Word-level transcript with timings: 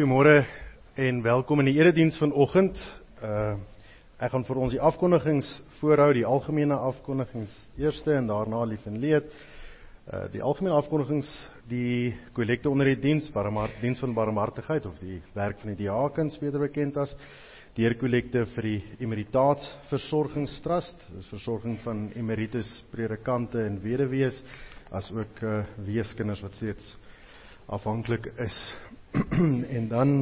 Goeiemôre 0.00 0.46
en 0.96 1.18
welkom 1.20 1.60
in 1.60 1.66
die 1.68 1.74
erediens 1.76 2.14
vanoggend. 2.16 2.78
Uh 3.20 3.58
ek 4.24 4.30
gaan 4.32 4.46
vir 4.48 4.60
ons 4.64 4.72
die 4.72 4.80
afkondigings 4.80 5.48
voorhou, 5.76 6.06
die 6.16 6.24
algemene 6.24 6.78
afkondigings 6.88 7.52
eerste 7.76 8.14
en 8.16 8.30
daarna 8.30 8.62
lief 8.64 8.86
en 8.88 8.96
leed. 9.02 9.28
Uh 10.08 10.22
die 10.32 10.40
algemene 10.40 10.78
afkondigings, 10.78 11.28
die 11.68 12.14
kollekte 12.32 12.72
onder 12.72 12.88
die 12.88 12.96
diens, 13.02 13.28
barmhart 13.34 13.76
diens 13.82 14.00
van 14.00 14.16
barmhartigheid 14.16 14.88
of 14.88 14.96
die 15.04 15.18
werk 15.36 15.60
van 15.60 15.74
die 15.74 15.82
diakens 15.82 16.40
beter 16.40 16.64
bekend 16.64 16.96
as 16.96 17.12
deur 17.76 17.98
kollekte 18.00 18.46
vir 18.54 18.70
die 18.70 19.04
emeritaat 19.04 19.68
versorgingstrust, 19.92 20.96
dis 21.12 21.28
versorging 21.28 21.76
van 21.84 22.06
emeritus 22.16 22.72
predikante 22.88 23.60
en 23.66 23.76
weduwees 23.84 24.40
as 24.96 25.12
ook 25.12 25.44
uh 25.44 25.60
weeskinders 25.92 26.40
wat 26.48 26.56
steeds 26.56 26.96
afhanklik 27.68 28.32
is 28.40 28.56
en 29.76 29.88
dan 29.88 30.16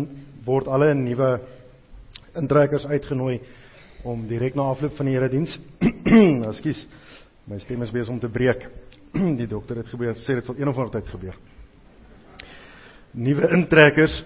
word 0.45 0.69
alle 0.69 0.95
nuwe 0.95 1.31
intrekkers 2.39 2.87
uitgenooi 2.87 3.41
om 4.07 4.27
direk 4.29 4.55
na 4.55 4.71
afloop 4.73 4.97
van 4.97 5.11
die 5.11 5.17
erediens. 5.19 5.59
Ekskuus. 6.51 6.85
My 7.49 7.59
stem 7.63 7.83
is 7.83 7.93
besig 7.93 8.13
om 8.13 8.21
te 8.21 8.31
breek. 8.33 8.69
die 9.41 9.49
dokter 9.49 9.81
het 9.83 9.89
gebeur 9.93 10.19
sê 10.21 10.39
dit 10.39 10.47
sal 10.47 10.59
een 10.59 10.71
of 10.71 10.77
ander 10.79 10.99
tyd 10.99 11.09
gebeur. 11.15 11.39
Nuwe 13.19 13.49
intrekkers 13.57 14.21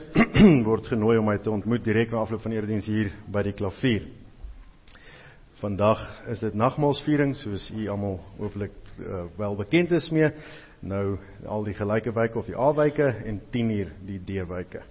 word 0.69 0.91
genooi 0.91 1.17
om 1.21 1.31
my 1.31 1.39
te 1.41 1.53
ontmoet 1.53 1.85
direk 1.87 2.11
na 2.13 2.25
afloop 2.25 2.43
van 2.43 2.53
die 2.53 2.59
erediens 2.61 2.89
hier 2.91 3.13
by 3.31 3.45
die 3.47 3.55
klavier. 3.57 4.09
Vandag 5.63 6.03
is 6.33 6.43
dit 6.43 6.57
nagmaalsviering 6.59 7.37
soos 7.39 7.69
u 7.71 7.87
almal 7.93 8.19
hopelik 8.41 8.75
uh, 8.99 9.25
wel 9.39 9.55
bekend 9.61 9.95
is 9.95 10.09
mee 10.11 10.33
nou 10.83 11.19
al 11.47 11.65
die 11.65 11.77
gelyke 11.79 12.13
wyke 12.15 12.39
of 12.39 12.49
die 12.51 12.59
A-wyke 12.59 13.07
en 13.27 13.41
10 13.51 13.71
uur 13.71 13.93
die 14.07 14.19
D-wyke. 14.19 14.83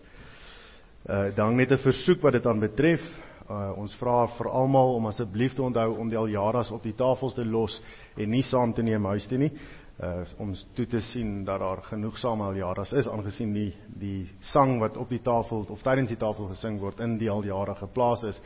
Uh 1.09 1.35
dan 1.35 1.55
net 1.55 1.71
'n 1.71 1.77
versoek 1.77 2.21
wat 2.21 2.33
dit 2.33 2.45
aan 2.45 2.59
betref. 2.59 3.01
Uh 3.49 3.73
ons 3.77 3.95
vra 3.95 4.27
vir 4.27 4.49
almal 4.49 4.95
om 4.95 5.05
asseblief 5.05 5.53
te 5.53 5.63
onthou 5.63 5.97
om 5.97 6.09
die 6.09 6.17
aljaras 6.17 6.71
op 6.71 6.83
die 6.83 6.95
tafels 6.95 7.33
te 7.33 7.45
los 7.45 7.81
en 8.15 8.29
nie 8.29 8.43
saam 8.43 8.73
te 8.73 8.81
neem 8.81 9.05
huis 9.05 9.27
toe 9.27 9.37
nie. 9.37 9.51
Uh 9.99 10.23
om 10.37 10.53
toe 10.73 10.85
te 10.85 10.99
sien 10.99 11.43
dat 11.43 11.59
daar 11.59 11.81
genoegsame 11.83 12.43
aljaras 12.43 12.93
is 12.93 13.07
aangesien 13.07 13.53
die 13.53 13.73
die 13.87 14.29
sang 14.39 14.79
wat 14.79 14.97
op 14.97 15.09
die 15.09 15.21
tafel 15.21 15.65
of 15.69 15.81
tydens 15.81 16.09
die 16.09 16.17
tafel 16.17 16.47
gesing 16.47 16.79
word 16.79 16.99
in 16.99 17.17
die 17.17 17.29
aljara 17.29 17.73
geplaas 17.73 18.23
is 18.23 18.41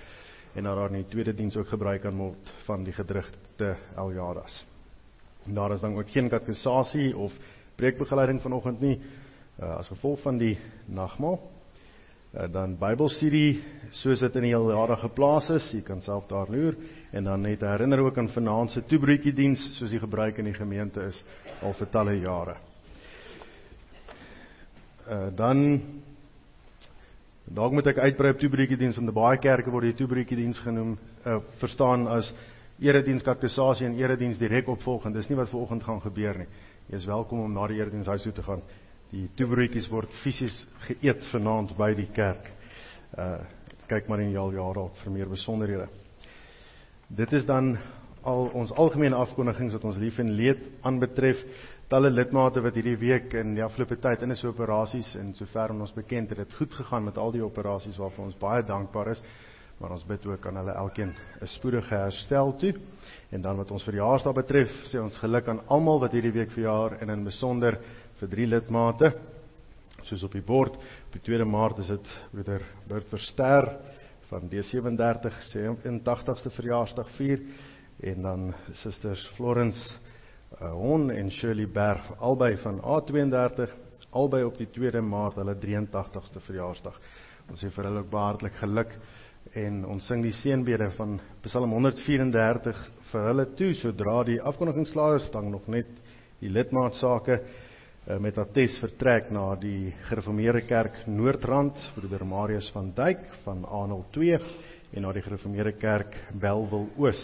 en 0.56 0.64
dat 0.64 0.76
daar 0.76 0.90
in 0.90 1.04
die 1.04 1.10
tweede 1.10 1.34
diens 1.34 1.58
ook 1.58 1.68
gebruik 1.68 2.02
kan 2.02 2.18
word 2.18 2.54
van 2.66 2.84
die 2.84 2.94
gedrigte 2.94 3.76
aljaras. 3.96 4.75
Daar 5.46 5.72
is 5.72 5.82
dan 5.82 5.98
ook 5.98 6.10
geen 6.10 6.30
katekisasie 6.30 7.18
of 7.18 7.34
preekbegeleiding 7.76 8.42
vanoggend 8.42 8.80
nie 8.82 8.96
uh, 9.60 9.78
as 9.78 9.88
gevolg 9.88 10.22
van 10.22 10.38
die 10.38 10.58
nagmaal. 10.86 11.38
Uh, 12.34 12.48
dan 12.52 12.74
Bybelstudie 12.80 13.62
soos 14.02 14.20
dit 14.20 14.36
in 14.36 14.48
die 14.48 14.54
jare 14.56 14.98
geplaas 15.04 15.50
is, 15.54 15.68
jy 15.72 15.84
kan 15.86 16.02
self 16.02 16.26
daar 16.32 16.50
loer 16.50 16.74
en 17.12 17.30
dan 17.30 17.46
net 17.46 17.62
herinner 17.62 18.02
ook 18.08 18.18
aan 18.18 18.32
vanaand 18.34 18.74
se 18.74 18.82
toebroodjie 18.90 19.36
diens 19.38 19.62
soos 19.78 19.94
die 19.94 20.02
gebruik 20.02 20.42
in 20.42 20.50
die 20.50 20.58
gemeente 20.58 21.06
is 21.06 21.22
al 21.62 21.78
vir 21.78 21.92
talle 21.94 22.18
jare. 22.18 22.58
Uh, 25.06 25.30
dan 25.38 25.62
dalk 27.46 27.78
moet 27.78 27.94
ek 27.94 28.02
uitbrei 28.02 28.34
op 28.34 28.42
toebroodjie 28.42 28.82
diens 28.82 28.98
want 28.98 29.14
baie 29.14 29.38
kerke 29.38 29.70
word 29.70 29.92
die 29.92 30.00
toebroodjie 30.02 30.42
diens 30.42 30.60
genoem 30.66 30.98
uh, 30.98 31.38
verstaan 31.62 32.10
as 32.10 32.34
erediens 32.80 33.24
katekisasie 33.24 33.88
en 33.88 33.98
erediens 34.00 34.40
direk 34.40 34.68
opvolgend. 34.72 35.16
Dis 35.16 35.30
nie 35.30 35.38
wat 35.40 35.50
vanoggend 35.50 35.84
gaan 35.84 36.02
gebeur 36.04 36.42
nie. 36.44 36.48
Jy 36.90 37.00
is 37.00 37.08
welkom 37.10 37.46
om 37.46 37.54
na 37.54 37.68
die 37.72 37.80
erediens 37.80 38.10
huis 38.12 38.26
toe 38.28 38.34
te 38.36 38.44
gaan. 38.46 38.64
Die 39.14 39.28
toebroodjies 39.38 39.88
word 39.92 40.14
fisies 40.24 40.56
geëet 40.88 41.24
vanaand 41.32 41.76
by 41.78 41.94
die 41.98 42.10
kerk. 42.16 42.52
Uh 43.18 43.38
kyk 43.86 44.08
maar 44.10 44.18
in 44.24 44.32
die 44.32 44.34
jare 44.34 44.82
op 44.82 44.96
vir 44.98 45.12
meer 45.14 45.28
besonderhede. 45.30 45.86
Dit 47.06 47.36
is 47.38 47.44
dan 47.46 47.76
al 48.26 48.48
ons 48.58 48.72
algemene 48.74 49.14
afkondigings 49.14 49.76
wat 49.78 49.84
ons 49.86 50.00
lief 50.02 50.18
en 50.18 50.32
leed 50.34 50.64
aanbetref. 50.82 51.44
Talle 51.88 52.10
lidmate 52.10 52.64
wat 52.66 52.74
hierdie 52.74 52.98
week 52.98 53.36
en 53.38 53.54
die 53.54 53.62
afgelope 53.62 54.00
tyd 54.02 54.26
in 54.26 54.34
is 54.34 54.42
operasies 54.42 55.12
en 55.22 55.36
sover 55.38 55.76
ons 55.76 55.94
bekend 55.94 56.34
het 56.34 56.42
dit 56.42 56.58
goed 56.58 56.74
gegaan 56.74 57.06
met 57.06 57.20
al 57.22 57.36
die 57.36 57.46
operasies 57.46 58.00
waarvoor 58.02 58.32
ons 58.32 58.40
baie 58.42 58.66
dankbaar 58.66 59.14
is 59.14 59.22
maar 59.80 59.92
ons 59.92 60.06
bid 60.08 60.26
ook 60.26 60.48
aan 60.48 60.56
hulle 60.62 60.72
elkeen 60.72 61.14
'n 61.42 61.48
spoedige 61.48 61.96
herstel 61.96 62.56
toe. 62.56 62.74
En 63.30 63.42
dan 63.42 63.58
wat 63.58 63.72
ons 63.72 63.84
verjaarsdag 63.84 64.34
betref, 64.34 64.72
sê 64.92 65.02
ons 65.02 65.18
geluk 65.18 65.48
aan 65.48 65.68
almal 65.68 66.00
wat 66.00 66.12
hierdie 66.12 66.32
week 66.32 66.52
verjaar 66.52 67.02
en 67.02 67.10
in 67.10 67.24
besonder 67.24 67.80
vir 68.20 68.30
drie 68.30 68.48
lidmate. 68.48 69.14
Soos 70.04 70.24
op 70.24 70.32
die 70.32 70.42
bord, 70.42 70.76
op 70.76 71.12
die 71.12 71.22
2de 71.22 71.46
Maart 71.46 71.80
is 71.80 71.88
dit 71.88 72.08
broeder 72.32 72.62
Bert 72.88 73.08
Verster 73.10 73.78
van 74.30 74.50
D37 74.50 75.40
sê 75.52 75.68
80ste 76.04 76.52
verjaarsdag 76.56 77.10
vier 77.18 77.42
en 78.04 78.22
dan 78.22 78.54
susters 78.74 79.28
Florence 79.36 79.80
uh, 80.62 80.72
Hon 80.72 81.12
en 81.12 81.32
Shirley 81.32 81.68
Berg 81.68 82.12
albei 82.20 82.56
van 82.58 82.80
A32 82.82 83.70
albei 84.12 84.44
op 84.44 84.58
die 84.58 84.68
2de 84.68 85.02
Maart 85.02 85.36
hulle 85.36 85.56
83ste 85.60 86.42
verjaarsdag. 86.48 86.98
Ons 87.50 87.62
sê 87.62 87.70
vir 87.70 87.90
hulle 87.90 88.02
ook 88.04 88.12
baie 88.12 88.32
hartlik 88.32 88.58
geluk 88.62 88.94
en 89.54 89.84
ons 89.86 90.08
sing 90.08 90.24
die 90.26 90.34
seënbede 90.34 90.90
van 90.98 91.20
Psalm 91.46 91.76
134 91.76 92.82
vir 93.12 93.28
hulle 93.30 93.46
toe 93.60 93.72
sodra 93.78 94.18
die 94.28 94.40
afkondigingsslaer 94.42 95.22
stang 95.28 95.52
nog 95.52 95.68
net 95.72 95.92
die 96.42 96.50
lidmaatsake 96.50 97.38
uh, 97.40 98.18
met 98.22 98.38
attest 98.42 98.82
vertrek 98.84 99.30
na 99.36 99.48
die 99.60 99.94
gereformeerde 100.10 100.66
kerk 100.68 101.04
Noordrand 101.08 101.78
broeder 101.96 102.26
Marius 102.26 102.72
van 102.76 102.92
Duyk 102.98 103.28
van 103.46 103.64
A02 103.66 104.40
en 104.96 105.06
na 105.06 105.14
die 105.14 105.26
gereformeerde 105.26 105.76
kerk 105.80 106.18
Belwel 106.34 106.90
Oos 106.98 107.22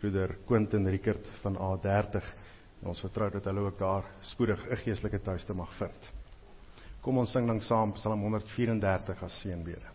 broeder 0.00 0.38
Quentin 0.48 0.88
Rickert 0.88 1.28
van 1.42 1.58
A30 1.60 2.32
en 2.80 2.94
ons 2.94 3.04
vertrou 3.04 3.28
dat 3.34 3.44
hulle 3.44 3.66
ook 3.68 3.78
daar 3.78 4.04
spoedig 4.32 4.66
'n 4.70 4.76
geestelike 4.76 5.20
tuiste 5.20 5.54
mag 5.54 5.72
vind. 5.78 6.12
Kom 7.00 7.18
ons 7.18 7.32
sing 7.32 7.46
dan 7.46 7.60
saam 7.60 7.92
Psalm 7.92 8.20
134 8.20 9.22
as 9.22 9.40
seënbede. 9.40 9.88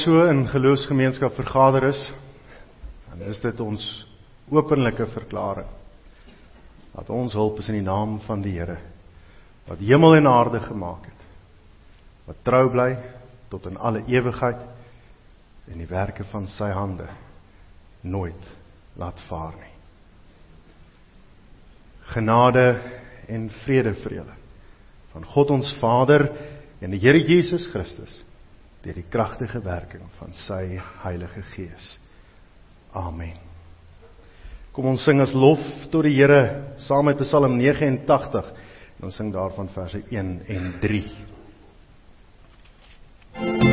Ons 0.00 0.06
so 0.08 0.22
in 0.30 0.46
geloofsgemeenskap 0.48 1.34
vergader 1.36 1.90
is, 1.90 1.98
dan 3.10 3.20
is 3.28 3.40
dit 3.42 3.58
ons 3.60 3.82
openlike 4.48 5.04
verklaring 5.12 5.68
dat 6.94 7.10
ons 7.12 7.34
hulp 7.36 7.58
is 7.60 7.68
in 7.68 7.76
die 7.76 7.84
naam 7.84 8.14
van 8.24 8.40
die 8.40 8.54
Here 8.54 8.78
wat 9.68 9.82
hemel 9.84 10.16
en 10.16 10.26
aarde 10.26 10.62
gemaak 10.64 11.04
het. 11.04 11.26
Wat 12.30 12.40
trou 12.48 12.70
bly 12.72 12.94
tot 13.52 13.68
in 13.68 13.76
alle 13.76 14.00
ewigheid 14.08 14.62
en 15.68 15.84
die 15.84 15.90
werke 15.90 16.24
van 16.32 16.48
sy 16.54 16.70
hande 16.72 17.10
nooit 18.00 18.48
laat 18.96 19.20
vaar 19.28 19.52
nie. 19.60 19.76
Genade 22.14 22.66
en 23.28 23.50
vrede 23.66 23.92
vir 24.00 24.16
julle 24.22 24.40
van 25.12 25.28
God 25.36 25.54
ons 25.60 25.76
Vader 25.82 26.30
en 26.80 26.96
die 26.96 27.04
Here 27.04 27.20
Jesus 27.20 27.68
Christus 27.68 28.16
deur 28.84 28.96
die 28.96 29.08
kragtige 29.12 29.60
werking 29.64 30.06
van 30.18 30.32
sy 30.46 30.78
Heilige 31.02 31.42
Gees. 31.52 31.98
Amen. 32.96 33.36
Kom 34.72 34.86
ons 34.92 35.04
sing 35.04 35.20
as 35.20 35.34
lof 35.34 35.60
tot 35.90 36.06
die 36.06 36.16
Here 36.16 36.76
saam 36.86 37.04
met 37.10 37.20
Psalm 37.24 37.58
89. 37.58 38.52
Ons 39.02 39.16
sing 39.16 39.32
daarvan 39.34 39.68
verse 39.74 40.02
1 40.10 40.40
en 40.46 40.72
3. 40.80 43.69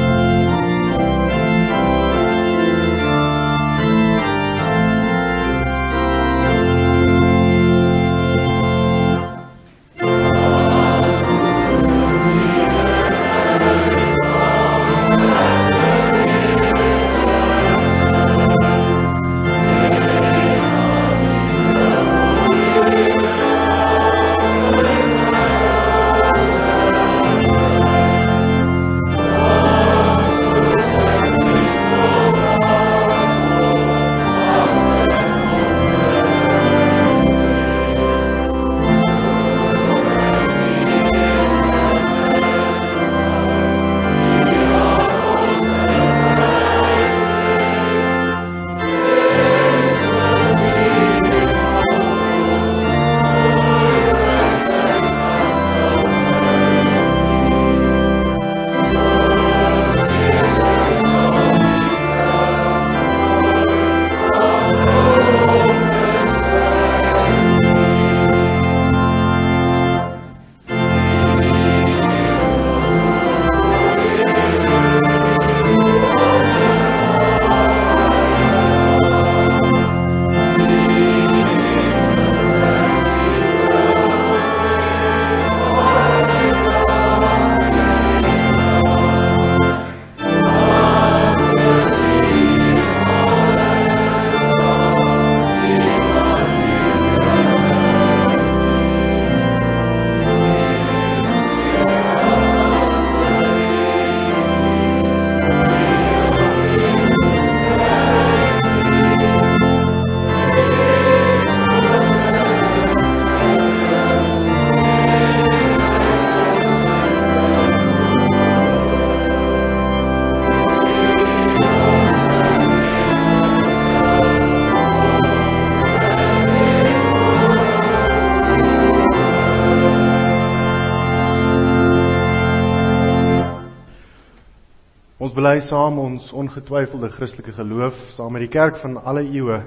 Ongetwyfelde 136.48 137.10
Christelike 137.12 137.52
geloof 137.52 137.96
saam 138.16 138.32
met 138.32 138.46
die 138.46 138.54
kerk 138.54 138.80
van 138.80 138.96
alle 139.04 139.26
eeue 139.28 139.60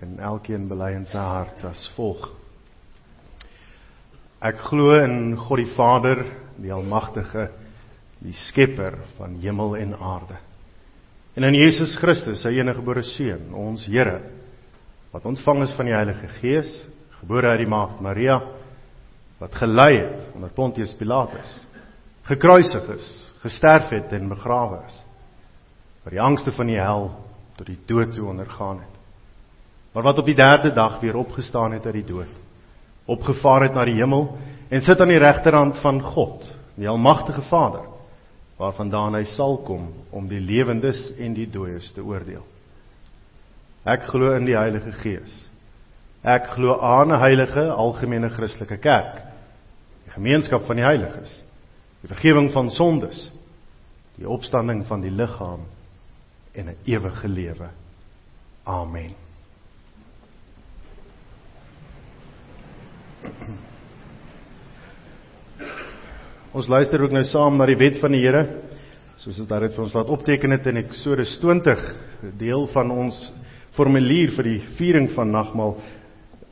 en 0.00 0.18
elkeen 0.20 0.66
bely 0.68 0.92
in 0.98 1.06
sy 1.08 1.20
hart 1.20 1.62
as 1.64 1.80
volg. 1.96 2.26
Ek 4.44 4.60
glo 4.68 4.92
in 5.00 5.34
God 5.40 5.60
die 5.62 5.72
Vader, 5.76 6.22
die 6.60 6.72
almagtige, 6.72 7.48
die 8.20 8.36
skepper 8.48 8.98
van 9.16 9.38
hemel 9.40 9.76
en 9.80 9.96
aarde. 9.96 10.36
En 11.36 11.46
in 11.48 11.56
Jesus 11.56 11.94
Christus, 12.00 12.42
sy 12.42 12.52
eniggebore 12.58 13.04
seun, 13.14 13.52
ons 13.56 13.86
Here, 13.88 14.18
wat 15.12 15.28
ontvang 15.28 15.64
is 15.64 15.76
van 15.76 15.88
die 15.88 15.96
Heilige 15.96 16.32
Gees, 16.40 16.72
gebore 17.20 17.54
uit 17.54 17.64
die 17.64 17.70
maagd 17.70 18.00
Maria, 18.04 18.40
wat 19.40 19.56
gelei 19.56 19.92
het 20.02 20.34
onder 20.36 20.52
Pontius 20.52 20.92
Pilatus, 20.98 21.60
gekruisig 22.28 22.90
is, 22.96 23.06
gesterf 23.44 23.92
het 23.94 24.12
en 24.16 24.28
begrawe 24.32 24.82
is. 24.88 25.04
Vir 26.04 26.16
die 26.16 26.22
angste 26.22 26.52
van 26.56 26.70
die 26.70 26.78
hel 26.80 27.10
tot 27.58 27.68
die 27.68 27.78
dood 27.86 28.14
toe 28.16 28.28
ondergaan 28.30 28.80
het. 28.80 28.96
Maar 29.92 30.06
wat 30.06 30.20
op 30.22 30.28
die 30.28 30.36
3de 30.38 30.72
dag 30.74 31.00
weer 31.00 31.16
opgestaan 31.16 31.72
het 31.72 31.86
uit 31.86 31.98
die 32.00 32.08
dood. 32.12 32.30
Opgevaar 33.10 33.66
het 33.66 33.74
na 33.74 33.84
die 33.84 33.98
hemel 33.98 34.28
en 34.70 34.82
sit 34.86 35.00
aan 35.00 35.10
die 35.10 35.18
regterhand 35.18 35.80
van 35.82 35.98
God, 36.02 36.46
die 36.78 36.88
almagtige 36.88 37.42
Vader, 37.50 37.88
waarvandaan 38.56 39.18
hy 39.18 39.24
sal 39.34 39.58
kom 39.66 39.88
om 40.14 40.28
die 40.30 40.40
lewendes 40.40 41.00
en 41.18 41.34
die 41.34 41.48
dooies 41.50 41.90
te 41.92 42.04
oordeel. 42.04 42.44
Ek 43.84 44.06
glo 44.12 44.36
in 44.36 44.46
die 44.46 44.56
Heilige 44.56 44.92
Gees. 45.00 45.32
Ek 46.22 46.52
glo 46.54 46.78
aan 46.78 47.12
'n 47.12 47.18
heilige 47.18 47.70
algemene 47.72 48.28
Christelike 48.28 48.76
kerk, 48.76 49.22
die 50.04 50.12
gemeenskap 50.12 50.66
van 50.66 50.76
die 50.76 50.84
heiliges 50.84 51.42
die 52.00 52.08
vergifnis 52.08 52.52
van 52.52 52.70
sondes, 52.72 53.18
die 54.16 54.28
opstanding 54.28 54.84
van 54.88 55.02
die 55.04 55.12
liggaam 55.12 55.66
en 56.52 56.66
'n 56.66 56.76
ewige 56.84 57.28
lewe. 57.28 57.68
Amen. 58.64 59.14
Ons 66.50 66.66
luister 66.66 67.02
ook 67.02 67.12
nou 67.14 67.24
saam 67.24 67.56
na 67.56 67.66
die 67.66 67.78
wet 67.78 68.00
van 68.00 68.10
die 68.12 68.24
Here, 68.24 68.42
soos 69.16 69.36
dit 69.36 69.48
daar 69.48 69.62
het 69.62 69.74
vir 69.76 69.84
ons 69.84 69.94
laat 69.94 70.08
opteken 70.10 70.50
het 70.50 70.66
in 70.66 70.76
Eksodus 70.76 71.38
20, 71.38 71.94
deel 72.38 72.66
van 72.72 72.90
ons 72.90 73.32
formulier 73.76 74.32
vir 74.34 74.48
die 74.48 74.60
viering 74.78 75.10
van 75.14 75.30
nagmaal 75.30 75.76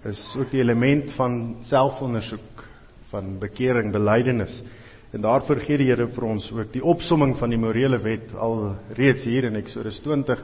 is 0.07 0.21
ook 0.39 0.53
die 0.53 0.61
element 0.63 1.11
van 1.17 1.57
selfondersoek, 1.67 2.63
van 3.11 3.39
bekering, 3.43 3.91
belydenis. 3.93 4.61
En 5.09 5.23
daarvoor 5.25 5.63
gee 5.65 5.79
die 5.81 5.89
Here 5.89 6.05
vir 6.13 6.25
ons 6.29 6.51
ook 6.53 6.73
die 6.75 6.85
opsomming 6.85 7.39
van 7.41 7.49
die 7.49 7.61
morele 7.61 7.97
wet 8.05 8.35
al 8.37 8.75
reeds 8.99 9.25
hier 9.25 9.47
in 9.49 9.57
Eksodus 9.57 10.03
20 10.05 10.43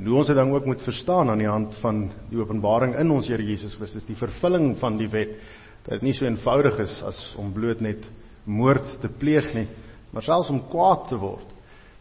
en 0.00 0.08
hoe 0.08 0.16
ons 0.18 0.26
dit 0.30 0.38
dan 0.38 0.50
ook 0.50 0.66
moet 0.66 0.82
verstaan 0.82 1.30
aan 1.30 1.38
die 1.38 1.50
hand 1.50 1.76
van 1.78 2.08
die 2.30 2.40
openbaring 2.40 2.96
in 2.98 3.10
ons 3.14 3.28
Here 3.30 3.46
Jesus 3.46 3.76
Christus, 3.78 4.08
die 4.08 4.18
vervulling 4.18 4.72
van 4.82 4.98
die 4.98 5.08
wet. 5.10 5.38
Dat 5.86 6.00
dit 6.00 6.08
nie 6.08 6.16
so 6.18 6.26
eenvoudig 6.26 6.82
is 6.82 6.98
as 7.06 7.22
om 7.38 7.54
bloot 7.54 7.80
net 7.82 8.02
moord 8.50 8.98
te 9.02 9.08
pleeg 9.14 9.52
nie, 9.54 9.68
maar 10.10 10.26
selfs 10.26 10.50
om 10.50 10.64
kwaad 10.72 11.06
te 11.12 11.18
word. 11.20 11.46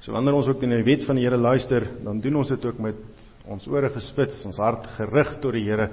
So 0.01 0.15
wanneer 0.15 0.39
ons 0.39 0.49
ook 0.49 0.65
na 0.65 0.81
die 0.81 0.89
wet 0.89 1.05
van 1.05 1.19
die 1.19 1.27
Here 1.27 1.37
luister, 1.37 1.85
dan 2.03 2.21
doen 2.25 2.41
ons 2.41 2.49
dit 2.49 2.65
ook 2.65 2.81
met 2.81 2.99
ons 3.49 3.69
ore 3.69 3.89
gespits, 3.93 4.41
ons 4.49 4.57
hart 4.57 4.89
gerig 4.97 5.35
tot 5.43 5.53
die 5.53 5.67
Here, 5.67 5.91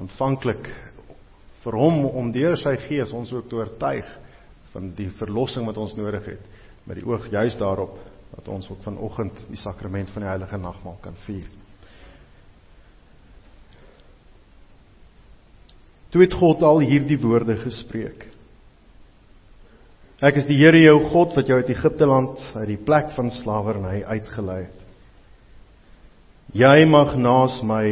ontvanklik 0.00 0.72
vir 1.60 1.76
hom 1.76 2.06
om 2.08 2.32
deur 2.32 2.56
sy 2.56 2.78
gees 2.88 3.12
ons 3.12 3.36
ook 3.36 3.50
te 3.50 3.60
oortuig 3.60 4.22
van 4.76 4.92
die 4.96 5.08
verlossing 5.16 5.64
wat 5.64 5.78
ons 5.80 5.96
nodig 5.96 6.26
het 6.34 6.86
met 6.86 7.00
die 7.00 7.06
oog 7.08 7.30
juis 7.32 7.56
daarop 7.56 7.96
dat 8.34 8.48
ons 8.52 8.68
ook 8.68 8.82
vanoggend 8.84 9.38
die 9.48 9.58
sakrament 9.58 10.10
van 10.12 10.26
die 10.26 10.28
heilige 10.28 10.58
nagmaal 10.60 10.98
kan 11.00 11.14
vier. 11.24 11.46
Toe 16.12 16.22
het 16.22 16.34
God 16.36 16.64
al 16.66 16.82
hierdie 16.84 17.18
woorde 17.22 17.56
gespreek. 17.62 18.26
Ek 20.20 20.40
is 20.40 20.46
die 20.48 20.58
Here 20.60 20.78
jou 20.80 20.98
God 21.12 21.34
wat 21.36 21.48
jou 21.48 21.58
uit 21.60 21.72
Egipte 21.72 22.08
land 22.08 22.40
uit 22.54 22.68
die 22.70 22.80
plek 22.80 23.14
van 23.16 23.32
slawerny 23.32 24.02
uitgelei 24.04 24.62
het. 24.66 24.82
Jy 26.56 26.84
mag 26.88 27.16
naas 27.20 27.58
my 27.66 27.84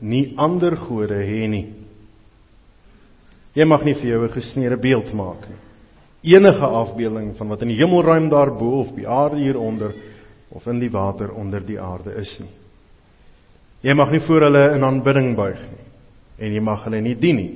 nie 0.00 0.32
ander 0.40 0.76
gode 0.80 1.20
hê 1.20 1.44
nie. 1.48 1.66
Jy 3.56 3.68
mag 3.68 3.84
nie 3.84 3.94
vir 4.00 4.08
jou 4.14 4.24
'n 4.24 4.34
gesneede 4.36 4.80
beeld 4.80 5.12
maak 5.12 5.48
nie 5.48 5.60
enige 6.22 6.66
afbeelding 6.66 7.36
van 7.36 7.48
wat 7.48 7.62
in 7.62 7.72
die 7.72 7.80
hemelruim 7.80 8.28
daarbo 8.30 8.80
of 8.80 8.92
die 8.96 9.08
aarde 9.08 9.40
hieronder 9.42 9.94
of 10.52 10.66
in 10.66 10.80
die 10.80 10.90
water 10.92 11.32
onder 11.34 11.64
die 11.66 11.80
aarde 11.80 12.14
is 12.20 12.32
nie. 12.40 12.50
Jy 13.82 13.94
mag 13.98 14.12
nie 14.14 14.22
voor 14.26 14.46
hulle 14.46 14.66
in 14.76 14.84
aanbidding 14.86 15.32
buig 15.36 15.60
nie 15.70 15.88
en 16.42 16.54
jy 16.56 16.62
mag 16.64 16.84
hulle 16.86 17.00
nie 17.02 17.14
dien 17.18 17.36
nie. 17.38 17.52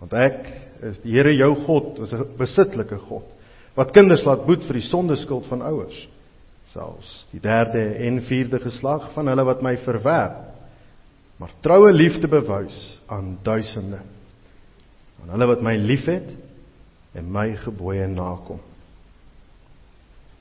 Want 0.00 0.14
ek 0.18 0.46
is 0.90 0.98
die 1.04 1.14
Here 1.14 1.32
jou 1.34 1.54
God, 1.66 1.98
is 2.04 2.12
'n 2.12 2.36
besitlike 2.38 2.98
God 3.08 3.30
wat 3.74 3.92
kinders 3.92 4.24
laat 4.24 4.46
boet 4.46 4.62
vir 4.68 4.78
die 4.78 4.88
sondeskuld 4.88 5.46
van 5.50 5.62
ouers, 5.62 6.08
selfs 6.70 7.26
die 7.32 7.40
derde 7.40 7.96
en 8.06 8.20
vierde 8.22 8.60
geslag 8.62 9.12
van 9.14 9.26
hulle 9.26 9.44
wat 9.44 9.62
my 9.62 9.76
verwerp, 9.76 10.54
maar 11.38 11.50
troue 11.60 11.92
liefde 11.92 12.28
bewys 12.28 13.00
aan 13.10 13.38
duisende. 13.42 13.98
Aan 15.22 15.30
hulle 15.34 15.46
wat 15.46 15.62
my 15.62 15.74
liefhet 15.76 16.30
en 17.14 17.30
my 17.32 17.52
gebooie 17.62 18.06
nakom. 18.10 18.60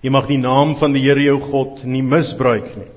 Jy 0.04 0.12
mag 0.12 0.28
die 0.28 0.40
naam 0.42 0.76
van 0.82 0.96
die 0.96 1.04
Here 1.06 1.24
jou 1.24 1.38
God 1.46 1.84
nie 1.88 2.04
misbruik 2.04 2.74
nie. 2.76 2.90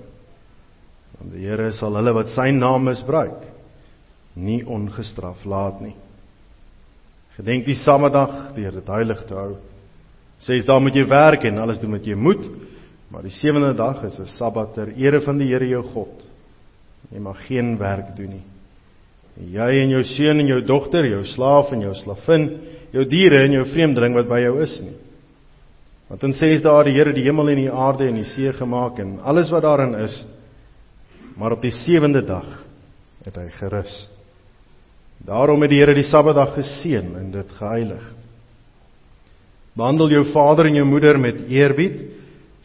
Want 1.18 1.36
die 1.36 1.44
Here 1.46 1.70
sal 1.76 1.94
hulle 1.98 2.14
wat 2.16 2.32
sy 2.34 2.48
naam 2.56 2.88
misbruik 2.88 3.44
nie 4.36 4.60
ongestraf 4.66 5.44
laat 5.48 5.78
nie. 5.84 5.94
Gedenk 7.36 7.64
die 7.68 7.76
Saterdag 7.78 8.54
deur 8.56 8.74
dit 8.80 8.90
heilig 8.90 9.22
te 9.28 9.36
hou. 9.36 9.54
Ses 10.44 10.66
dae 10.68 10.80
moet 10.82 10.96
jy 10.96 11.06
werk 11.08 11.46
en 11.48 11.62
alles 11.62 11.80
doen 11.80 11.94
wat 11.96 12.08
jy 12.08 12.16
moet, 12.16 12.42
maar 13.12 13.24
die 13.24 13.32
sewende 13.32 13.72
dag 13.76 14.02
is 14.04 14.18
'n 14.18 14.26
Sabbat 14.36 14.74
ter 14.74 14.92
ere 14.96 15.20
van 15.20 15.38
die 15.38 15.48
Here 15.48 15.68
jou 15.68 15.82
God. 15.82 16.22
Jy 17.12 17.20
mag 17.20 17.46
geen 17.46 17.78
werk 17.78 18.16
doen 18.16 18.30
nie. 18.30 18.44
Jy 19.52 19.82
en 19.82 19.90
jou 19.90 20.02
seun 20.02 20.40
en 20.40 20.46
jou 20.46 20.60
dogter, 20.60 21.06
jou 21.06 21.24
slaaf 21.24 21.72
en 21.72 21.80
jou 21.80 21.94
slavin 21.94 22.50
jou 22.94 23.04
diere 23.08 23.42
en 23.46 23.58
jou 23.58 23.64
vreemdeling 23.72 24.14
wat 24.16 24.28
by 24.30 24.40
jou 24.44 24.56
is 24.62 24.74
nie. 24.84 24.96
Want 26.06 26.22
in 26.22 26.36
6 26.38 26.62
dae 26.62 26.78
het 26.78 26.86
die 26.86 26.94
Here 26.94 27.14
die 27.14 27.24
hemel 27.26 27.50
en 27.50 27.60
die 27.64 27.72
aarde 27.72 28.06
en 28.06 28.20
die 28.20 28.28
see 28.30 28.52
gemaak 28.54 29.00
en 29.02 29.16
alles 29.26 29.50
wat 29.50 29.64
daarin 29.66 29.96
is. 30.04 30.14
Maar 31.36 31.56
op 31.56 31.64
die 31.64 31.74
7de 31.74 32.22
dag 32.26 32.46
het 33.26 33.36
hy 33.36 33.48
gerus. 33.58 33.94
Daarom 35.26 35.64
het 35.64 35.72
die 35.72 35.80
Here 35.80 35.96
die 35.96 36.06
Sabbatdag 36.06 36.54
geseën 36.54 37.10
en 37.18 37.32
dit 37.34 37.56
geheilig. 37.58 38.04
Behandel 39.76 40.14
jou 40.14 40.24
vader 40.32 40.70
en 40.70 40.78
jou 40.78 40.86
moeder 40.88 41.18
met 41.20 41.42
eerbied 41.48 42.04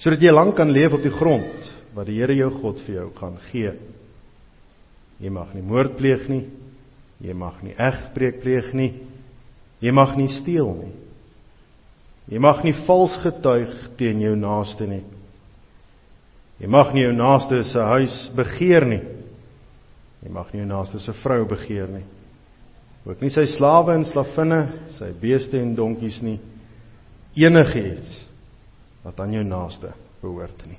sodat 0.01 0.21
jy 0.23 0.31
lank 0.34 0.55
kan 0.57 0.71
leef 0.73 0.95
op 0.97 1.03
die 1.03 1.13
grond 1.13 1.67
wat 1.95 2.07
die 2.07 2.19
Here 2.21 2.36
jou 2.38 2.51
God 2.62 2.79
vir 2.86 3.01
jou 3.01 3.10
gaan 3.17 3.39
gee. 3.49 3.73
Jy 5.21 5.29
mag 5.34 5.51
nie 5.53 5.65
moord 5.65 5.97
pleeg 5.97 6.29
nie. 6.29 6.45
Jy 7.21 7.34
mag 7.38 7.60
nie 7.65 7.75
egbreek 7.77 8.39
pleeg 8.41 8.71
nie. 8.77 8.93
Jy 9.82 9.91
mag 9.96 10.13
nie 10.17 10.30
steel 10.30 10.70
nie. 10.78 10.94
Jy 12.32 12.39
mag 12.39 12.62
nie 12.63 12.76
vals 12.86 13.17
getuig 13.24 13.74
teen 14.00 14.22
jou 14.22 14.36
naaste 14.39 14.86
nie. 14.88 15.02
Jy 16.62 16.70
mag 16.70 16.94
nie 16.94 17.08
jou 17.08 17.13
naaste 17.17 17.63
se 17.65 17.86
huis 17.96 18.15
begeer 18.38 18.86
nie. 18.86 19.02
Jy 20.22 20.30
mag 20.34 20.52
nie 20.54 20.62
jou 20.62 20.70
naaste 20.70 21.02
se 21.02 21.15
vrou 21.24 21.41
begeer 21.50 21.89
nie. 21.89 22.06
Ook 23.10 23.24
nie 23.24 23.32
sy 23.34 23.48
slawe 23.50 23.96
en 23.98 24.06
slavinne, 24.06 24.60
sy 25.00 25.10
beeste 25.17 25.58
en 25.58 25.74
donkies 25.76 26.20
nie. 26.22 26.38
Enigiets 27.41 28.20
wat 29.02 29.17
aan 29.24 29.34
jou 29.34 29.44
naaste 29.48 29.96
behoort 30.22 30.62
nie. 30.70 30.78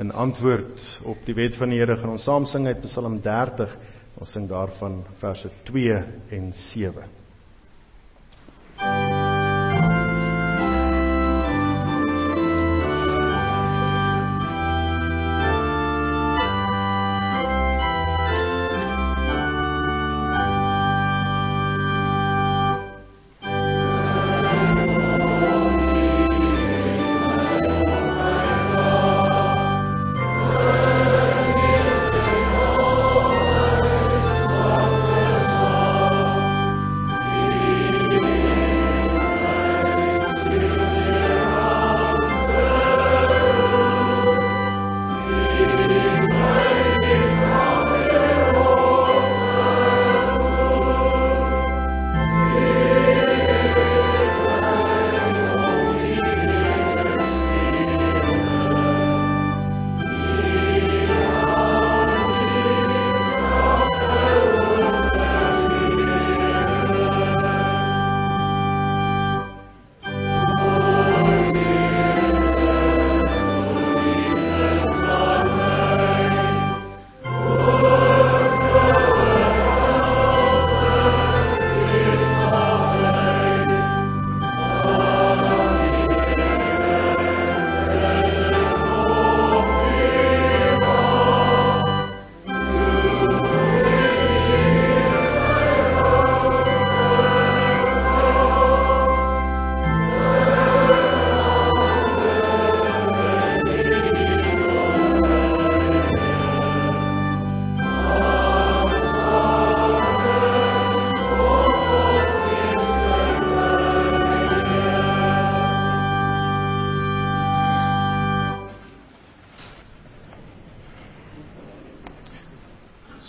In 0.00 0.12
antwoord 0.12 0.84
op 1.08 1.24
die 1.24 1.36
wet 1.36 1.56
van 1.60 1.72
die 1.72 1.80
Here 1.80 1.96
gaan 1.96 2.14
ons 2.18 2.26
saam 2.28 2.44
sing 2.48 2.68
uit 2.68 2.84
Psalm 2.84 3.18
30. 3.24 3.72
Ons 4.20 4.36
sing 4.36 4.44
daarvan 4.48 5.00
verse 5.20 5.48
2 5.68 5.96
en 6.36 6.52
7. 6.74 7.08
thank 8.80 9.10
you 9.12 9.19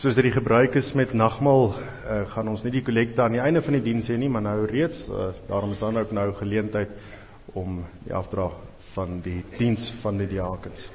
Soos 0.01 0.15
dit 0.17 0.25
die 0.25 0.33
gebruik 0.33 0.73
is 0.79 0.87
met 0.97 1.11
nagmaal, 1.13 1.67
uh, 1.75 2.15
gaan 2.31 2.47
ons 2.49 2.63
nie 2.65 2.71
die 2.73 2.81
kollekte 2.81 3.21
aan 3.21 3.35
die 3.35 3.41
einde 3.43 3.61
van 3.61 3.75
die 3.77 3.83
diens 3.85 4.07
hê 4.09 4.15
nie, 4.17 4.31
maar 4.33 4.41
nou 4.41 4.63
reeds, 4.65 5.03
uh, 5.13 5.27
daarom 5.45 5.75
is 5.75 5.83
dan 5.83 6.01
ook 6.01 6.15
nou 6.17 6.23
geleentheid 6.39 6.95
om 7.53 7.83
die 8.07 8.15
afdra 8.17 8.47
van 8.95 9.19
die 9.21 9.43
diens 9.59 9.91
van 10.01 10.17
die 10.17 10.25
diakens. 10.31 10.87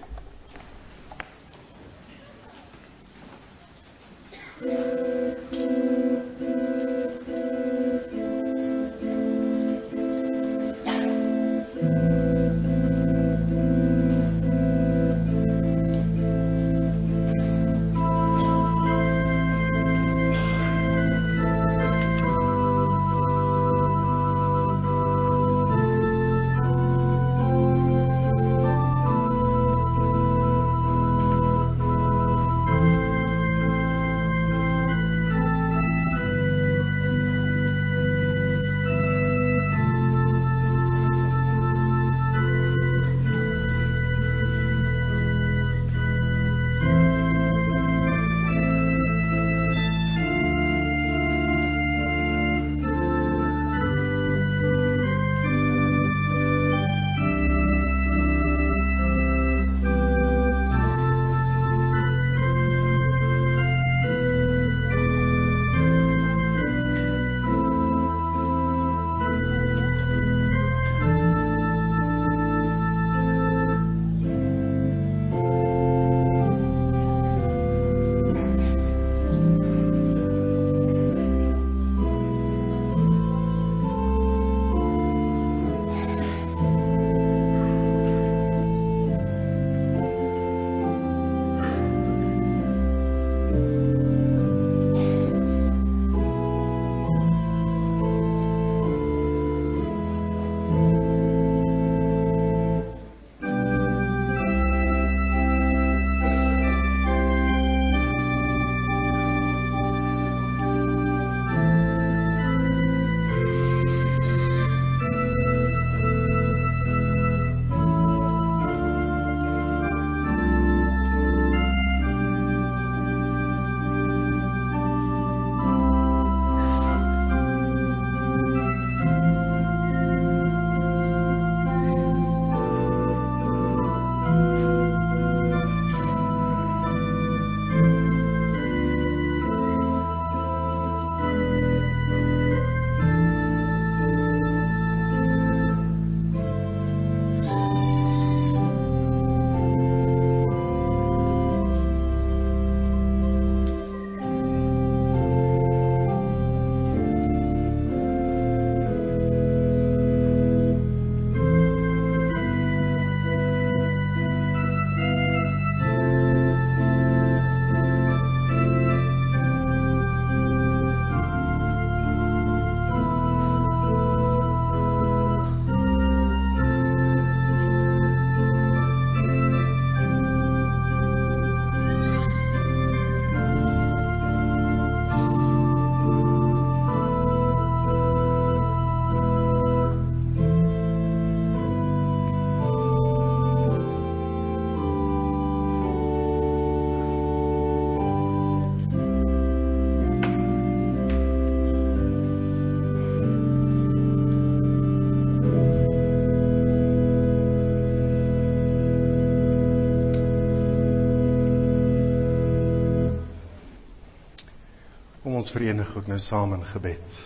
Ons 215.47 215.55
verenig 215.55 215.91
ook 215.97 216.09
nou 216.11 216.19
saam 216.19 216.57
in 216.57 216.65
gebed. 216.67 217.19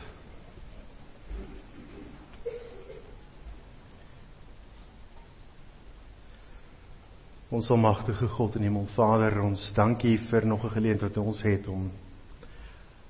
Ons 7.48 7.70
almagtige 7.72 8.28
God 8.28 8.58
en 8.58 8.66
Hemel 8.66 8.90
Vader, 8.92 9.38
ons 9.40 9.62
dankie 9.74 10.18
vir 10.28 10.46
nog 10.46 10.64
'n 10.64 10.74
geleentheid 10.76 11.16
wat 11.16 11.24
ons 11.24 11.42
het 11.42 11.66
om 11.66 11.90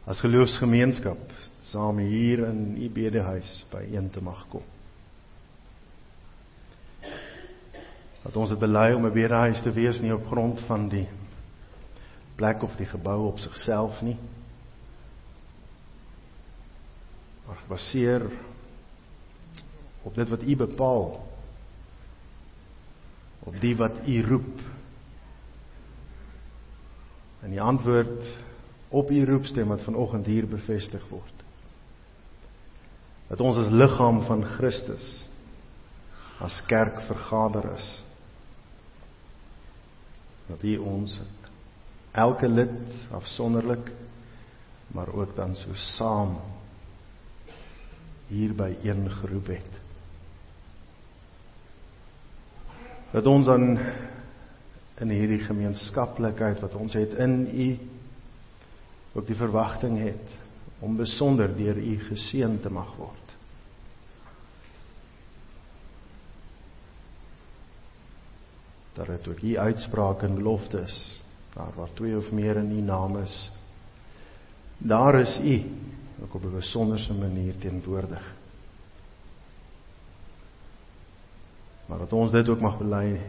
as 0.07 0.21
geloofsgemeenskap 0.21 1.33
saam 1.61 1.99
hier 1.99 2.47
in 2.47 2.77
U 2.79 2.89
bedehuis 2.89 3.67
byeen 3.71 4.11
te 4.11 4.23
mag 4.23 4.47
kom. 4.49 4.63
Dat 8.23 8.37
ons 8.37 8.51
dit 8.51 8.59
bely 8.59 8.93
om 8.93 9.07
'n 9.07 9.13
bedehuis 9.13 9.63
te 9.63 9.73
wees 9.73 10.01
nie 10.01 10.15
op 10.15 10.27
grond 10.27 10.61
van 10.61 10.89
die 10.89 11.09
plek 12.37 12.63
of 12.63 12.77
die 12.77 12.87
gebou 12.87 13.27
op 13.27 13.39
sigself 13.39 14.03
nie, 14.03 14.17
maar 17.51 17.59
gebaseer 17.59 18.31
op 20.03 20.15
dit 20.15 20.29
wat 20.29 20.43
u 20.43 20.57
bepaal. 20.57 21.29
Op 23.39 23.61
die 23.61 23.77
wat 23.77 23.97
u 24.07 24.23
roep. 24.27 24.61
En 27.41 27.51
die 27.51 27.61
antwoord 27.61 28.27
op 28.89 29.11
u 29.11 29.25
roepstem 29.25 29.69
wat 29.69 29.83
vanoggend 29.83 30.27
hier 30.27 30.47
bevestig 30.47 31.09
word. 31.09 31.43
Dat 33.27 33.41
ons 33.41 33.57
as 33.57 33.73
liggaam 33.73 34.23
van 34.23 34.45
Christus 34.45 35.09
as 36.39 36.63
kerk 36.67 37.03
vergader 37.03 37.73
is. 37.73 37.89
Dat 40.47 40.63
u 40.63 40.77
ons 40.77 41.19
elke 42.13 42.49
lid 42.49 42.95
afsonderlik 43.11 43.91
maar 44.87 45.13
ook 45.13 45.37
dan 45.37 45.57
so 45.57 45.75
saam 45.75 46.39
hier 48.31 48.55
by 48.55 48.71
een 48.87 49.09
geroep 49.11 49.47
het. 49.51 49.79
Dat 53.11 53.27
ons 53.27 53.47
dan 53.47 53.79
in 55.01 55.11
hierdie 55.11 55.43
gemeenskaplikheid 55.43 56.61
wat 56.63 56.77
ons 56.79 56.95
het 56.95 57.17
in 57.19 57.41
U 57.51 57.71
ook 59.19 59.27
die 59.27 59.37
verwagting 59.39 59.99
het 59.99 60.37
om 60.79 60.95
besonder 60.97 61.51
deur 61.57 61.77
U 61.77 61.97
geseën 62.07 62.61
te 62.63 62.71
mag 62.71 62.93
word. 62.97 63.35
Dat 68.95 69.07
dit 69.07 69.29
ook 69.29 69.43
U 69.43 69.57
uitsprake 69.59 70.27
en 70.27 70.39
beloftes, 70.39 70.95
daar 71.55 71.75
waar 71.75 71.93
twee 71.99 72.17
of 72.17 72.31
meer 72.31 72.57
in 72.63 72.71
U 72.79 72.81
naam 72.81 73.19
is, 73.19 73.51
daar 74.79 75.19
is 75.21 75.39
U 75.43 75.57
ook 76.23 76.35
op 76.35 76.45
'n 76.45 76.53
besonderse 76.53 77.15
manier 77.15 77.59
teenwoordig. 77.59 78.35
Maar 81.87 81.99
dat 81.99 82.13
ons 82.13 82.31
dit 82.31 82.49
ook 82.49 82.61
mag 82.61 82.79
bely 82.79 83.21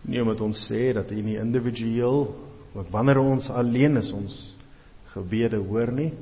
nie 0.00 0.20
omdat 0.20 0.40
ons 0.40 0.70
sê 0.70 0.92
dat 0.92 1.10
U 1.10 1.20
nie 1.22 1.38
individueel 1.38 2.48
ook 2.74 2.88
wanneer 2.88 3.18
ons 3.18 3.48
alleen 3.50 3.96
is 3.96 4.12
ons 4.12 4.56
gebede 5.12 5.56
hoor 5.56 5.92
nie 5.92 6.12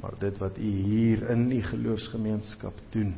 maar 0.00 0.16
dit 0.18 0.38
wat 0.38 0.58
u 0.58 0.70
hier 0.86 1.28
in 1.30 1.50
u 1.52 1.60
geloofsgemeenskap 1.62 2.80
doen 2.90 3.14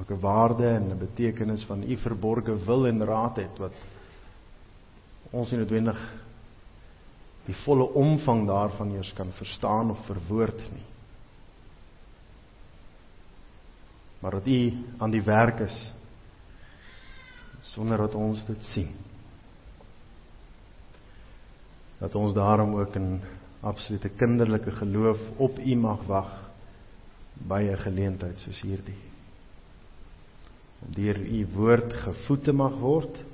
ook 0.00 0.10
'n 0.10 0.20
waarde 0.20 0.66
en 0.66 0.90
'n 0.90 0.98
betekenis 0.98 1.64
van 1.64 1.82
u 1.82 1.96
verborgde 1.96 2.64
wil 2.64 2.86
en 2.86 3.04
raad 3.04 3.36
het 3.36 3.58
wat 3.58 3.74
ons 5.30 5.50
nie 5.50 5.58
noodwendig 5.58 5.98
die 7.46 7.56
volle 7.64 7.86
omvang 7.94 8.46
daarvan 8.46 8.94
eers 8.96 9.12
kan 9.14 9.32
verstaan 9.32 9.90
of 9.90 10.04
verwoord 10.06 10.60
nie 10.72 10.86
maar 14.20 14.38
dat 14.38 14.46
u 14.46 14.60
aan 14.98 15.10
die 15.10 15.22
werk 15.22 15.60
is 15.66 15.80
sonder 17.74 17.98
dat 17.98 18.14
ons 18.14 18.44
dit 18.46 18.70
sien 18.74 18.94
dat 21.98 22.14
ons 22.14 22.34
daarom 22.34 22.74
ook 22.76 22.94
in 22.94 23.20
absolute 23.60 24.08
kinderlike 24.08 24.70
geloof 24.70 25.18
op 25.36 25.58
U 25.58 25.74
mag 25.74 26.04
wag 26.06 26.32
by 27.34 27.62
'n 27.70 27.78
geleentheid 27.78 28.38
soos 28.38 28.60
hierdie. 28.60 28.98
Om 30.86 30.92
deur 30.94 31.18
U 31.18 31.46
woord 31.54 31.92
gevoed 31.92 32.44
te 32.44 32.52
mag 32.52 32.72
word. 32.78 33.24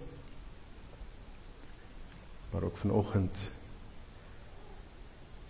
Maar 2.51 2.62
ook 2.62 2.79
vanoggend 2.79 3.37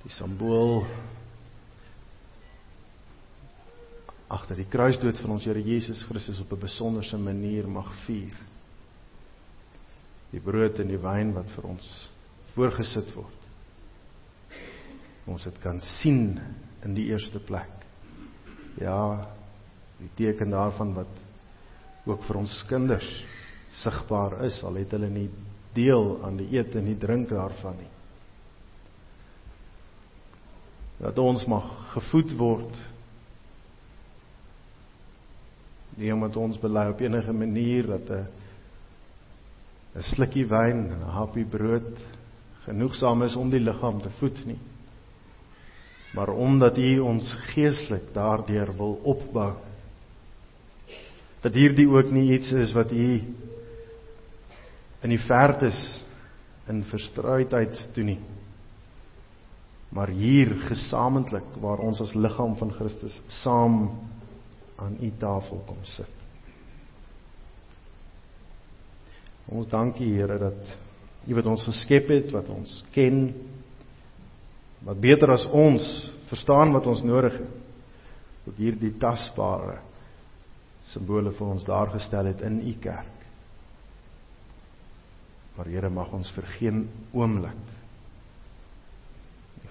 die 0.03 0.13
simbool 0.13 0.83
agter 4.33 4.57
die 4.57 4.69
kruisdood 4.73 5.21
van 5.21 5.37
ons 5.37 5.45
Here 5.45 5.61
Jesus 5.63 6.03
Christus 6.09 6.41
op 6.41 6.53
'n 6.53 6.61
besonderse 6.61 7.19
manier 7.19 7.69
mag 7.69 7.93
vier. 8.07 8.35
Die 10.33 10.41
brood 10.41 10.79
en 10.81 10.89
die 10.89 11.03
wyn 11.03 11.35
wat 11.35 11.51
vir 11.51 11.65
ons 11.65 12.11
voorgesit 12.55 13.15
word 13.15 13.43
ons 15.27 15.45
dit 15.47 15.59
kan 15.63 15.79
sien 16.01 16.41
in 16.83 16.97
die 16.97 17.07
eerste 17.13 17.41
plek. 17.47 17.71
Ja, 18.81 19.29
die 20.01 20.11
teken 20.19 20.51
daarvan 20.51 20.95
wat 20.97 21.21
ook 22.09 22.25
vir 22.27 22.41
ons 22.43 22.57
kinders 22.67 23.09
sigbaar 23.83 24.41
is, 24.49 24.59
al 24.67 24.81
het 24.81 24.93
hulle 24.97 25.11
nie 25.13 25.29
deel 25.77 26.17
aan 26.27 26.41
die 26.41 26.51
eet 26.57 26.75
en 26.77 26.91
die 26.91 26.99
drink 26.99 27.31
daarvan 27.31 27.79
nie. 27.79 27.91
Dat 31.03 31.19
ons 31.19 31.45
mag 31.51 31.67
gevoed 31.93 32.35
word 32.39 32.81
nie 36.01 36.13
omdat 36.15 36.37
ons 36.41 36.57
bely 36.57 36.87
op 36.89 37.01
enige 37.05 37.33
manier 37.37 37.87
dat 37.87 38.11
'n 38.11 38.27
'n 39.99 40.03
slukkie 40.15 40.47
wyn 40.49 40.89
'n 40.89 41.11
happie 41.19 41.45
brood 41.45 41.99
genoegsaam 42.65 43.23
is 43.23 43.37
om 43.37 43.51
die 43.51 43.61
liggaam 43.61 44.01
te 44.01 44.11
voed 44.21 44.47
nie 44.47 44.59
maar 46.13 46.29
omdat 46.29 46.79
U 46.79 46.99
ons 46.99 47.37
geestelik 47.53 48.13
daardeur 48.13 48.77
wil 48.77 48.99
opbou. 49.03 49.53
Dat 51.41 51.55
hierdie 51.55 51.89
ook 51.89 52.11
nie 52.13 52.33
iets 52.37 52.53
is 52.53 52.73
wat 52.73 52.93
U 52.93 53.23
in 55.03 55.11
die 55.11 55.23
vertes 55.27 55.79
in 56.69 56.85
verstrooidheid 56.87 57.89
doen 57.95 58.13
nie. 58.13 58.21
Maar 59.93 60.09
hier 60.09 60.55
gesamentlik 60.71 61.57
waar 61.61 61.83
ons 61.85 62.01
as 62.01 62.15
liggaam 62.17 62.57
van 62.57 62.73
Christus 62.73 63.19
saam 63.43 63.91
aan 64.81 64.97
U 65.01 65.11
tafel 65.21 65.61
kom 65.67 65.83
sit. 65.85 66.09
Ons 69.53 69.69
dankie 69.69 70.15
Here 70.15 70.39
dat 70.41 70.77
U 71.29 71.37
wat 71.37 71.47
ons 71.47 71.65
geskep 71.69 72.09
het, 72.09 72.33
wat 72.33 72.49
ons 72.51 72.81
ken, 72.95 73.27
wat 74.83 75.01
beter 75.01 75.31
as 75.31 75.45
ons 75.47 75.85
verstaan 76.33 76.73
wat 76.73 76.89
ons 76.91 77.05
nodig 77.07 77.37
het. 77.37 77.59
Ook 78.49 78.59
hierdie 78.59 78.95
tasbare 78.99 79.79
simbole 80.91 81.31
vir 81.37 81.53
ons 81.55 81.67
daar 81.69 81.93
gestel 81.93 82.33
het 82.33 82.41
in 82.43 82.59
u 82.67 82.73
kerk. 82.83 83.21
Maar 85.57 85.69
Here 85.71 85.91
mag 85.93 86.11
ons 86.17 86.33
vir 86.35 86.49
geen 86.57 86.83
oomblik 87.13 87.72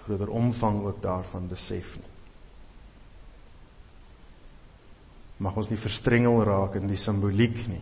groter 0.06 0.30
omvang 0.30 0.84
ook 0.86 1.02
daarvan 1.02 1.48
besef 1.50 1.88
nie. 2.00 2.12
Mag 5.42 5.58
ons 5.58 5.72
nie 5.72 5.80
verstrengel 5.82 6.44
raak 6.46 6.76
in 6.78 6.86
die 6.92 7.00
simboliek 7.02 7.58
nie. 7.70 7.82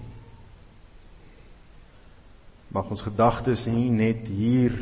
Mag 2.71 2.87
ons 2.93 3.03
gedagtes 3.03 3.65
nie 3.67 3.89
net 3.91 4.27
hier 4.29 4.77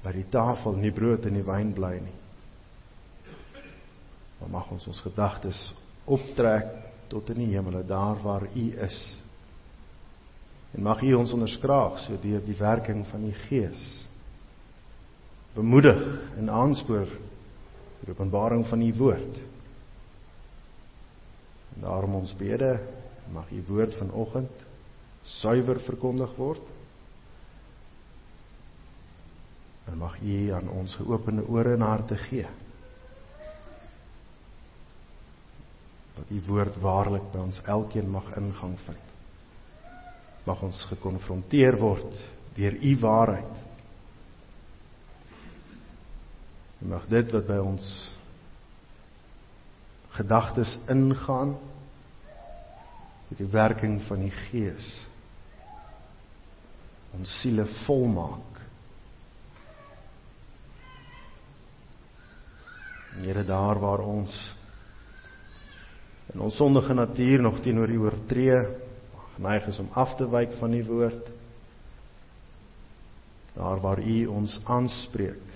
by 0.00 0.14
die 0.16 0.28
tafel 0.32 0.78
nie 0.80 0.92
brood 0.94 1.26
en 1.28 1.36
nie 1.36 1.44
wyn 1.44 1.74
bly 1.76 1.96
nie. 2.00 2.16
Maar 4.40 4.54
mag 4.54 4.70
ons 4.72 4.86
ons 4.88 5.02
gedagtes 5.04 5.58
optrek 6.08 6.70
tot 7.10 7.28
in 7.34 7.42
die 7.42 7.50
hemele 7.52 7.82
daar 7.84 8.22
waar 8.22 8.46
U 8.48 8.66
is. 8.86 9.00
En 10.72 10.86
mag 10.86 11.02
U 11.02 11.12
ons 11.18 11.34
onderskraag 11.36 11.98
so 12.06 12.16
deur 12.22 12.40
die 12.46 12.56
werking 12.56 13.04
van 13.10 13.26
U 13.28 13.32
Gees. 13.48 13.84
Bemoedig 15.54 16.00
en 16.38 16.50
aanspoor 16.50 17.08
deur 18.00 18.14
openbaring 18.14 18.66
van 18.66 18.80
U 18.80 18.90
woord. 18.96 19.38
En 21.74 21.82
daarom 21.82 22.14
ons 22.14 22.34
bede, 22.36 22.70
mag 23.32 23.50
U 23.50 23.62
woord 23.68 23.96
vanoggend 23.98 24.66
suiwer 25.22 25.80
verkondig 25.84 26.32
word. 26.36 26.62
En 29.90 29.98
mag 29.98 30.16
U 30.22 30.50
aan 30.54 30.70
ons 30.70 30.94
geopende 30.96 31.44
ore 31.46 31.74
en 31.74 31.84
harte 31.84 32.16
gee. 32.16 32.46
Dat 36.14 36.30
U 36.30 36.42
woord 36.46 36.78
waarlik 36.80 37.26
by 37.32 37.42
ons 37.42 37.60
elkeen 37.64 38.10
mag 38.10 38.30
ingang 38.38 38.78
vind. 38.86 39.08
Mag 40.46 40.62
ons 40.62 40.84
gekonfronteer 40.88 41.76
word 41.78 42.22
deur 42.54 42.78
U 42.80 42.94
waarheid. 43.00 43.69
En 46.80 46.88
mag 46.88 47.06
dit 47.12 47.32
wat 47.32 47.46
by 47.46 47.58
ons 47.62 47.88
gedagtes 50.16 50.78
ingaan 50.90 51.54
met 53.28 53.38
die 53.38 53.50
werking 53.52 54.00
van 54.08 54.24
die 54.26 54.34
Gees 54.48 54.88
ons 57.14 57.30
siele 57.40 57.66
volmaak 57.84 58.50
Here 63.20 63.44
daar 63.44 63.78
waar 63.78 64.00
ons 64.06 64.34
in 66.32 66.40
ons 66.40 66.56
sondige 66.56 66.94
natuur 66.94 67.42
nog 67.42 67.58
teenoor 67.60 67.90
U 67.90 67.98
oortree, 67.98 68.58
geneig 69.34 69.66
is 69.66 69.78
om 69.82 69.88
af 69.98 70.14
te 70.16 70.28
wyk 70.30 70.52
van 70.60 70.72
U 70.72 70.84
woord. 70.86 71.30
Daar 73.56 73.80
waar 73.82 73.98
U 73.98 74.26
ons 74.30 74.60
aanspreek. 74.64 75.49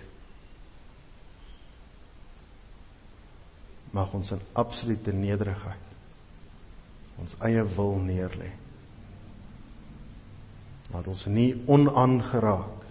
Mag 3.95 4.15
ons 4.17 4.33
in 4.35 4.43
absolute 4.59 5.13
nederigheid 5.15 5.91
ons 7.23 7.37
eie 7.47 7.63
wil 7.77 7.95
neerlê. 8.03 8.49
Laat 10.91 11.07
ons 11.11 11.27
nie 11.31 11.53
onaangeraak 11.71 12.83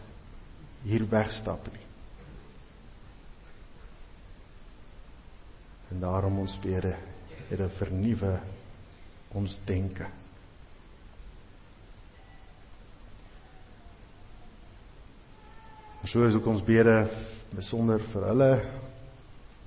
hier 0.88 1.04
wegstap 1.12 1.68
nie. 1.74 1.84
En 5.92 6.00
daarom 6.02 6.40
ons 6.46 6.56
bede, 6.64 6.96
Here, 7.50 7.68
vernuwe 7.78 8.38
ons 9.36 9.58
denke. 9.68 10.08
So 16.10 16.24
is 16.26 16.34
ook 16.34 16.48
ons 16.50 16.64
bede 16.66 16.96
besonder 17.54 18.02
vir 18.14 18.26
hulle 18.32 18.50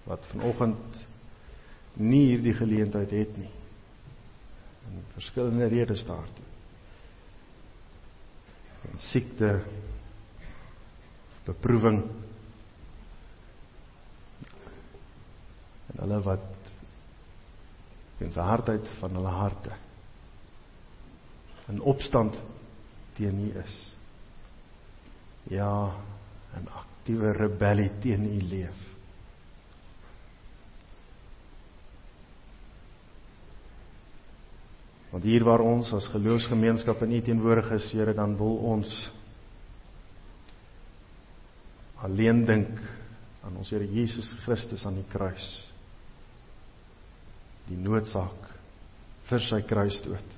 wat 0.09 0.27
vanoggend 0.33 1.06
nie 1.97 2.27
hierdie 2.31 2.55
geleentheid 2.57 3.11
het 3.11 3.39
nie. 3.41 3.53
En 4.87 5.03
verskillende 5.15 5.69
redes 5.73 6.05
daartoe. 6.07 6.45
Van 8.83 8.99
siekte, 9.09 9.51
beproewing 11.47 12.03
en 15.87 16.01
hulle 16.03 16.21
wat 16.27 16.53
in 18.25 18.33
sy 18.35 18.43
hardheid 18.43 18.89
van 19.01 19.19
hulle 19.19 19.35
harte 19.37 19.77
in 21.71 21.81
opstand 21.83 22.37
teen 23.17 23.39
U 23.49 23.51
is. 23.63 23.77
Ja, 25.51 25.95
'n 26.57 26.69
aktiewe 26.69 27.33
rebellie 27.33 27.91
teen 28.01 28.25
U 28.25 28.41
leef. 28.43 28.96
Want 35.17 35.25
hier 35.25 35.47
waar 35.49 35.63
ons 35.65 35.89
as 35.97 36.11
geloofsgemeenskap 36.13 37.01
in 37.07 37.15
U 37.17 37.19
teenwoordig 37.25 37.71
is, 37.73 37.87
Here, 37.97 38.13
dan 38.13 38.35
wil 38.37 38.59
ons 38.69 38.91
alleen 42.05 42.43
dink 42.45 42.83
aan 43.41 43.57
ons 43.57 43.71
Here 43.73 43.87
Jesus 43.89 44.29
Christus 44.43 44.85
aan 44.85 44.99
die 44.99 45.07
kruis. 45.09 45.47
Die 47.71 47.81
noodsaak 47.81 48.51
vir 49.31 49.45
sy 49.47 49.63
kruisdood. 49.65 50.37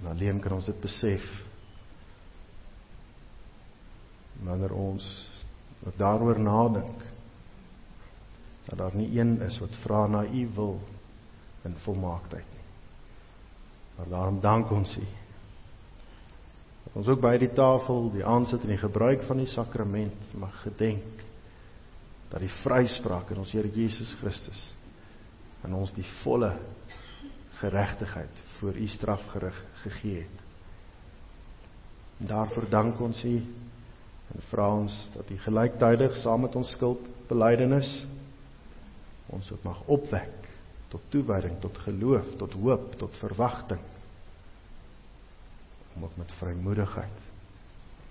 En 0.00 0.10
alleen 0.16 0.42
kan 0.42 0.56
ons 0.58 0.66
dit 0.66 0.82
besef 0.82 1.30
wanneer 4.42 4.74
ons 4.74 5.06
daaroor 5.94 6.42
nadink 6.42 7.07
dat 8.68 8.78
daar 8.78 8.96
nie 8.96 9.10
een 9.18 9.40
is 9.42 9.58
wat 9.58 9.76
vra 9.84 10.06
na 10.06 10.24
u 10.24 10.48
wil 10.54 10.78
in 11.64 11.74
volmaaktheid 11.84 12.46
nie. 12.52 12.66
Maar 13.96 14.08
daarom 14.08 14.40
dank 14.40 14.70
ons 14.70 14.96
u 14.96 15.06
ons 16.98 17.08
ook 17.08 17.20
by 17.22 17.36
die 17.38 17.52
tafel, 17.54 18.08
die 18.10 18.24
aansit 18.26 18.64
en 18.64 18.72
die 18.72 18.80
gebruik 18.80 19.22
van 19.28 19.38
die 19.42 19.50
sakrament 19.50 20.32
mag 20.40 20.54
gedenk 20.64 21.22
dat 22.28 22.42
die 22.42 22.52
vryspraak 22.62 23.30
in 23.32 23.42
ons 23.42 23.52
Here 23.54 23.70
Jesus 23.72 24.10
Christus 24.20 24.60
aan 25.62 25.76
ons 25.78 25.92
die 25.94 26.06
volle 26.22 26.52
geregtigheid 27.58 28.42
voor 28.58 28.76
u 28.78 28.86
strafgerig 28.86 29.56
gegee 29.82 30.20
het. 30.22 30.44
En 32.18 32.30
daarvoor 32.30 32.68
dank 32.70 33.00
ons 33.00 33.24
u 33.24 33.36
en 34.28 34.44
vra 34.50 34.68
ons 34.74 34.94
dat 35.14 35.30
u 35.30 35.38
gelyktydig 35.38 36.18
saam 36.22 36.44
met 36.46 36.56
ons 36.58 36.70
skuldbelydenis 36.76 37.90
ons 39.34 39.52
ook 39.52 39.62
mag 39.62 39.82
opwek 39.86 40.48
tot 40.88 41.04
toewyding, 41.12 41.58
tot 41.60 41.78
geloof, 41.84 42.30
tot 42.40 42.52
hoop, 42.56 42.92
tot 42.96 43.16
verwagting 43.20 43.80
om 45.94 46.04
ook 46.04 46.16
met 46.16 46.32
vrymoedigheid 46.38 47.26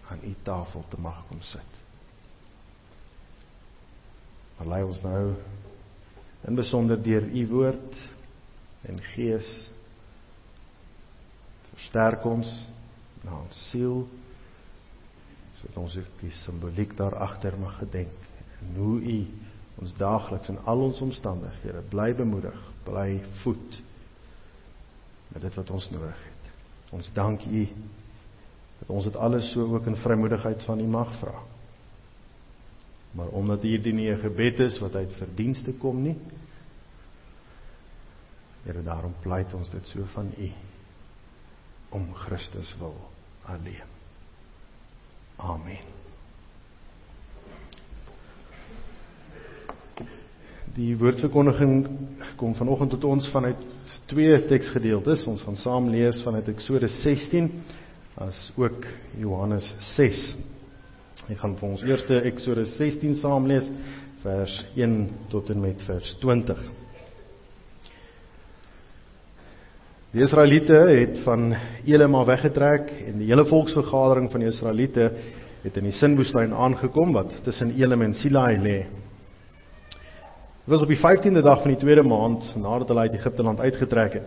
aan 0.07 0.19
u 0.23 0.35
tafel 0.43 0.83
te 0.89 0.99
mag 0.99 1.23
kom 1.27 1.41
sit. 1.41 1.79
Maar 4.57 4.67
lei 4.67 4.83
ons 4.83 5.01
nou 5.01 5.23
in 6.47 6.55
besonder 6.55 7.01
deur 7.03 7.23
u 7.23 7.47
woord 7.47 7.97
en 8.87 9.01
gees 9.13 9.49
versterk 11.73 12.25
ons 12.25 12.51
na 13.23 13.39
ons 13.39 13.59
siel 13.71 14.05
sodat 15.57 15.77
ons 15.81 15.97
die 16.21 16.31
simboliek 16.43 16.93
daar 16.97 17.17
agter 17.27 17.57
mag 17.59 17.77
gedenk 17.81 18.25
en 18.61 18.75
hoe 18.77 18.97
u 19.01 19.19
ons 19.81 19.93
daagliks 19.97 20.49
in 20.49 20.57
al 20.65 20.81
ons 20.87 21.01
omstandighede 21.01 21.83
bly 21.91 22.13
bemoedig, 22.17 22.57
bly 22.83 23.19
voed 23.43 23.81
met 25.33 25.41
dit 25.41 25.59
wat 25.59 25.69
ons 25.69 25.89
nodig 25.91 26.23
het. 26.23 26.49
Ons 26.95 27.11
dank 27.13 27.43
U 27.45 27.67
dat 28.79 28.89
ons 28.93 29.05
dit 29.09 29.15
alles 29.15 29.51
so 29.51 29.65
ook 29.75 29.85
in 29.89 29.99
vrymoedigheid 30.01 30.63
van 30.63 30.79
U 30.79 30.87
mag 30.87 31.13
vra. 31.19 31.43
Maar 33.17 33.27
omdat 33.27 33.61
hierdie 33.61 33.93
nie 33.93 34.09
'n 34.11 34.19
gebed 34.19 34.59
is 34.59 34.79
wat 34.79 34.95
uit 34.95 35.13
verdienste 35.13 35.73
kom 35.73 36.01
nie, 36.01 36.17
Here 38.67 38.83
daarom 38.83 39.13
pleit 39.23 39.53
ons 39.55 39.69
dit 39.71 39.87
so 39.87 40.03
van 40.11 40.33
U 40.37 40.49
om 41.95 42.09
Christus 42.25 42.73
wil 42.81 42.97
alleen. 43.47 43.95
Amen. 45.37 45.96
Die 50.77 50.93
woordverkondiging 50.93 51.87
kom 52.37 52.51
vanoggend 52.53 52.91
tot 52.93 53.05
ons 53.09 53.27
vanuit 53.33 53.61
twee 54.11 54.35
teksgedeeltes. 54.45 55.23
Ons 55.25 55.41
gaan 55.41 55.55
saam 55.57 55.87
lees 55.89 56.19
vanuit 56.21 56.51
Eksodus 56.51 56.93
16 57.01 57.47
as 58.21 58.37
ook 58.61 58.85
Johannes 59.17 59.65
6. 59.95 60.19
Ek 61.33 61.39
gaan 61.41 61.55
vir 61.57 61.69
ons 61.71 61.81
eerste 61.81 62.19
Eksodus 62.29 62.75
16 62.77 63.17
saam 63.23 63.49
lees 63.49 63.71
vers 64.21 64.59
1 64.77 64.93
tot 65.33 65.49
en 65.49 65.65
met 65.65 65.81
vers 65.87 66.13
20. 66.21 66.61
Die 70.13 70.21
Israeliete 70.27 70.77
het 70.91 71.23
van 71.25 71.55
Elim 71.89 72.19
af 72.21 72.29
weggetrek 72.29 72.93
en 73.07 73.17
die 73.23 73.31
hele 73.31 73.47
volksvergadering 73.49 74.29
van 74.29 74.45
die 74.45 74.53
Israeliete 74.53 75.09
het 75.65 75.81
in 75.81 75.89
die 75.89 75.97
Sinwoestyn 75.97 76.53
aangekom 76.53 77.17
wat 77.17 77.33
tussen 77.49 77.73
Elim 77.81 78.05
en 78.05 78.17
Sinai 78.21 78.61
lê. 78.61 78.79
Dit 80.67 80.75
was 80.75 80.83
op 80.83 80.89
die 80.91 80.99
15de 80.99 81.41
dag 81.41 81.61
van 81.61 81.71
die 81.71 81.79
tweede 81.79 82.03
maand 82.03 82.43
nadat 82.59 82.89
hulle 82.91 83.05
uit 83.07 83.13
Egipte 83.15 83.43
land 83.43 83.59
uitgetrek 83.63 84.13
het. 84.17 84.25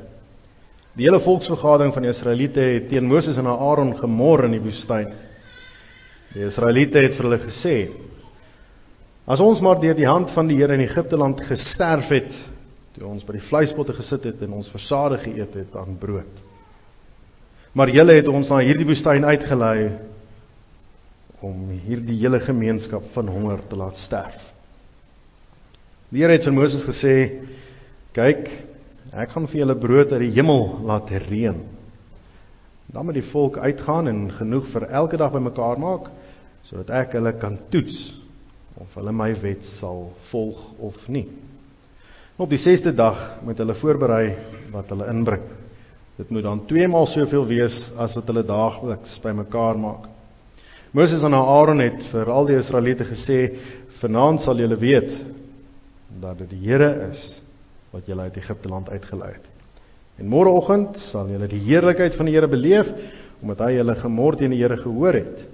Die 0.96 1.05
hele 1.05 1.18
volksvergadering 1.20 1.92
van 1.92 2.07
die 2.07 2.11
Israeliete 2.14 2.61
het 2.64 2.87
teen 2.88 3.05
Moses 3.05 3.37
en 3.37 3.46
Aaron 3.46 3.90
gemor 3.98 4.46
in 4.46 4.55
die 4.57 4.62
woestyn. 4.64 5.11
Die 6.33 6.46
Israeliete 6.46 7.03
het 7.05 7.18
vir 7.18 7.26
hulle 7.29 7.38
gesê: 7.42 7.74
As 9.29 9.42
ons 9.44 9.61
maar 9.61 9.83
deur 9.83 9.98
die 9.98 10.09
hand 10.09 10.33
van 10.33 10.48
die 10.48 10.57
Here 10.57 10.79
in 10.79 10.85
Egipte 10.87 11.18
land 11.20 11.42
gesterf 11.44 12.09
het, 12.09 12.31
toe 12.96 13.05
ons 13.05 13.26
by 13.29 13.37
die 13.37 13.44
vleispotte 13.50 13.92
gesit 13.98 14.24
het 14.31 14.40
en 14.40 14.55
ons 14.62 14.70
versadig 14.72 15.26
geëet 15.26 15.59
het 15.61 15.76
aan 15.76 15.98
brood. 16.00 16.40
Maar 17.76 17.92
julle 17.92 18.16
het 18.16 18.33
ons 18.33 18.48
na 18.48 18.62
hierdie 18.64 18.88
woestyn 18.88 19.29
uitgelei 19.29 19.90
om 21.44 21.68
hierdie 21.85 22.16
hele 22.24 22.40
gemeenskap 22.48 23.12
van 23.12 23.29
honger 23.29 23.61
te 23.68 23.76
laat 23.76 24.00
sterf. 24.07 24.40
Die 26.10 26.24
Here 26.24 26.34
het 26.34 26.42
vir 26.42 26.54
Moses 26.56 26.82
gesê: 26.82 27.14
"Kyk, 28.12 28.48
ek 29.14 29.30
gaan 29.30 29.46
vir 29.46 29.60
julle 29.60 29.76
brood 29.78 30.12
uit 30.12 30.24
die 30.24 30.34
hemel 30.34 30.80
laat 30.82 31.10
reën. 31.10 31.60
Dan 32.90 33.06
moet 33.06 33.14
die 33.14 33.30
volk 33.30 33.58
uitgaan 33.58 34.08
en 34.08 34.30
genoeg 34.34 34.66
vir 34.72 34.88
elke 34.90 35.16
dag 35.16 35.32
bymekaar 35.32 35.78
maak 35.78 36.10
sodat 36.66 36.90
ek 36.90 37.14
hulle 37.14 37.32
kan 37.38 37.56
toets 37.70 37.96
of 38.76 38.90
hulle 38.94 39.12
my 39.12 39.32
wet 39.42 39.62
sal 39.78 40.10
volg 40.30 40.58
of 40.80 40.96
nie. 41.08 41.28
Op 42.36 42.50
die 42.50 42.58
6de 42.58 42.92
dag 42.92 43.42
moet 43.44 43.58
hulle 43.58 43.74
voorberei 43.74 44.36
wat 44.72 44.90
hulle 44.90 45.06
inbring. 45.06 45.42
Dit 46.18 46.30
moet 46.30 46.42
dan 46.42 46.66
2 46.66 46.88
maal 46.88 47.06
soveel 47.06 47.46
wees 47.46 47.76
as 47.96 48.16
wat 48.16 48.26
hulle 48.26 48.42
daagliks 48.42 49.18
bymekaar 49.22 49.78
maak. 49.78 50.08
Moses 50.92 51.22
en 51.22 51.34
Aaron 51.34 51.80
het 51.80 52.02
vir 52.11 52.30
al 52.30 52.46
die 52.46 52.58
Israeliete 52.58 53.04
gesê: 53.04 53.54
"Vanaand 54.02 54.40
sal 54.40 54.58
julle 54.58 54.76
weet 54.76 55.38
dat 56.18 56.38
dit 56.42 56.50
die 56.50 56.64
Here 56.64 56.90
is 57.11 57.22
wat 57.90 58.06
julle 58.06 58.28
uit 58.28 58.36
Egipte 58.36 58.68
land 58.68 58.90
uitgelei 58.90 59.32
het. 59.32 59.46
En 60.20 60.28
môreoggend 60.28 60.98
sal 61.11 61.30
julle 61.32 61.48
die 61.50 61.62
heerlikheid 61.64 62.16
van 62.18 62.28
die 62.28 62.34
Here 62.34 62.50
beleef 62.50 62.90
omdat 63.40 63.62
hy 63.64 63.78
julle 63.78 63.96
gemor 64.02 64.36
teen 64.36 64.52
die 64.52 64.61
Here 64.61 64.76
gehoor 64.76 65.16
het. 65.16 65.44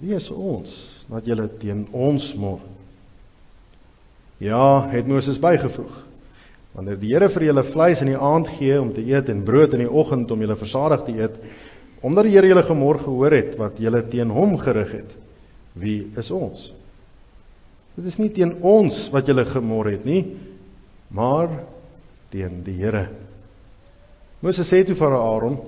Wie 0.00 0.16
is 0.16 0.26
ons 0.32 0.72
dat 1.10 1.26
julle 1.28 1.46
teen 1.60 1.84
ons 1.92 2.32
mor? 2.40 2.62
Ja, 4.42 4.88
het 4.90 5.06
Moses 5.06 5.38
bygevoeg. 5.38 5.92
Wanneer 6.74 6.98
die 6.98 7.12
Here 7.12 7.28
vir 7.30 7.46
julle 7.46 7.66
vleis 7.70 8.02
in 8.02 8.10
die 8.10 8.18
aand 8.18 8.50
gee 8.58 8.80
om 8.80 8.90
te 8.94 9.04
eet 9.06 9.30
en 9.30 9.44
brood 9.46 9.76
in 9.76 9.84
die 9.84 9.90
oggend 9.90 10.32
om 10.34 10.42
julle 10.42 10.58
versadig 10.58 11.04
te 11.06 11.14
eet, 11.20 11.36
omdat 12.04 12.26
die 12.26 12.34
Here 12.34 12.50
julle 12.50 12.66
gemor 12.66 12.98
gehoor 13.04 13.36
het 13.38 13.54
wat 13.60 13.78
julle 13.78 14.02
teen 14.10 14.32
hom 14.34 14.56
gerig 14.58 14.96
het, 14.98 15.14
wie 15.78 16.00
is 16.18 16.30
ons? 16.34 16.72
Dit 17.94 18.08
is 18.10 18.18
nie 18.18 18.32
teen 18.34 18.56
ons 18.66 19.06
wat 19.14 19.28
julle 19.30 19.44
gemor 19.46 19.86
het 19.92 20.02
nie, 20.06 20.24
maar 21.14 21.60
teen 22.32 22.62
die 22.66 22.74
Here. 22.80 23.06
Moses 24.42 24.66
sê 24.68 24.82
toe 24.84 24.96
vir 24.98 25.14
Aaron, 25.14 25.60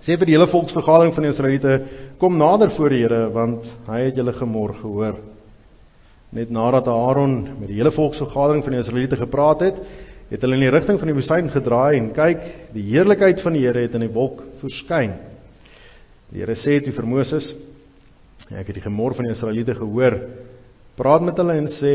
sê 0.00 0.16
vir 0.16 0.28
die 0.28 0.34
hele 0.34 0.48
volksvergadering 0.50 1.12
van 1.14 1.26
die 1.26 1.32
Israeliete, 1.34 1.74
kom 2.20 2.38
nader 2.40 2.72
voor 2.74 2.94
die 2.94 3.02
Here 3.02 3.26
want 3.34 3.68
hy 3.90 4.00
het 4.06 4.18
julle 4.18 4.32
gemor 4.38 4.72
gehoor. 4.80 5.20
Net 6.34 6.50
nadat 6.50 6.88
Aaron 6.90 7.36
met 7.60 7.68
die 7.68 7.76
hele 7.78 7.92
volksvergadering 7.94 8.64
van 8.64 8.74
die 8.74 8.80
Israeliete 8.80 9.20
gepraat 9.20 9.68
het, 9.68 9.84
het 10.32 10.42
hulle 10.42 10.56
in 10.56 10.64
die 10.64 10.72
rigting 10.72 10.98
van 10.98 11.12
die 11.12 11.14
woestyn 11.14 11.52
gedraai 11.52 11.98
en 12.00 12.08
kyk, 12.16 12.40
die 12.74 12.88
heerlikheid 12.88 13.44
van 13.44 13.54
die 13.54 13.66
Here 13.66 13.84
het 13.84 13.94
in 13.94 14.08
die 14.08 14.14
wolk 14.16 14.40
verskyn. 14.64 15.12
Die 16.32 16.40
Here 16.40 16.56
sê 16.58 16.80
toe 16.82 16.96
vir 16.96 17.06
Moses, 17.06 17.52
ek 18.48 18.72
het 18.72 18.80
die 18.80 18.88
gemor 18.88 19.14
van 19.14 19.28
die 19.28 19.36
Israeliete 19.36 19.76
gehoor. 19.76 20.18
Praat 20.94 21.24
met 21.26 21.38
hulle 21.42 21.56
en 21.58 21.66
sê 21.74 21.94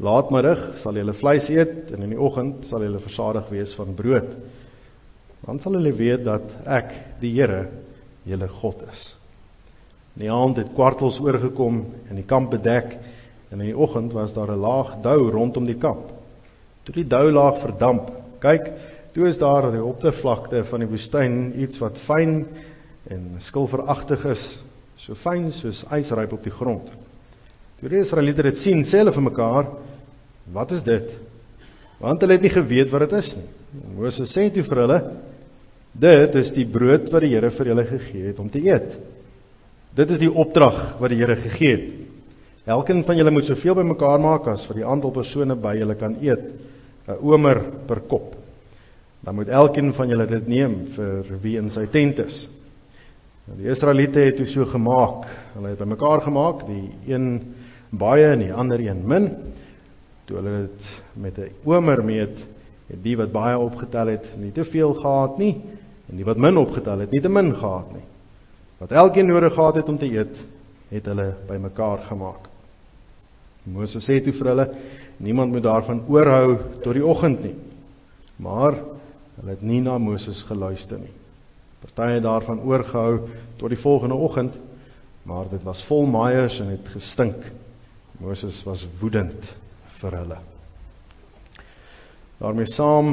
laatmiddag 0.00 0.78
sal 0.80 0.96
julle 0.96 1.12
vleis 1.18 1.50
eet 1.52 1.90
en 1.92 2.06
in 2.06 2.14
die 2.14 2.20
oggend 2.20 2.62
sal 2.70 2.80
julle 2.80 3.02
versadig 3.04 3.50
wees 3.52 3.74
van 3.76 3.90
brood. 3.98 4.30
Dan 5.44 5.60
sal 5.60 5.76
hulle 5.76 5.92
weet 5.98 6.24
dat 6.24 6.46
ek, 6.64 6.94
die 7.20 7.34
Here, 7.34 7.66
julle 8.24 8.48
God 8.62 8.86
is. 8.88 9.02
In 10.16 10.24
die 10.24 10.30
aand 10.32 10.62
het 10.62 10.70
kwartels 10.78 11.18
oorgekom 11.20 11.82
en 12.08 12.16
die 12.16 12.24
kamp 12.24 12.54
bedek 12.54 12.96
en 13.50 13.60
in 13.60 13.66
die 13.68 13.76
oggend 13.76 14.16
was 14.16 14.32
daar 14.32 14.48
'n 14.54 14.64
laag 14.64 14.96
dou 15.04 15.30
rondom 15.30 15.66
die 15.68 15.78
kamp. 15.78 16.08
Toe 16.84 16.94
die 16.94 17.08
dou 17.08 17.30
laag 17.30 17.60
verdamp, 17.60 18.10
kyk, 18.40 18.72
toe 19.12 19.28
is 19.28 19.38
daar 19.38 19.66
op 19.68 19.72
die 19.72 19.84
oppervlakte 19.84 20.64
van 20.64 20.80
die 20.80 20.88
woestyn 20.88 21.52
iets 21.60 21.78
wat 21.78 21.98
fyn 22.06 22.46
en 23.10 23.36
skilveragtig 23.40 24.24
is, 24.24 24.58
so 24.96 25.14
fyn 25.14 25.52
soos 25.52 25.84
ysryp 25.92 26.32
op 26.32 26.42
die 26.42 26.56
grond. 26.56 26.88
Toe 27.80 27.88
die 27.88 28.02
Israeliete 28.04 28.44
dit 28.44 28.60
sien, 28.60 28.82
sê 28.84 29.00
hulle 29.00 29.12
vir 29.14 29.24
mekaar, 29.24 29.70
"Wat 30.52 30.72
is 30.72 30.82
dit?" 30.82 31.16
Want 32.00 32.20
hulle 32.20 32.32
het 32.32 32.42
nie 32.42 32.52
geweet 32.52 32.90
wat 32.90 33.08
dit 33.08 33.12
is 33.18 33.36
nie. 33.36 33.48
Moses 33.96 34.32
sê 34.36 34.50
toe 34.52 34.62
vir 34.62 34.76
hulle, 34.76 35.00
"Dit 35.98 36.34
is 36.34 36.52
die 36.52 36.64
brood 36.64 37.10
wat 37.12 37.22
die 37.22 37.34
Here 37.34 37.50
vir 37.50 37.66
julle 37.66 37.84
gegee 37.84 38.26
het 38.26 38.38
om 38.38 38.48
te 38.48 38.58
eet." 38.58 38.98
Dit 39.94 40.10
is 40.10 40.18
die 40.18 40.32
opdrag 40.32 40.98
wat 41.00 41.10
die 41.10 41.16
Here 41.16 41.36
gegee 41.36 41.76
het. 41.76 41.90
Elkeen 42.66 43.04
van 43.04 43.16
julle 43.16 43.30
moet 43.30 43.44
soveel 43.44 43.74
bymekaar 43.74 44.20
maak 44.20 44.46
as 44.46 44.66
vir 44.66 44.76
die 44.76 44.86
aantal 44.86 45.10
persone 45.10 45.56
by 45.56 45.74
julle 45.78 45.94
kan 45.94 46.16
eet, 46.20 46.44
'n 47.08 47.18
omer 47.22 47.64
per 47.88 48.00
kop. 48.00 48.36
Dan 49.24 49.34
moet 49.34 49.48
elkeen 49.48 49.92
van 49.92 50.08
julle 50.08 50.26
dit 50.26 50.48
neem 50.48 50.86
vir 50.96 51.24
wie 51.42 51.56
in 51.56 51.70
sy 51.70 51.86
tent 51.86 52.18
is. 52.18 52.48
Nou 53.46 53.56
die 53.58 53.70
Israeliete 53.70 54.20
het 54.20 54.36
dit 54.36 54.48
so 54.48 54.64
gemaak. 54.64 55.26
Hulle 55.54 55.68
het 55.68 55.78
bymekaar 55.78 56.20
gemaak, 56.20 56.66
die 56.66 56.90
een 57.06 57.54
baie 57.90 58.32
en 58.32 58.44
die 58.44 58.52
ander 58.54 58.80
een 58.80 59.02
min. 59.06 59.28
Toe 60.24 60.36
hulle 60.38 60.56
dit 60.66 60.88
met 61.14 61.38
'n 61.38 61.52
omer 61.64 62.04
meet, 62.04 62.38
het 62.86 63.02
die 63.02 63.16
wat 63.16 63.32
baie 63.32 63.58
opgetel 63.58 64.06
het 64.06 64.26
nie 64.38 64.52
te 64.52 64.64
veel 64.64 64.94
gehad 64.94 65.38
nie 65.38 65.62
en 66.08 66.16
die 66.16 66.24
wat 66.24 66.36
min 66.36 66.56
opgetel 66.56 66.98
het 66.98 67.10
nie 67.10 67.20
te 67.20 67.28
min 67.28 67.54
gehad 67.54 67.92
nie. 67.92 68.06
Wat 68.78 68.92
elkeen 68.92 69.26
nodig 69.26 69.54
gehad 69.54 69.74
het 69.74 69.88
om 69.88 69.98
te 69.98 70.10
eet, 70.10 70.36
het 70.88 71.06
hulle 71.06 71.34
bymekaar 71.46 71.98
gemaak. 72.08 72.48
Moses 73.64 74.04
sê 74.08 74.20
toe 74.24 74.32
vir 74.32 74.46
hulle: 74.46 74.74
"Niemand 75.16 75.52
moet 75.52 75.62
daarvan 75.62 76.04
oorhou 76.08 76.58
tot 76.82 76.94
die 76.94 77.06
oggend 77.06 77.42
nie." 77.42 77.54
Maar 78.36 78.74
hulle 79.36 79.50
het 79.50 79.62
nie 79.62 79.80
na 79.80 79.98
Moses 79.98 80.42
geluister 80.48 80.98
nie. 80.98 81.12
Party 81.80 82.12
het 82.12 82.22
daarvan 82.22 82.60
oorgehou 82.60 83.28
tot 83.56 83.68
die 83.68 83.78
volgende 83.78 84.14
oggend, 84.14 84.54
maar 85.22 85.48
dit 85.50 85.62
was 85.62 85.84
vol 85.88 86.06
maaiers 86.06 86.60
en 86.60 86.66
het 86.66 86.88
gestink. 86.88 87.44
Moses 88.20 88.60
was 88.66 88.84
woedend 89.00 89.48
vir 90.00 90.16
hulle. 90.18 90.38
daarmee 92.40 92.66
saam 92.72 93.08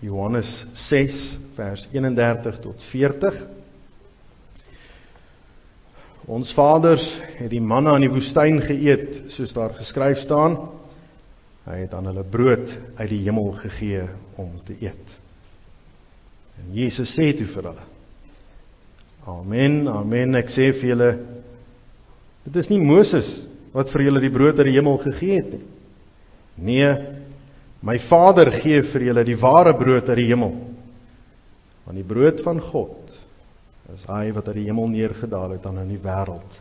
Johannes 0.00 0.66
6 0.88 1.38
vers 1.56 1.88
31 1.92 2.60
tot 2.60 2.82
40 2.90 3.40
Ons 6.30 6.52
vaders 6.54 7.02
het 7.40 7.48
die 7.50 7.62
manna 7.62 7.96
in 7.98 8.04
die 8.04 8.12
woestyn 8.12 8.60
geëet, 8.62 9.32
soos 9.34 9.54
daar 9.56 9.72
geskryf 9.78 10.20
staan. 10.22 10.56
Hy 11.64 11.78
het 11.82 11.94
aan 11.96 12.06
hulle 12.10 12.22
brood 12.22 12.68
uit 13.00 13.08
die 13.10 13.22
hemel 13.24 13.50
gegee 13.58 14.04
om 14.38 14.52
te 14.66 14.76
eet. 14.78 15.16
En 16.60 16.70
Jesus 16.76 17.10
sê 17.16 17.32
toe 17.34 17.48
vir 17.50 17.70
hulle: 17.72 17.86
Amen, 19.30 19.82
amen, 19.90 20.38
ek 20.38 20.52
sê 20.54 20.70
vir 20.76 20.92
julle, 20.92 21.10
dit 22.46 22.60
is 22.62 22.70
nie 22.70 22.80
Moses 22.84 23.28
wat 23.74 23.92
vir 23.92 24.06
julle 24.08 24.22
die 24.22 24.32
brood 24.34 24.58
uit 24.58 24.68
die 24.70 24.76
hemel 24.78 24.98
gegee 25.04 25.36
het 25.38 25.52
nie. 25.54 25.66
Nee, 26.60 26.88
my 27.86 27.96
Vader 28.08 28.50
gee 28.60 28.82
vir 28.90 29.06
julle 29.06 29.24
die 29.24 29.38
ware 29.40 29.72
brood 29.78 30.10
uit 30.10 30.18
die 30.18 30.28
hemel. 30.28 30.52
Want 31.86 31.96
die 31.96 32.06
brood 32.06 32.42
van 32.44 32.60
God 32.60 33.14
is 33.94 34.02
hy 34.06 34.28
wat 34.36 34.50
uit 34.50 34.60
die 34.60 34.66
hemel 34.68 34.90
neergedaal 34.92 35.56
het 35.56 35.64
aan 35.66 35.80
in 35.82 35.94
die 35.94 36.02
wêreld 36.02 36.58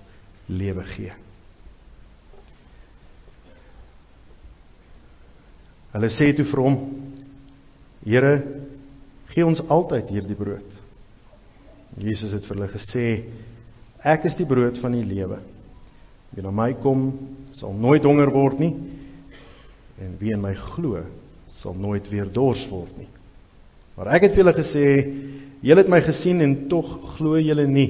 lewe 0.49 0.85
gee. 0.95 1.11
Hulle 5.93 6.09
sê 6.13 6.31
toe 6.37 6.45
vir 6.49 6.61
hom: 6.63 6.79
Here, 8.05 8.33
gee 9.33 9.45
ons 9.45 9.61
altyd 9.67 10.09
hierdie 10.13 10.37
brood. 10.37 10.75
Jesus 11.99 12.33
het 12.33 12.45
vir 12.47 12.57
hulle 12.57 12.71
gesê: 12.73 13.05
Ek 14.05 14.25
is 14.29 14.37
die 14.39 14.47
brood 14.47 14.79
van 14.81 14.95
die 14.95 15.05
lewe. 15.05 15.41
Wie 16.33 16.43
na 16.45 16.51
my 16.53 16.73
kom, 16.83 17.11
sal 17.57 17.73
nooit 17.73 18.05
honger 18.05 18.31
word 18.31 18.59
nie, 18.61 18.73
en 19.99 20.15
wie 20.19 20.33
in 20.35 20.43
my 20.43 20.53
glo, 20.73 21.01
sal 21.59 21.75
nooit 21.75 22.07
weer 22.11 22.29
dors 22.31 22.61
word 22.71 22.93
nie. 22.97 23.09
Maar 23.97 24.13
ek 24.15 24.27
het 24.27 24.35
vir 24.35 24.43
julle 24.43 24.55
gesê, 24.55 24.85
Julle 25.59 25.83
het 25.83 25.91
my 25.91 25.99
gesien 26.05 26.39
en 26.39 26.53
tog 26.71 26.87
glo 27.17 27.39
julle 27.39 27.65
nie. 27.67 27.89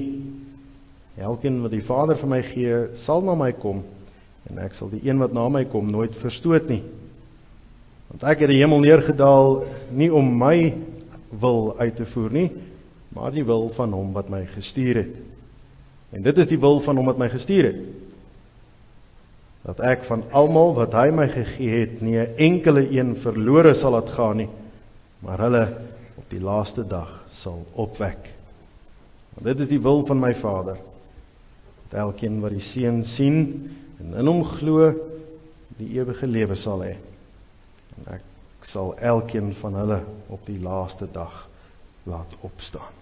Elkeen 1.20 1.60
wat 1.62 1.74
die 1.74 1.84
Vader 1.86 2.18
vir 2.18 2.30
my 2.32 2.40
gee, 2.42 2.78
sal 3.04 3.22
na 3.22 3.36
my 3.38 3.52
kom 3.54 3.84
en 4.50 4.58
ek 4.64 4.74
sal 4.74 4.88
die 4.90 5.02
een 5.04 5.20
wat 5.20 5.34
na 5.36 5.44
my 5.52 5.62
kom 5.70 5.90
nooit 5.92 6.16
verstoot 6.18 6.66
nie. 6.72 6.80
Want 8.10 8.24
ek 8.32 8.42
het 8.42 8.50
die 8.50 8.58
hemel 8.58 8.80
neergedaal 8.82 9.60
nie 9.94 10.08
om 10.10 10.32
my 10.40 10.72
wil 11.30 11.76
uit 11.78 11.94
te 12.00 12.08
voer 12.10 12.32
nie, 12.34 12.48
maar 13.14 13.30
die 13.34 13.44
wil 13.46 13.68
van 13.76 13.92
hom 13.94 14.10
wat 14.16 14.32
my 14.32 14.40
gestuur 14.56 15.04
het. 15.04 15.12
En 16.10 16.24
dit 16.26 16.40
is 16.42 16.48
die 16.50 16.58
wil 16.58 16.80
van 16.82 16.98
hom 16.98 17.06
wat 17.12 17.20
my 17.20 17.28
gestuur 17.30 17.68
het. 17.68 17.84
Dat 19.62 19.80
ek 19.84 20.06
van 20.08 20.24
almal 20.32 20.74
wat 20.78 20.94
hy 20.96 21.10
my 21.12 21.26
gegee 21.28 21.80
het, 21.82 22.00
nie 22.00 22.16
'n 22.18 22.36
enkele 22.36 22.86
een 22.90 23.16
verlore 23.20 23.74
sal 23.74 23.92
laat 23.92 24.08
gaan 24.10 24.36
nie, 24.36 24.48
maar 25.20 25.38
hulle 25.38 25.64
op 26.16 26.30
die 26.30 26.40
laaste 26.40 26.84
dag 26.86 27.26
sal 27.42 27.66
opwek. 27.74 28.30
Want 29.34 29.46
dit 29.46 29.60
is 29.60 29.68
die 29.68 29.82
wil 29.82 30.06
van 30.06 30.20
my 30.20 30.34
Vader. 30.34 30.78
Dat 31.88 32.00
elkeen 32.00 32.40
wat 32.40 32.50
die 32.50 32.60
Seun 32.60 33.02
sien 33.04 33.70
en 34.00 34.14
in 34.14 34.26
hom 34.26 34.44
glo, 34.44 34.92
die 35.76 35.98
ewige 35.98 36.26
lewe 36.26 36.56
sal 36.56 36.82
hê. 36.84 36.96
En 37.98 38.14
ek 38.14 38.22
sal 38.62 38.94
elkeen 38.96 39.52
van 39.60 39.74
hulle 39.74 40.00
op 40.28 40.46
die 40.46 40.60
laaste 40.60 41.08
dag 41.12 41.48
laat 42.02 42.32
opstaan. 42.40 42.96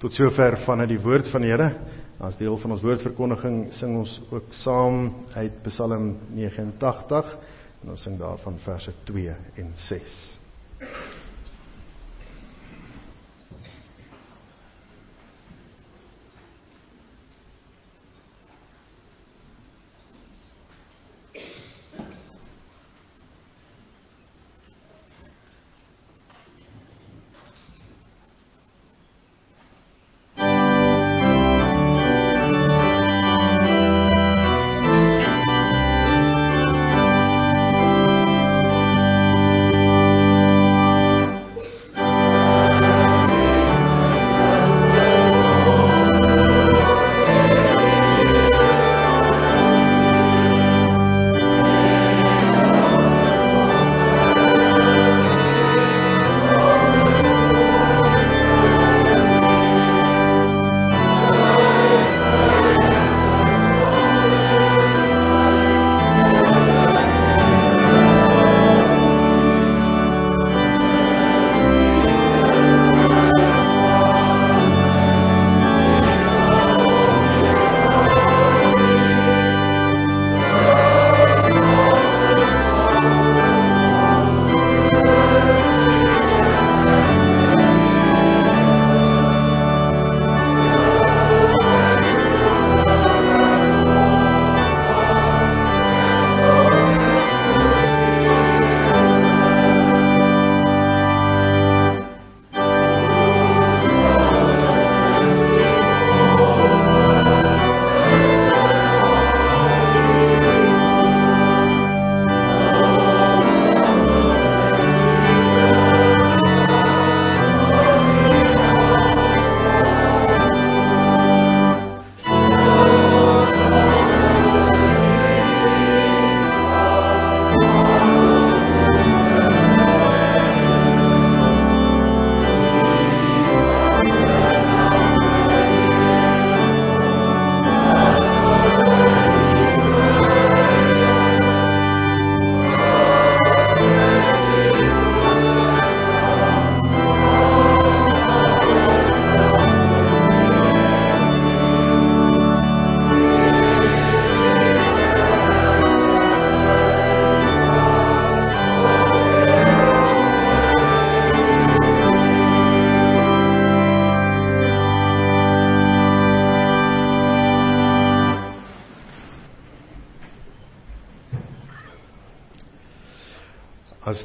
Tot 0.00 0.14
sover 0.16 0.56
vanuit 0.64 0.88
die 0.88 1.00
woord 1.00 1.28
van 1.28 1.44
die 1.44 1.50
Here. 1.52 1.74
As 2.20 2.36
deel 2.36 2.58
van 2.60 2.74
ons 2.74 2.82
woordverkondiging 2.84 3.70
sing 3.72 3.94
ons 3.96 4.18
ook 4.28 4.52
saam 4.60 5.06
uit 5.32 5.62
Psalm 5.64 6.18
89 6.36 7.30
en 7.80 7.94
ons 7.94 8.02
sing 8.04 8.18
daarvan 8.20 8.58
verse 8.60 8.92
2 9.08 9.32
en 9.62 9.70
6. 9.88 10.18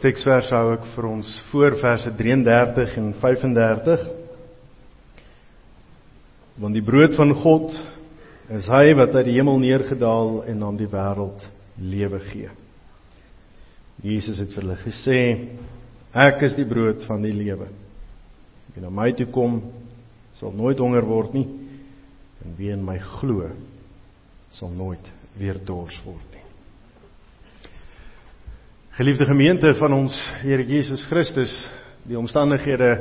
Teksvers 0.06 0.52
hou 0.54 0.76
ek 0.76 0.84
vir 0.94 1.08
ons 1.10 1.30
voor 1.50 1.80
verse 1.82 2.12
33 2.20 2.98
en 3.02 3.08
35. 3.24 4.04
Want 6.62 6.78
die 6.78 6.84
brood 6.86 7.16
van 7.18 7.34
God 7.42 7.74
is 8.54 8.68
hy 8.70 8.94
wat 9.00 9.16
uit 9.18 9.26
die 9.32 9.38
hemel 9.40 9.58
neergedaal 9.64 10.44
en 10.52 10.62
aan 10.68 10.78
die 10.78 10.90
wêreld 10.92 11.48
lewe 11.82 12.22
gee. 12.28 12.52
Jesus 14.06 14.44
het 14.44 14.54
vir 14.54 14.68
hulle 14.68 14.78
gesê: 14.84 15.20
Ek 16.14 16.46
is 16.46 16.54
die 16.60 16.68
brood 16.70 17.02
van 17.10 17.26
die 17.26 17.34
lewe. 17.34 17.72
Wie 18.76 18.84
na 18.84 18.94
my 18.94 19.10
toe 19.18 19.28
kom, 19.34 19.62
sal 20.38 20.54
nooit 20.54 20.80
honger 20.84 21.08
word 21.08 21.34
nie, 21.34 21.48
en 22.46 22.56
wie 22.60 22.70
in 22.76 22.86
my 22.86 23.00
glo, 23.18 23.50
sal 24.54 24.70
nooit 24.70 25.14
weer 25.40 25.58
dors 25.66 25.98
word 26.06 26.28
nie. 26.30 26.35
Geliefde 28.96 29.26
gemeente 29.26 29.74
van 29.76 29.92
ons 29.92 30.16
Here 30.40 30.64
Jesus 30.64 31.02
Christus, 31.10 31.52
die 32.08 32.16
omstandighede 32.16 32.94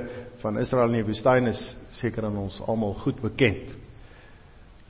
van 0.43 0.57
Israel 0.59 0.91
in 0.91 0.97
die 0.99 1.07
woestyn 1.07 1.47
is 1.47 1.61
seker 2.01 2.27
aan 2.27 2.41
ons 2.41 2.57
almal 2.67 2.97
goed 3.05 3.21
bekend. 3.23 3.69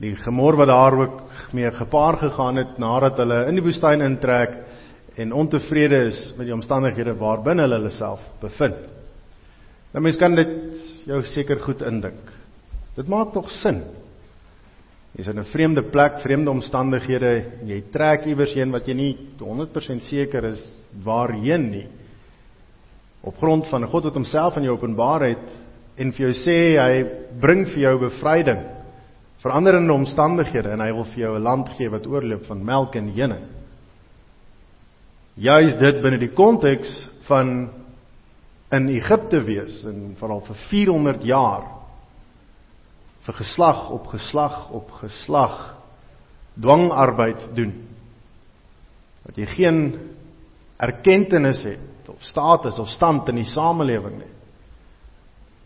Die 0.01 0.15
gemor 0.23 0.57
wat 0.57 0.71
daar 0.71 0.97
ook 0.97 1.19
mee 1.53 1.69
gepaard 1.77 2.23
gegaan 2.23 2.57
het 2.57 2.79
nadat 2.81 3.21
hulle 3.21 3.37
in 3.51 3.59
die 3.59 3.65
woestyn 3.67 4.01
intrek 4.01 4.57
en 5.21 5.35
ontevrede 5.43 5.99
is 6.07 6.23
met 6.39 6.49
die 6.49 6.57
omstandighede 6.57 7.13
waarbinne 7.21 7.67
hulle 7.67 7.77
hulle 7.83 7.93
self 7.93 8.25
bevind. 8.41 8.81
Nou 9.93 10.01
mens 10.07 10.17
kan 10.17 10.33
dit 10.33 10.57
jou 11.05 11.21
seker 11.35 11.61
goed 11.67 11.85
indink. 11.85 12.33
Dit 12.97 13.13
maak 13.13 13.29
tog 13.37 13.53
sin 13.61 13.83
Jy's 15.15 15.27
in 15.31 15.39
'n 15.39 15.47
vreemde 15.47 15.83
plek, 15.83 16.19
vreemde 16.19 16.51
omstandighede, 16.51 17.45
jy 17.63 17.83
trek 17.91 18.25
iewers 18.25 18.53
heen 18.53 18.71
wat 18.71 18.87
jy 18.87 18.93
nie 18.93 19.17
100% 19.39 20.01
seker 20.03 20.45
is 20.45 20.75
waarheen 21.03 21.71
nie. 21.71 21.87
Op 23.23 23.37
grond 23.37 23.67
van 23.67 23.87
God 23.87 24.03
wat 24.03 24.13
homself 24.13 24.57
aan 24.57 24.63
jou 24.63 24.75
openbaar 24.75 25.21
het 25.21 25.47
en 25.97 26.11
vir 26.11 26.27
jou 26.27 26.33
sê 26.33 26.75
hy 26.77 27.03
bring 27.39 27.65
vir 27.65 27.79
jou 27.79 27.99
bevryding. 27.99 28.59
Veranderende 29.39 29.93
omstandighede 29.93 30.71
en 30.71 30.79
hy 30.79 30.91
wil 30.91 31.05
vir 31.05 31.19
jou 31.19 31.35
'n 31.37 31.43
land 31.43 31.69
gee 31.69 31.89
wat 31.89 32.07
oorloop 32.07 32.45
van 32.45 32.65
melk 32.65 32.95
en 32.95 33.09
honing. 33.09 33.45
Juist 35.37 35.79
dit 35.79 36.01
binne 36.01 36.19
die 36.19 36.33
konteks 36.33 37.09
van 37.27 37.69
in 38.71 38.89
Egipte 38.89 39.43
wees 39.43 39.83
en 39.85 40.15
veral 40.19 40.41
vir 40.41 40.55
400 40.55 41.23
jaar 41.23 41.74
vir 43.25 43.33
geslag 43.33 43.89
op 43.89 44.07
geslag 44.13 44.69
op 44.75 44.91
geslag 45.01 45.75
dwangarbeid 46.61 47.47
doen. 47.55 47.73
Dat 49.25 49.37
jy 49.37 49.45
geen 49.45 49.81
erkenning 50.77 51.47
het 51.63 52.09
of 52.09 52.21
status 52.23 52.79
of 52.79 52.89
stand 52.93 53.29
in 53.29 53.41
die 53.41 53.49
samelewing 53.49 54.19
nie. 54.19 54.33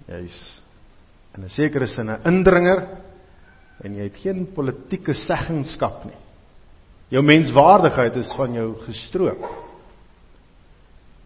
Jy's 0.07 0.61
in 1.35 1.43
'n 1.43 1.49
sekere 1.49 1.87
sin 1.87 2.09
'n 2.09 2.21
indringer 2.25 2.87
en 3.83 3.95
jy 3.95 4.03
het 4.03 4.17
geen 4.17 4.47
politieke 4.53 5.13
seggenskap 5.13 6.05
nie. 6.05 6.17
Jou 7.09 7.23
menswaardigheid 7.23 8.15
is 8.15 8.31
van 8.35 8.53
jou 8.53 8.75
gestroop. 8.85 9.43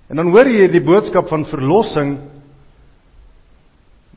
En 0.10 0.16
dan 0.16 0.32
hoor 0.32 0.48
jy 0.48 0.68
die 0.68 0.84
boodskap 0.84 1.28
van 1.28 1.46
verlossing 1.46 2.18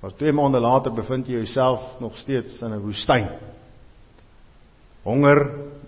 Maar 0.07 0.15
twee 0.15 0.31
maande 0.33 0.61
later 0.63 0.93
bevind 0.95 1.27
jy 1.27 1.41
jouself 1.41 1.97
nog 1.99 2.15
steeds 2.21 2.61
in 2.63 2.71
'n 2.71 2.79
woestyn. 2.79 3.27
Honger, 5.03 5.41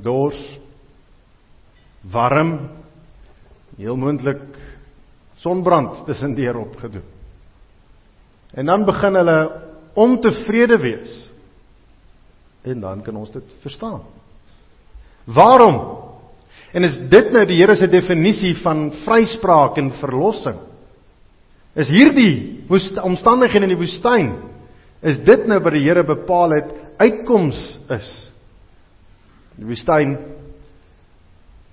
dors, 0.03 0.59
warm, 2.03 2.69
heel 3.77 3.97
moontlik 3.97 4.59
sonbrand 5.37 6.05
tussen 6.07 6.35
deur 6.35 6.59
opgedoen. 6.59 7.05
En 8.51 8.67
dan 8.67 8.85
begin 8.85 9.15
hulle 9.15 9.63
ontevrede 9.95 10.79
wees. 10.79 11.31
En 12.63 12.81
dan 12.81 13.03
kan 13.03 13.17
ons 13.17 13.31
dit 13.31 13.55
verstaan. 13.61 14.03
Waarom? 15.25 15.99
En 16.73 16.83
is 16.83 16.99
dit 17.09 17.31
nou 17.31 17.47
die 17.47 17.63
Here 17.63 17.77
se 17.77 17.89
definisie 17.89 18.57
van 18.57 18.91
vryspraak 19.05 19.77
en 19.77 19.93
verlossing? 19.93 20.68
Is 21.77 21.91
hierdie 21.93 22.65
omstandighede 23.03 23.67
in 23.69 23.75
die 23.75 23.81
woestyn 23.81 24.31
is 25.05 25.21
dit 25.27 25.45
nou 25.47 25.61
wat 25.63 25.77
die 25.77 25.85
Here 25.85 26.03
bepaal 26.07 26.57
het 26.57 26.73
uitkoms 26.99 27.59
is. 27.95 28.09
Die 29.59 29.67
woestyn 29.69 30.17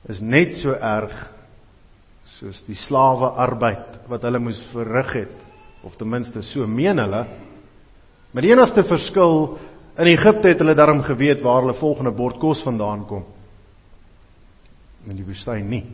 is 0.10 0.22
net 0.22 0.60
so 0.60 0.76
erg 0.76 1.16
soos 2.36 2.60
die 2.68 2.78
slawe 2.78 3.32
arbeid 3.46 4.02
wat 4.12 4.26
hulle 4.28 4.42
moes 4.44 4.60
verrig 4.74 5.14
het 5.24 5.86
of 5.86 5.96
ten 5.98 6.10
minste 6.10 6.42
so 6.46 6.66
meen 6.68 7.00
hulle. 7.02 7.24
Maar 8.34 8.46
die 8.46 8.52
enigste 8.52 8.84
verskil 8.86 9.56
in 9.96 10.10
Egipte 10.12 10.52
het 10.52 10.62
hulle 10.62 10.76
darm 10.76 11.02
geweet 11.06 11.44
waar 11.46 11.64
hulle 11.64 11.78
volgende 11.80 12.12
bord 12.12 12.40
kos 12.42 12.64
vandaan 12.66 13.06
kom. 13.08 13.24
In 15.08 15.16
die 15.16 15.26
woestyn 15.26 15.70
nie. 15.70 15.86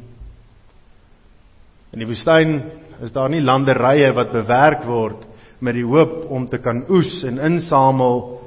In 1.91 2.01
die 2.01 2.07
woestyn 2.07 2.55
is 3.01 3.13
daar 3.13 3.29
nie 3.29 3.41
landerye 3.41 4.11
wat 4.13 4.33
bewerk 4.33 4.85
word 4.85 5.25
met 5.61 5.77
die 5.77 5.85
hoop 5.85 6.25
om 6.29 6.47
te 6.49 6.59
kan 6.61 6.83
oes 6.89 7.21
en 7.27 7.39
insamel 7.39 8.41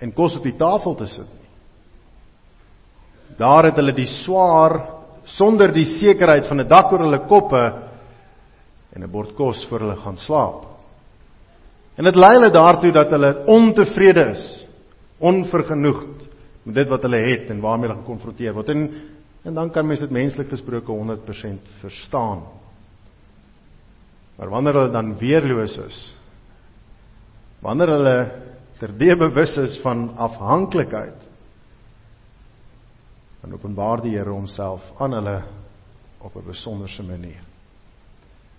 en 0.00 0.12
kos 0.16 0.36
op 0.38 0.46
die 0.46 0.56
tafel 0.56 0.94
te 0.96 1.08
sit 1.10 1.26
nie. 1.26 1.48
Daar 3.38 3.68
het 3.68 3.76
hulle 3.78 3.94
die 3.96 4.08
swaar 4.22 4.78
sonder 5.36 5.72
die 5.72 5.86
sekerheid 5.98 6.48
van 6.48 6.60
'n 6.60 6.68
dak 6.68 6.92
oor 6.92 7.04
hulle 7.04 7.26
koppe 7.28 7.64
en 8.94 9.02
'n 9.02 9.10
bord 9.10 9.34
kos 9.36 9.66
voor 9.68 9.80
hulle 9.80 9.96
gaan 9.96 10.16
slaap. 10.16 10.64
En 11.96 12.04
dit 12.04 12.16
lei 12.16 12.32
hulle 12.32 12.50
daartoe 12.50 12.92
dat 12.92 13.10
hulle 13.10 13.44
ontevrede 13.46 14.30
is, 14.30 14.64
onvergenoegd 15.18 16.28
met 16.62 16.74
dit 16.74 16.88
wat 16.88 17.02
hulle 17.02 17.16
het 17.16 17.50
en 17.50 17.60
waarmee 17.60 17.88
hulle 17.88 18.00
gekonfronteer 18.00 18.54
word. 18.54 18.68
En 18.68 18.90
en 19.48 19.54
dan 19.54 19.70
kan 19.70 19.86
mens 19.86 20.00
dit 20.00 20.10
menslik 20.10 20.48
gesproke 20.48 20.92
100% 20.92 21.68
verstaan. 21.80 22.42
Maar 24.38 24.48
wanneer 24.48 24.76
hulle 24.78 24.94
dan 24.94 25.16
weerloos 25.18 25.76
is, 25.82 25.98
wanneer 27.64 27.90
hulle 27.96 28.18
terdee 28.78 29.16
bewus 29.18 29.56
is 29.58 29.80
van 29.82 30.12
afhanklikheid, 30.16 31.26
dan 33.42 33.54
openbaar 33.54 34.02
die 34.02 34.14
Here 34.14 34.30
homself 34.30 34.84
aan 34.98 35.12
hulle 35.18 35.42
op 36.22 36.36
'n 36.36 36.46
besonderse 36.46 37.02
manier. 37.02 37.42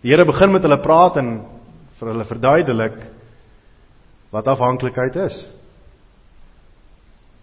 Die 0.01 0.11
Here 0.11 0.25
begin 0.25 0.51
met 0.51 0.61
hulle 0.61 0.79
praat 0.79 1.17
en 1.17 1.45
vir 1.99 2.07
hulle 2.07 2.25
verduidelik 2.25 2.99
wat 4.31 4.47
afhanklikheid 4.47 5.15
is. 5.15 5.47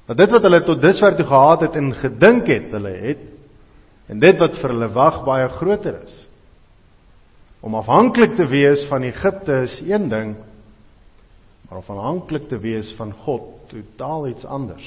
Dat 0.06 0.16
dit 0.16 0.30
wat 0.30 0.42
hulle 0.42 0.62
tot 0.62 0.80
dusver 0.80 1.16
toe 1.16 1.26
gehad 1.26 1.60
het 1.60 1.74
en 1.74 1.94
gedink 1.94 2.46
het 2.46 2.70
hulle 2.70 2.90
het 2.90 3.18
en 4.08 4.18
dit 4.18 4.38
wat 4.38 4.58
vir 4.60 4.70
hulle 4.70 4.92
wag 4.92 5.24
baie 5.24 5.48
groter 5.48 6.02
is. 6.04 6.25
Om 7.66 7.74
afhanklik 7.74 8.36
te 8.38 8.46
wees 8.46 8.84
van 8.86 9.02
Egipte 9.02 9.64
is 9.64 9.80
een 9.82 10.06
ding, 10.08 10.36
maar 11.66 11.80
om 11.80 11.82
afhanklik 11.82 12.46
te 12.48 12.60
wees 12.62 12.92
van 12.94 13.10
God, 13.24 13.48
totaal 13.72 14.28
iets 14.28 14.46
anders. 14.46 14.86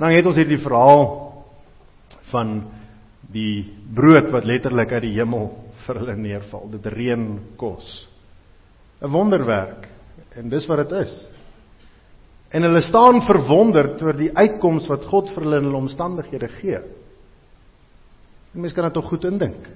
Nou 0.00 0.08
het 0.08 0.26
ons 0.26 0.38
hierdie 0.40 0.60
verhaal 0.62 1.04
van 2.30 2.54
die 3.32 3.74
brood 3.92 4.30
wat 4.32 4.48
letterlik 4.48 4.94
uit 4.96 5.04
die 5.04 5.18
hemel 5.18 5.50
vir 5.84 6.00
hulle 6.00 6.16
neerval, 6.16 6.64
dit 6.72 6.88
reën 6.94 7.28
kos. 7.60 8.08
'n 9.02 9.12
Wonderwerk 9.12 9.88
en 10.32 10.48
dis 10.48 10.66
wat 10.66 10.88
dit 10.88 10.96
is. 11.04 11.26
En 12.56 12.62
hulle 12.62 12.80
staan 12.80 13.20
verwonderd 13.28 14.00
oor 14.02 14.16
die 14.16 14.32
uitkoms 14.32 14.88
wat 14.88 15.04
God 15.04 15.28
vir 15.34 15.44
hulle 15.44 15.60
in 15.60 15.68
hulle 15.68 15.84
omstandighede 15.84 16.48
gee. 16.48 16.80
Mense 18.52 18.74
kan 18.74 18.84
dit 18.84 18.94
tog 18.94 19.08
goed 19.12 19.24
indink. 19.24 19.68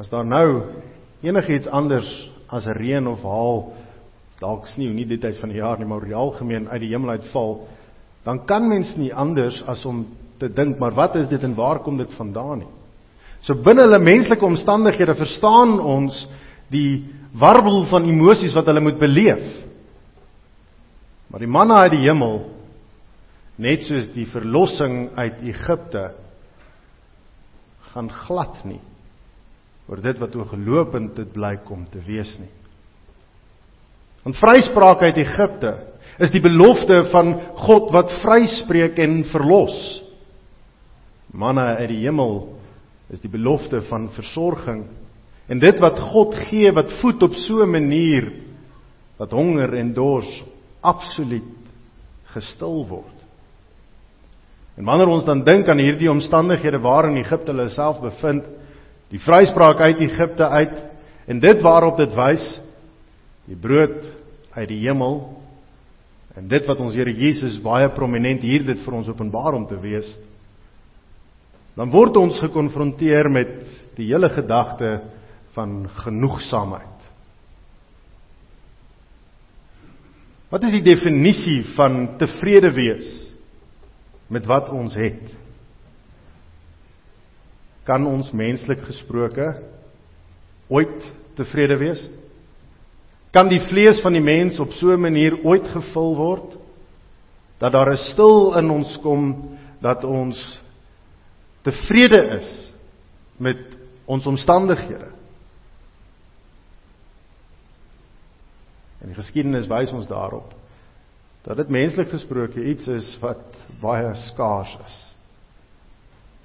As 0.00 0.08
daar 0.08 0.24
nou 0.24 0.72
enigiets 1.22 1.68
anders 1.68 2.08
as 2.52 2.66
reën 2.78 3.06
of 3.08 3.22
haal, 3.24 3.62
dalk 4.40 4.66
sneeu 4.72 4.92
nie 4.92 5.06
die 5.08 5.20
tyd 5.20 5.38
van 5.40 5.52
die 5.52 5.60
jaar 5.60 5.78
nie, 5.78 5.88
maar 5.88 6.04
algemeen 6.04 6.68
uit 6.68 6.80
die 6.82 6.92
hemel 6.92 7.16
uitval, 7.16 7.62
dan 8.24 8.42
kan 8.46 8.68
mens 8.68 8.94
nie 8.96 9.12
anders 9.14 9.58
as 9.68 9.84
om 9.88 10.04
te 10.40 10.48
dink, 10.52 10.78
maar 10.80 10.94
wat 10.96 11.16
is 11.20 11.28
dit 11.30 11.42
en 11.44 11.56
waar 11.58 11.82
kom 11.84 11.98
dit 12.00 12.12
vandaan 12.18 12.64
nie? 12.64 12.70
So 13.42 13.56
binne 13.58 13.86
hulle 13.88 13.98
menslike 13.98 14.46
omstandighede 14.46 15.16
verstaan 15.18 15.78
ons 15.80 16.14
die 16.70 17.02
warbel 17.38 17.84
van 17.90 18.06
emosies 18.06 18.54
wat 18.54 18.68
hulle 18.70 18.82
moet 18.84 19.00
beleef. 19.00 19.42
Maar 21.32 21.42
die 21.42 21.50
manna 21.50 21.80
uit 21.86 21.96
die 21.96 22.04
hemel 22.04 22.38
net 23.62 23.82
soos 23.86 24.06
die 24.14 24.28
verlossing 24.30 25.10
uit 25.18 25.42
Egipte 25.50 26.06
gaan 27.92 28.08
glad 28.22 28.62
nie 28.68 28.80
oor 29.92 30.00
dit 30.00 30.20
wat 30.22 30.36
oorgelopend 30.40 31.18
dit 31.20 31.32
blyk 31.34 31.66
om 31.68 31.82
te 31.84 32.00
wees 32.06 32.30
nie. 32.40 32.48
Want 34.24 34.38
vryspraak 34.40 35.02
uit 35.04 35.18
Egipte 35.20 35.72
is 36.22 36.32
die 36.32 36.40
belofte 36.40 37.02
van 37.12 37.34
God 37.66 37.90
wat 37.92 38.14
vryspreek 38.22 38.96
en 39.04 39.18
verlos. 39.28 39.76
Manne 41.36 41.74
uit 41.82 41.90
die 41.90 42.00
hemel 42.06 42.38
is 43.12 43.20
die 43.20 43.32
belofte 43.32 43.82
van 43.90 44.08
versorging 44.16 44.86
en 45.52 45.60
dit 45.60 45.80
wat 45.84 46.00
God 46.14 46.38
gee 46.48 46.72
wat 46.72 46.94
voed 47.02 47.28
op 47.28 47.36
so 47.44 47.60
'n 47.60 47.76
manier 47.76 48.32
dat 49.18 49.36
honger 49.36 49.74
en 49.74 49.92
dors 49.92 50.42
absoluut 50.80 51.68
gestil 52.32 52.86
word. 52.88 53.18
En 54.76 54.84
wanneer 54.84 55.08
ons 55.08 55.24
dan 55.24 55.44
dink 55.44 55.68
aan 55.68 55.78
hierdie 55.78 56.10
omstandighede 56.10 56.80
waarin 56.80 57.16
Egipte 57.16 57.52
hulle 57.52 57.68
self 57.68 58.00
bevind, 58.00 58.44
die 59.12 59.20
vryspraak 59.20 59.80
uit 59.84 60.00
Egipte 60.06 60.48
uit 60.48 60.76
en 61.28 61.40
dit 61.40 61.62
waarop 61.62 62.00
dit 62.00 62.12
wys, 62.16 62.44
die 63.46 63.58
brood 63.58 64.08
uit 64.56 64.68
die 64.70 64.80
hemel 64.86 65.20
en 66.36 66.48
dit 66.48 66.68
wat 66.68 66.80
ons 66.80 66.96
Here 66.96 67.12
Jesus 67.12 67.58
baie 67.60 67.90
prominent 67.92 68.44
hier 68.44 68.64
dit 68.64 68.80
vir 68.84 68.96
ons 68.96 69.10
openbaar 69.12 69.58
om 69.58 69.66
te 69.68 69.76
wees, 69.82 70.08
dan 71.76 71.92
word 71.92 72.16
ons 72.20 72.40
gekonfronteer 72.40 73.28
met 73.32 73.52
die 73.96 74.08
hele 74.10 74.30
gedagte 74.32 74.94
van 75.52 75.84
genoegsaamheid. 76.04 76.88
Wat 80.52 80.64
is 80.68 80.74
die 80.76 80.84
definisie 80.84 81.62
van 81.76 82.18
tevrede 82.20 82.72
wees 82.76 83.08
met 84.32 84.44
wat 84.48 84.68
ons 84.72 84.96
het? 84.96 85.41
Kan 87.84 88.06
ons 88.06 88.30
menslik 88.32 88.84
gesproke 88.86 89.48
ooit 90.68 91.12
tevrede 91.36 91.76
wees? 91.80 92.02
Kan 93.32 93.48
die 93.48 93.62
vlees 93.70 94.02
van 94.04 94.12
die 94.12 94.22
mens 94.22 94.60
op 94.60 94.72
so 94.72 94.92
'n 94.92 95.00
manier 95.00 95.38
ooit 95.44 95.66
gevul 95.68 96.16
word 96.16 96.58
dat 97.58 97.72
daar 97.72 97.90
'n 97.90 97.96
stil 98.12 98.54
in 98.58 98.70
ons 98.70 98.98
kom 99.02 99.56
dat 99.80 100.04
ons 100.04 100.60
tevrede 101.62 102.38
is 102.38 102.72
met 103.36 103.58
ons 104.04 104.26
omstandighede. 104.26 105.10
En 109.00 109.06
die 109.06 109.14
geskiedenis 109.14 109.66
wys 109.66 109.92
ons 109.92 110.06
daarop 110.06 110.54
dat 111.42 111.56
dit 111.56 111.68
menslik 111.68 112.10
gesproke 112.10 112.64
iets 112.64 112.86
is 112.86 113.18
wat 113.20 113.42
baie 113.80 114.14
skaars 114.14 114.76
is. 114.86 115.11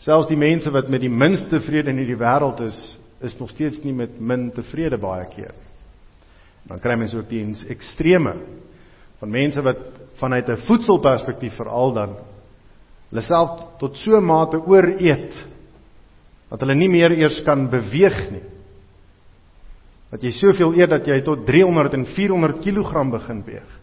Selfs 0.06 0.30
die 0.30 0.38
mense 0.38 0.72
wat 0.74 0.90
met 0.94 1.02
die 1.02 1.12
minste 1.12 1.60
vrede 1.66 1.90
in 1.90 2.02
hierdie 2.04 2.20
wêreld 2.20 2.62
is, 2.68 2.78
is 3.26 3.38
nog 3.40 3.50
steeds 3.50 3.80
nie 3.82 3.96
met 3.98 4.20
min 4.22 4.52
tevrede 4.54 5.00
baie 5.02 5.26
keer. 5.32 5.56
Dan 6.68 6.82
kry 6.84 6.98
mens 7.00 7.16
ook 7.16 7.30
die 7.30 7.44
ekstreme 7.74 8.36
van 9.18 9.32
mense 9.34 9.62
wat 9.66 9.80
vanuit 10.20 10.50
'n 10.50 10.66
voedselperspektief 10.68 11.56
veral 11.56 11.94
dan 11.94 12.16
hulle 13.10 13.22
self 13.22 13.80
tot 13.80 13.96
so 13.98 14.22
mate 14.22 14.58
ooreet 14.58 15.34
dat 16.50 16.60
hulle 16.60 16.76
nie 16.76 16.90
meer 16.90 17.12
eers 17.12 17.42
kan 17.44 17.70
beweeg 17.70 18.32
nie. 18.32 18.44
Dat 20.12 20.24
jy 20.24 20.32
soveel 20.32 20.74
eet 20.74 20.90
dat 20.90 21.08
jy 21.08 21.22
tot 21.22 21.46
300 21.46 21.94
en 21.94 22.06
400 22.06 22.62
kg 22.64 23.12
begin 23.12 23.44
weeg. 23.44 23.80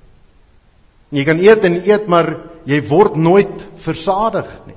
En 1.10 1.18
jy 1.18 1.24
kan 1.24 1.38
eet 1.38 1.64
en 1.64 1.76
eet 1.84 2.06
maar 2.08 2.30
jy 2.64 2.80
word 2.88 3.16
nooit 3.16 3.66
versadig 3.84 4.48
nie. 4.66 4.73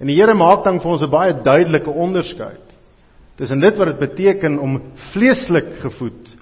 En 0.00 0.10
die 0.10 0.16
Here 0.18 0.34
maak 0.34 0.64
dan 0.64 0.80
vir 0.82 0.90
ons 0.90 1.02
'n 1.02 1.10
baie 1.10 1.34
duidelike 1.42 1.90
onderskeid 1.90 2.62
tussen 3.36 3.60
dit 3.60 3.78
wat 3.78 3.86
dit 3.86 3.98
beteken 3.98 4.58
om 4.58 4.80
vleeslik 5.12 5.80
gevoed 5.82 6.36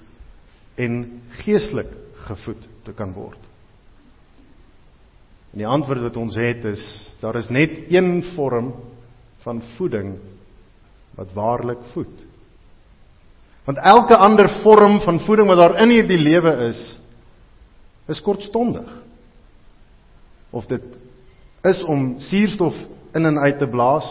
en 0.77 1.21
geestelik 1.43 1.89
gevoed 2.27 2.67
te 2.83 2.93
kan 2.93 3.13
word. 3.13 3.39
En 5.53 5.61
die 5.61 5.67
antwoord 5.67 6.01
wat 6.01 6.17
ons 6.17 6.35
het 6.35 6.65
is 6.65 6.83
daar 7.21 7.35
is 7.35 7.49
net 7.49 7.91
een 7.91 8.23
vorm 8.35 8.73
van 9.43 9.61
voeding 9.77 10.17
wat 11.15 11.33
waarlik 11.33 11.81
voed. 11.93 12.13
Want 13.65 13.77
elke 13.77 14.17
ander 14.17 14.49
vorm 14.63 14.99
van 15.01 15.19
voeding 15.19 15.47
wat 15.47 15.57
daar 15.57 15.77
in 15.83 15.89
hierdie 15.89 16.17
lewe 16.17 16.55
is, 16.69 16.81
is 18.07 18.21
kortstondig. 18.21 18.89
Of 20.51 20.65
dit 20.67 20.83
is 21.63 21.83
om 21.83 22.19
suurstof 22.19 22.75
in 23.13 23.25
en 23.25 23.39
uit 23.39 23.57
te 23.57 23.67
blaas, 23.67 24.07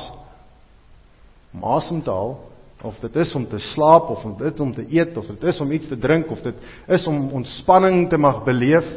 om 1.53 1.65
asem 1.65 2.03
te 2.03 2.11
haal, 2.11 2.37
of 2.83 2.97
dit 3.01 3.17
is 3.17 3.35
om 3.35 3.47
te 3.47 3.59
slaap 3.59 4.09
of 4.11 4.25
om 4.25 4.37
dit 4.39 4.61
om 4.61 4.73
te 4.75 4.83
eet 4.91 5.17
of 5.17 5.27
dit 5.27 5.45
is 5.45 5.61
om 5.61 5.71
iets 5.71 5.87
te 5.89 5.99
drink 5.99 6.31
of 6.31 6.41
dit 6.43 6.55
is 6.89 7.05
om 7.07 7.29
ontspanning 7.31 8.09
te 8.11 8.19
mag 8.19 8.41
beleef 8.45 8.89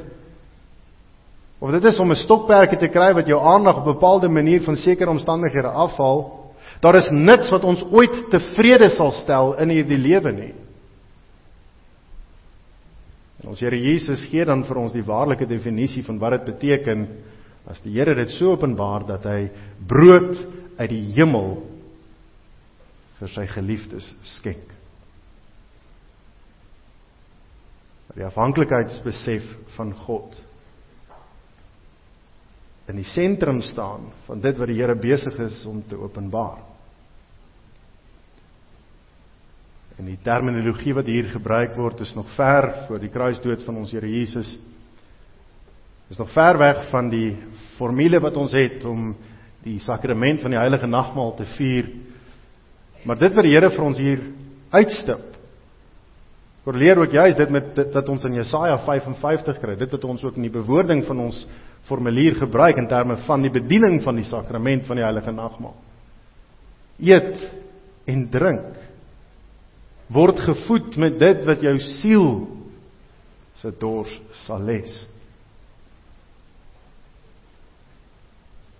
Of 1.60 1.72
dit 1.72 1.84
is 1.84 1.99
om 1.99 2.12
'n 2.12 2.16
stokperdjie 2.16 2.78
te 2.78 2.88
kry 2.88 3.14
wat 3.14 3.28
jou 3.28 3.39
aandag 3.41 3.78
op 3.78 3.86
'n 3.88 3.93
bepaalde 3.93 4.28
manier 4.28 4.62
van 4.62 4.76
sekere 4.76 5.10
omstandighede 5.10 5.68
afhaal. 5.68 6.43
Daar 6.80 6.95
is 6.95 7.10
niks 7.10 7.49
wat 7.49 7.64
ons 7.64 7.84
ooit 7.91 8.30
tevrede 8.30 8.89
sal 8.89 9.12
stel 9.12 9.58
in 9.58 9.70
hierdie 9.70 9.97
lewe 9.97 10.32
nie. 10.32 10.53
En 13.41 13.49
ons 13.49 13.60
Here 13.60 13.82
Jesus 13.82 14.26
gee 14.26 14.45
dan 14.45 14.64
vir 14.64 14.78
ons 14.78 14.93
die 14.93 15.03
waarlike 15.03 15.45
definisie 15.45 16.03
van 16.03 16.20
wat 16.20 16.32
dit 16.32 16.45
beteken 16.45 17.08
as 17.70 17.82
die 17.82 17.95
Here 17.95 18.16
dit 18.16 18.34
so 18.38 18.53
openbaar 18.53 19.07
dat 19.09 19.26
hy 19.26 19.49
brood 19.88 20.38
uit 20.78 20.89
die 20.91 21.03
hemel 21.16 21.57
vir 23.20 23.32
sy 23.32 23.45
geliefdes 23.49 24.07
skenk. 24.36 24.74
Die 28.16 28.24
afhanklikheidsbesef 28.24 29.47
van 29.76 29.91
God 30.05 30.38
in 32.88 32.99
die 33.01 33.07
sentrum 33.16 33.63
staan 33.66 34.11
van 34.28 34.43
dit 34.43 34.59
wat 34.61 34.70
die 34.70 34.78
Here 34.78 34.95
besig 34.95 35.36
is 35.47 35.57
om 35.68 35.82
te 35.89 35.97
openbaar. 35.97 36.61
En 39.97 40.09
die 40.11 40.20
terminologie 40.24 40.93
wat 40.93 41.07
hier 41.09 41.32
gebruik 41.32 41.76
word 41.80 42.03
is 42.03 42.13
nog 42.16 42.30
ver 42.36 42.68
voor 42.86 43.01
die 43.01 43.11
kruisdood 43.11 43.63
van 43.66 43.82
ons 43.82 43.93
Here 43.95 44.09
Jesus. 44.11 44.53
Is 46.10 46.18
nog 46.18 46.32
ver 46.34 46.58
weg 46.58 46.89
van 46.91 47.10
die 47.10 47.36
formule 47.78 48.20
wat 48.22 48.36
ons 48.38 48.53
het 48.53 48.84
om 48.86 49.14
die 49.66 49.80
sakrament 49.82 50.43
van 50.43 50.53
die 50.53 50.60
heilige 50.60 50.88
nagmaal 50.88 51.34
te 51.39 51.47
vier. 51.56 51.89
Maar 53.06 53.18
dit 53.22 53.34
wat 53.34 53.47
die 53.47 53.53
Here 53.56 53.72
vir 53.74 53.86
ons 53.86 54.01
hier 54.01 54.22
uitstip. 54.74 55.32
Korreleer 56.66 56.97
ook 56.97 57.14
juist 57.14 57.38
dit 57.38 57.51
met 57.53 57.74
dit 57.78 57.93
wat 57.93 58.08
ons 58.10 58.24
in 58.26 58.38
Jesaja 58.39 58.78
55 58.86 59.60
kry, 59.62 59.76
dit 59.78 59.91
wat 59.97 60.06
ons 60.10 60.24
ook 60.26 60.38
in 60.39 60.47
die 60.47 60.53
bewoording 60.53 61.03
van 61.06 61.20
ons 61.28 61.43
formulier 61.86 62.38
gebruik 62.39 62.80
in 62.82 62.89
terme 62.89 63.20
van 63.28 63.45
die 63.45 63.53
bediening 63.53 63.99
van 64.06 64.18
die 64.18 64.26
sakrament 64.26 64.88
van 64.88 64.97
die 64.97 65.06
heilige 65.06 65.34
nagmaal. 65.34 65.76
Eet 66.97 67.38
en 68.10 68.26
drink 68.34 68.82
word 70.14 70.39
gevoed 70.45 70.97
met 71.01 71.20
dit 71.22 71.45
wat 71.45 71.62
jou 71.66 71.76
siel 71.97 72.28
se 73.62 73.74
dors 73.82 74.14
sal 74.45 74.66
les. 74.66 74.93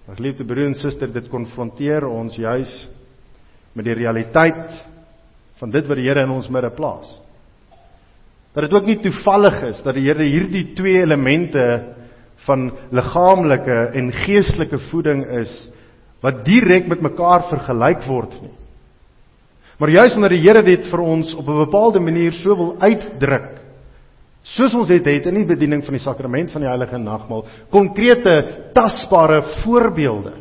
Maar 0.06 0.22
liefde 0.22 0.46
broer 0.46 0.70
en 0.70 0.78
suster, 0.78 1.10
dit 1.10 1.30
konfronteer 1.32 2.06
ons 2.06 2.36
juis 2.38 2.74
met 3.74 3.88
die 3.88 3.98
realiteit 3.98 4.76
van 5.60 5.72
dit 5.74 5.88
wat 5.88 5.98
die 5.98 6.06
Here 6.06 6.26
in 6.28 6.34
ons 6.36 6.50
midde 6.52 6.70
plaas. 6.76 7.10
Dat 8.56 8.68
dit 8.68 8.76
ook 8.78 8.86
nie 8.88 9.00
toevallig 9.04 9.58
is 9.72 9.82
dat 9.84 9.98
die 9.98 10.06
Here 10.06 10.28
hierdie 10.30 10.68
twee 10.78 11.02
elemente 11.02 11.66
van 12.46 12.70
liggaamlike 12.94 13.80
en 13.98 14.14
geestelike 14.26 14.80
voeding 14.92 15.26
is 15.42 15.54
wat 16.24 16.46
direk 16.46 16.88
met 16.90 17.04
mekaar 17.04 17.50
vergelyk 17.50 18.06
word 18.08 18.38
nie. 18.44 18.54
Maar 19.80 19.92
juis 19.92 20.16
omdat 20.16 20.36
die 20.36 20.44
Here 20.46 20.64
dit 20.64 20.88
vir 20.92 21.02
ons 21.02 21.34
op 21.34 21.50
'n 21.50 21.66
bepaalde 21.66 22.00
manier 22.00 22.32
so 22.32 22.56
wil 22.56 22.76
uitdruk, 22.80 23.65
soos 24.46 24.74
ons 24.78 24.90
dit 24.92 25.08
het 25.10 25.30
in 25.32 25.40
die 25.40 25.48
bediening 25.48 25.82
van 25.86 25.98
die 25.98 26.04
sakrament 26.04 26.52
van 26.54 26.62
die 26.62 26.70
heilige 26.70 27.00
nagmaal, 27.02 27.46
konkrete, 27.74 28.36
tasbare 28.78 29.42
voorbeelde. 29.64 30.36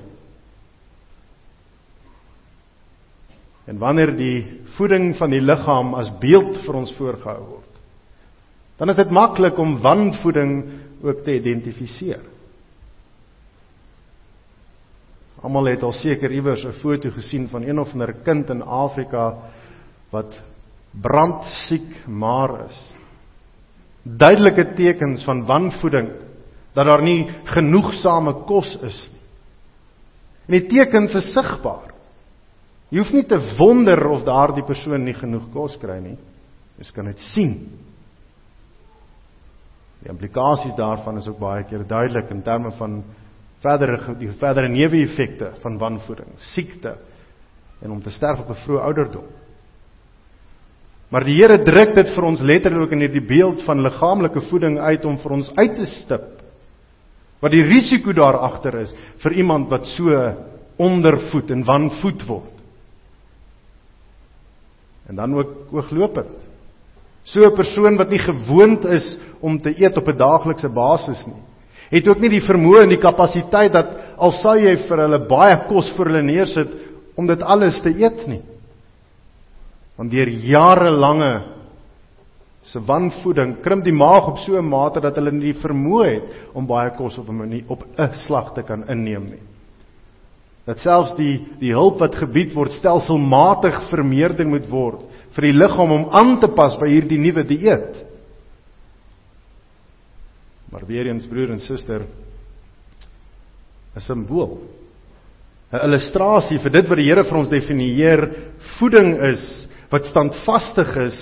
En 3.64 3.80
wanneer 3.80 4.12
die 4.16 4.60
voeding 4.76 5.14
van 5.16 5.32
die 5.32 5.40
liggaam 5.40 5.94
as 5.96 6.12
beeld 6.20 6.58
vir 6.66 6.76
ons 6.76 6.92
voorgehou 6.98 7.40
word, 7.46 7.70
dan 8.76 8.90
is 8.92 8.98
dit 8.98 9.12
maklik 9.14 9.58
om 9.62 9.78
wanvoeding 9.80 10.54
ook 11.04 11.22
te 11.24 11.38
identifiseer. 11.38 12.22
Almal 15.44 15.74
het 15.74 15.84
al 15.84 15.92
seker 15.92 16.32
iewers 16.32 16.64
'n 16.64 16.80
foto 16.80 17.10
gesien 17.10 17.48
van 17.48 17.62
een 17.62 17.78
of 17.78 17.92
ander 17.92 18.12
kind 18.24 18.50
in 18.50 18.62
Afrika 18.62 19.36
wat 20.10 20.40
brandsiek 20.90 22.06
maar 22.06 22.66
is. 22.66 22.93
Duidelike 24.04 24.74
tekens 24.76 25.24
van 25.24 25.46
wanvoeding 25.48 26.10
dat 26.74 26.86
daar 26.86 27.02
nie 27.02 27.24
genoegsame 27.48 28.34
kos 28.44 28.74
is 28.82 28.98
nie. 29.12 29.22
En 30.44 30.56
die 30.58 30.66
tekens 30.68 31.14
is 31.16 31.30
sigbaar. 31.32 31.94
Jy 32.92 33.00
hoef 33.00 33.12
nie 33.16 33.24
te 33.26 33.38
wonder 33.58 33.98
of 34.12 34.26
daardie 34.26 34.64
persoon 34.66 35.06
nie 35.06 35.16
genoeg 35.16 35.48
kos 35.54 35.78
kry 35.80 35.96
nie. 36.02 36.18
Jy 36.78 36.90
kan 36.92 37.08
dit 37.08 37.22
sien. 37.32 37.54
Die 40.02 40.12
implikasies 40.12 40.76
daarvan 40.76 41.18
is 41.18 41.28
ook 41.30 41.40
baie 41.40 41.64
keer 41.64 41.86
duidelik 41.88 42.28
in 42.34 42.42
terme 42.44 42.74
van 42.76 43.00
verdere 43.64 44.14
die 44.20 44.28
verdere 44.36 44.68
neeweffekte 44.68 45.54
van 45.62 45.78
wanvoeding, 45.80 46.34
siekte 46.52 46.98
en 47.80 47.94
om 47.94 48.02
te 48.02 48.12
sterf 48.12 48.42
op 48.42 48.50
'n 48.50 48.62
vroeë 48.66 48.84
ouderdom. 48.84 49.24
Maar 51.14 51.22
die 51.28 51.36
Here 51.38 51.60
druk 51.62 51.92
dit 51.94 52.08
vir 52.10 52.24
ons 52.26 52.40
letterlik 52.42 52.90
in 52.96 53.04
hierdie 53.04 53.22
beeld 53.22 53.60
van 53.62 53.84
liggaamlike 53.84 54.40
voeding 54.48 54.80
uit 54.82 55.04
om 55.06 55.14
vir 55.22 55.34
ons 55.36 55.50
uit 55.54 55.76
te 55.78 55.86
stip 56.00 56.32
wat 57.44 57.52
die 57.52 57.62
risiko 57.62 58.10
daar 58.16 58.40
agter 58.42 58.80
is 58.80 58.90
vir 59.22 59.36
iemand 59.38 59.68
wat 59.70 59.84
so 59.92 60.10
ondervoed 60.80 61.52
en 61.52 61.62
wanvoed 61.68 62.24
word. 62.26 62.54
En 65.06 65.20
dan 65.20 65.36
ook 65.36 65.74
ooglopend. 65.76 66.34
So 67.22 67.44
'n 67.44 67.54
persoon 67.54 67.96
wat 67.96 68.10
nie 68.10 68.18
gewoond 68.18 68.84
is 68.84 69.18
om 69.40 69.60
te 69.60 69.70
eet 69.70 69.96
op 69.96 70.08
'n 70.08 70.16
daaglikse 70.16 70.68
basis 70.68 71.26
nie, 71.26 71.42
het 71.90 72.08
ook 72.08 72.18
nie 72.18 72.30
die 72.30 72.48
vermoë 72.48 72.82
en 72.82 72.88
die 72.88 73.04
kapasiteit 73.04 73.72
dat 73.72 74.16
al 74.16 74.32
sou 74.32 74.56
jy 74.58 74.76
vir 74.88 74.98
hulle 74.98 75.28
baie 75.28 75.68
kos 75.68 75.92
vir 75.96 76.06
hulle 76.06 76.22
neersit 76.22 76.68
om 77.14 77.26
dit 77.26 77.42
alles 77.42 77.80
te 77.82 77.90
eet 77.90 78.26
nie. 78.26 78.42
Want 79.96 80.10
deur 80.10 80.28
jarelange 80.28 81.32
se 82.64 82.80
wanvoeding 82.80 83.58
krimp 83.62 83.84
die 83.84 83.92
maag 83.92 84.28
op 84.28 84.38
so 84.38 84.56
'n 84.58 84.68
mate 84.68 85.00
dat 85.00 85.16
hulle 85.16 85.32
nie 85.32 85.52
die 85.52 85.60
vermoë 85.60 86.06
het 86.12 86.54
om 86.54 86.66
baie 86.66 86.90
kos 86.96 87.18
op 87.18 87.28
'n 87.28 87.36
manier 87.36 87.64
op 87.68 87.84
'n 87.98 88.14
slag 88.26 88.54
te 88.54 88.62
kan 88.62 88.88
inneem 88.88 89.24
nie 89.24 89.54
dat 90.64 90.80
selfs 90.80 91.12
die 91.18 91.42
die 91.60 91.72
hulp 91.76 92.00
wat 92.00 92.16
gebied 92.16 92.54
word 92.56 92.72
stelselmatig 92.78 93.82
vermeerder 93.90 94.48
moet 94.48 94.66
word 94.70 95.02
vir 95.36 95.48
die 95.48 95.56
liggaam 95.56 95.92
om 95.92 96.06
aan 96.14 96.38
te 96.40 96.48
pas 96.56 96.76
by 96.78 96.88
hierdie 96.88 97.18
nuwe 97.18 97.42
dieet. 97.48 97.96
Maar 100.70 100.86
weer 100.86 101.10
eens 101.10 101.26
broer 101.26 101.52
en 101.52 101.60
suster 101.60 102.06
'n 103.94 104.00
simbool 104.00 104.58
'n 105.72 105.84
illustrasie 105.84 106.58
vir 106.58 106.70
dit 106.70 106.88
wat 106.88 106.98
die 106.98 107.08
Here 107.08 107.24
vir 107.24 107.38
ons 107.38 107.50
definieer 107.50 108.20
voeding 108.78 109.20
is 109.22 109.68
wat 109.94 110.08
standvastig 110.10 110.90
is 111.06 111.18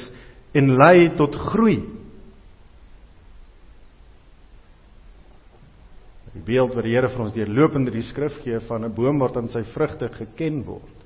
en 0.57 0.73
lei 0.81 1.11
tot 1.17 1.37
groei. 1.51 1.83
Die 6.33 6.45
beeld 6.47 6.73
wat 6.73 6.87
die 6.87 6.95
Here 6.95 7.11
vir 7.13 7.25
ons 7.27 7.35
deurlopend 7.37 7.91
in 7.91 7.99
die 7.99 8.09
skrif 8.09 8.39
gee 8.45 8.61
van 8.69 8.85
'n 8.85 8.95
boom 8.95 9.21
wat 9.21 9.37
aan 9.37 9.49
sy 9.53 9.63
vrugte 9.75 10.09
geken 10.09 10.65
word. 10.65 10.97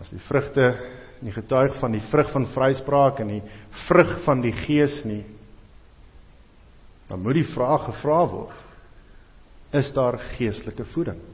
As 0.00 0.10
die 0.10 0.22
vrugte 0.28 0.78
nie 1.22 1.32
getuig 1.32 1.80
van 1.80 1.92
die 1.92 2.04
vrug 2.10 2.30
van 2.30 2.46
vryspraak 2.46 3.20
en 3.20 3.28
die 3.28 3.42
vrug 3.88 4.24
van 4.24 4.40
die 4.40 4.52
gees 4.52 5.04
nie, 5.04 5.24
dan 7.08 7.22
moet 7.22 7.34
die 7.34 7.54
vraag 7.54 7.86
gevra 7.86 8.26
word: 8.26 8.58
Is 9.72 9.92
daar 9.92 10.18
geestelike 10.36 10.84
voeding? 10.84 11.33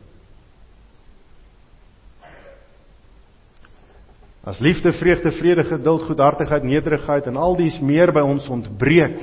As 4.45 4.59
liefde, 4.59 4.93
vreugde, 4.97 5.33
vrede, 5.37 5.65
geduld, 5.69 6.07
goedhartigheid, 6.09 6.65
nederigheid 6.65 7.27
en 7.29 7.37
al 7.37 7.59
dies 7.59 7.77
meer 7.85 8.13
by 8.13 8.23
ons 8.25 8.47
ontbreek, 8.49 9.19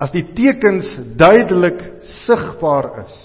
as 0.00 0.12
die 0.14 0.24
tekens 0.32 0.88
duidelik 1.20 1.82
sigbaar 2.24 2.88
is 3.04 3.16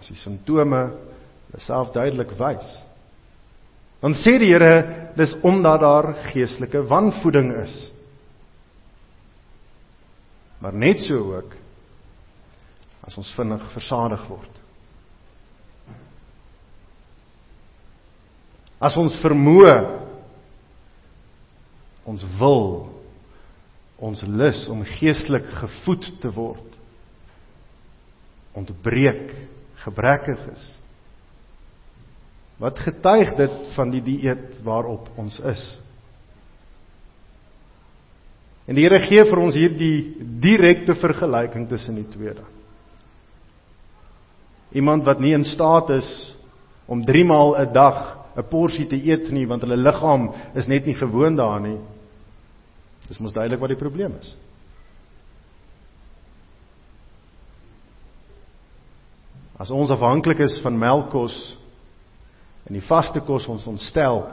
as 0.00 0.10
die 0.10 0.18
simptome 0.18 0.80
self 1.62 1.92
duidelik 1.94 2.34
wys 2.40 2.66
dan 4.02 4.16
sê 4.20 4.34
die 4.42 4.50
Here 4.50 5.12
dis 5.16 5.32
omdat 5.46 5.80
daar 5.80 6.10
geestelike 6.28 6.82
wanvoeding 6.86 7.48
is. 7.62 7.72
Maar 10.60 10.76
net 10.76 11.00
so 11.06 11.16
ook 11.38 11.54
as 13.06 13.16
ons 13.16 13.30
vinnig 13.38 13.62
versadig 13.72 14.26
word 14.28 14.55
as 18.80 18.96
ons 19.00 19.16
vermoë 19.22 19.76
ons 22.06 22.22
wil 22.38 22.66
ons 23.96 24.22
lus 24.28 24.66
om 24.68 24.84
geestelik 24.98 25.46
gevoed 25.56 26.08
te 26.20 26.30
word 26.36 26.76
ontbreek 28.56 29.32
gebrekkig 29.84 30.44
is. 30.52 30.62
Wat 32.60 32.78
getuig 32.80 33.34
dit 33.36 33.56
van 33.74 33.90
die 33.92 34.00
dieet 34.04 34.60
waarop 34.64 35.10
ons 35.20 35.36
is? 35.44 35.64
En 38.66 38.74
die 38.74 38.86
Here 38.86 38.98
gee 39.04 39.24
vir 39.28 39.40
ons 39.42 39.56
hierdie 39.56 39.98
direkte 40.42 40.96
vergelyking 40.98 41.68
tussen 41.70 42.00
die 42.00 42.08
twee 42.10 42.32
dan. 42.34 42.48
Iemand 44.76 45.04
wat 45.06 45.20
nie 45.22 45.34
in 45.36 45.44
staat 45.46 45.92
is 45.94 46.08
om 46.90 47.04
3 47.04 47.24
maal 47.24 47.54
'n 47.60 47.72
dag 47.72 48.15
'n 48.36 48.48
porsie 48.50 48.86
te 48.86 48.96
eet 48.96 49.30
nie 49.32 49.46
want 49.46 49.62
hulle 49.62 49.76
liggaam 49.76 50.32
is 50.54 50.66
net 50.66 50.86
nie 50.86 50.94
gewoond 50.94 51.36
daaraan 51.36 51.62
nie 51.62 51.78
Dis 53.06 53.20
mos 53.22 53.34
duidelik 53.34 53.62
wat 53.62 53.70
die 53.70 53.78
probleem 53.78 54.16
is. 54.18 54.32
As 59.56 59.70
ons 59.72 59.92
afhanklik 59.94 60.42
is 60.44 60.58
van 60.64 60.76
melkkos 60.78 61.36
en 62.66 62.76
die 62.76 62.84
vaste 62.84 63.22
kos 63.24 63.46
ons 63.48 63.64
ontstel. 63.70 64.24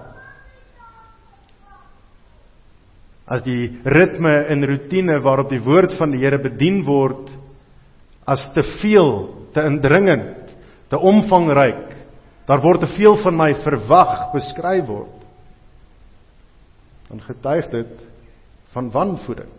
As 3.30 3.46
die 3.46 3.70
ritme 3.88 4.34
en 4.52 4.68
rotine 4.68 5.20
waarop 5.24 5.54
die 5.54 5.62
woord 5.64 5.94
van 6.00 6.12
die 6.12 6.24
Here 6.26 6.42
bedien 6.42 6.82
word 6.88 7.30
as 8.28 8.42
te 8.56 8.64
veel, 8.82 9.14
te 9.54 9.64
indringend, 9.68 10.52
te 10.90 10.98
omvangryk, 10.98 11.93
daar 12.46 12.62
word 12.62 12.80
te 12.84 12.92
veel 12.96 13.18
van 13.24 13.38
my 13.38 13.52
verwag 13.64 14.32
beskryf 14.34 14.88
word. 14.88 15.20
Dan 17.08 17.22
getuig 17.22 17.70
dit 17.72 18.00
van 18.74 18.92
wanvoeding. 18.92 19.52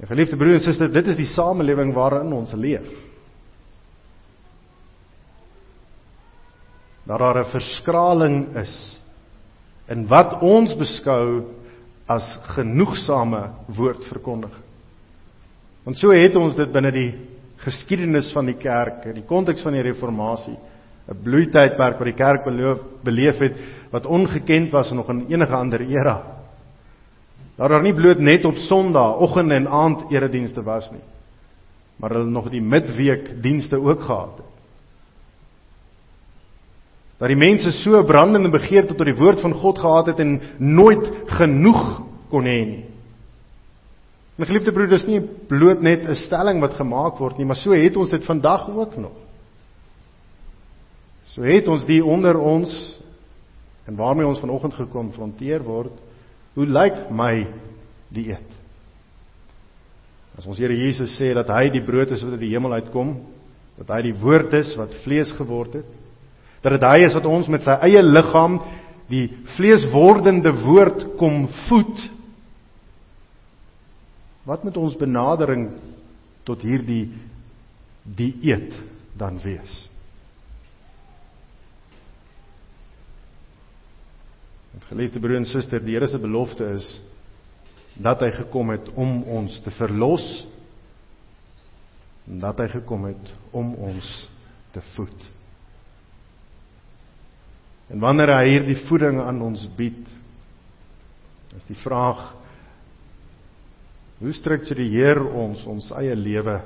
En 0.00 0.06
geliefde 0.06 0.36
broer 0.36 0.58
en 0.58 0.64
suster, 0.64 0.92
dit 0.92 1.06
is 1.06 1.18
die 1.18 1.30
samelewing 1.34 1.92
waarin 1.94 2.32
ons 2.34 2.52
leef. 2.52 2.88
Dat 7.04 7.18
daar 7.18 7.44
'n 7.44 7.50
verskraling 7.50 8.56
is 8.56 9.00
in 9.86 10.06
wat 10.06 10.40
ons 10.40 10.76
beskou 10.76 11.44
as 12.06 12.38
genoegsame 12.56 13.50
woordverkondiging. 13.66 14.64
Want 15.84 15.96
so 15.96 16.10
het 16.10 16.36
ons 16.36 16.56
dit 16.56 16.72
binne 16.72 16.92
die 16.92 17.12
geskiedenis 17.56 18.32
van 18.32 18.46
die 18.46 18.56
kerk, 18.58 19.04
in 19.04 19.14
die 19.14 19.26
konteks 19.28 19.62
van 19.62 19.72
die 19.72 19.82
reformatie, 19.82 20.56
'n 21.08 21.22
bloeitydperk 21.22 21.98
wat 21.98 22.08
die 22.08 22.16
kerk 22.16 22.44
beleef 23.04 23.38
het 23.38 23.58
wat 23.90 24.06
ongekend 24.06 24.70
was 24.70 24.90
nog 24.90 25.08
in 25.08 25.26
enige 25.28 25.52
ander 25.52 25.80
era. 25.80 26.22
Daar 27.56 27.68
daar 27.68 27.82
nie 27.82 27.94
bloot 27.94 28.18
net 28.18 28.44
op 28.44 28.54
Sondag 28.54 29.18
oggend 29.18 29.50
en 29.50 29.68
aand 29.68 30.10
eredienste 30.10 30.62
was 30.62 30.90
nie. 30.90 31.04
Maar 31.96 32.10
hulle 32.10 32.30
nog 32.30 32.50
die 32.50 32.62
midweek 32.62 33.42
dienste 33.42 33.76
ook 33.76 34.00
gehad 34.00 34.36
het. 34.36 34.52
Dat 37.18 37.28
die 37.28 37.38
mense 37.38 37.70
so 37.72 38.02
brandende 38.04 38.50
begeerte 38.50 38.94
tot 38.94 39.06
die 39.06 39.14
woord 39.14 39.40
van 39.40 39.52
God 39.52 39.78
gehad 39.78 40.06
het 40.06 40.18
en 40.18 40.40
nooit 40.58 41.10
genoeg 41.26 42.02
kon 42.28 42.44
hê 42.44 42.64
nie. 42.66 42.84
My 44.36 44.46
geliefde 44.46 44.72
broeders, 44.74 45.06
nie 45.06 45.20
bloot 45.20 45.80
net 45.80 46.08
'n 46.08 46.14
stelling 46.14 46.60
wat 46.60 46.74
gemaak 46.74 47.18
word 47.18 47.38
nie, 47.38 47.46
maar 47.46 47.56
so 47.56 47.72
het 47.72 47.96
ons 47.96 48.10
dit 48.10 48.24
vandag 48.24 48.68
ook 48.68 48.96
nog. 48.96 49.16
So 51.26 51.42
het 51.42 51.68
ons 51.68 51.84
die 51.84 52.04
onder 52.04 52.38
ons 52.38 53.00
en 53.86 53.96
waarmee 53.96 54.26
ons 54.26 54.40
vanoggend 54.40 54.74
gekonfronteer 54.74 55.62
word 55.62 55.92
Hoe 56.54 56.66
lyk 56.70 57.08
my 57.10 57.46
dieet? 58.14 58.50
As 60.38 60.46
ons 60.46 60.58
Here 60.58 60.74
Jesus 60.74 61.14
sê 61.18 61.32
dat 61.34 61.50
hy 61.50 61.68
die 61.74 61.82
brood 61.84 62.12
is 62.14 62.22
wat 62.22 62.36
uit 62.36 62.44
die 62.46 62.54
hemel 62.54 62.76
uitkom, 62.78 63.16
dat 63.78 63.90
hy 63.90 64.00
die 64.08 64.16
woord 64.18 64.54
is 64.54 64.72
wat 64.78 64.94
vlees 65.02 65.32
geword 65.34 65.80
het, 65.80 65.88
dat 66.62 66.76
dit 66.76 66.86
hy 66.86 67.04
is 67.06 67.14
wat 67.18 67.26
ons 67.28 67.50
met 67.50 67.66
sy 67.66 67.74
eie 67.86 68.02
liggaam 68.02 68.60
die 69.10 69.26
vleeswordende 69.56 70.54
woord 70.62 71.02
kom 71.20 71.44
voed. 71.66 71.98
Wat 74.44 74.64
moet 74.64 74.76
ons 74.76 74.96
benadering 75.00 75.70
tot 76.44 76.60
hierdie 76.64 77.08
dieet 78.04 78.76
dan 79.16 79.40
wees? 79.40 79.76
Want 84.74 84.84
geliefde 84.90 85.22
broer 85.22 85.38
en 85.40 85.48
suster, 85.48 85.80
die 85.80 85.96
Here 85.96 86.08
se 86.10 86.20
belofte 86.20 86.66
is 86.76 86.88
dat 87.94 88.20
hy 88.26 88.32
gekom 88.34 88.74
het 88.74 88.90
om 88.98 89.22
ons 89.30 89.60
te 89.62 89.70
verlos 89.78 90.24
en 92.26 92.40
dat 92.42 92.58
hy 92.58 92.68
gekom 92.72 93.06
het 93.06 93.32
om 93.54 93.74
ons 93.86 94.08
te 94.74 94.82
voed. 94.94 95.26
En 97.92 98.00
wanneer 98.02 98.32
hy 98.34 98.46
hierdie 98.48 98.80
voeding 98.88 99.20
aan 99.22 99.42
ons 99.44 99.62
bied, 99.76 100.00
is 101.54 101.68
die 101.68 101.78
vraag 101.78 102.32
hoe 104.20 104.32
struktureer 104.32 105.20
ons 105.26 105.64
ons 105.66 105.90
eie 105.98 106.14
lewe 106.16 106.58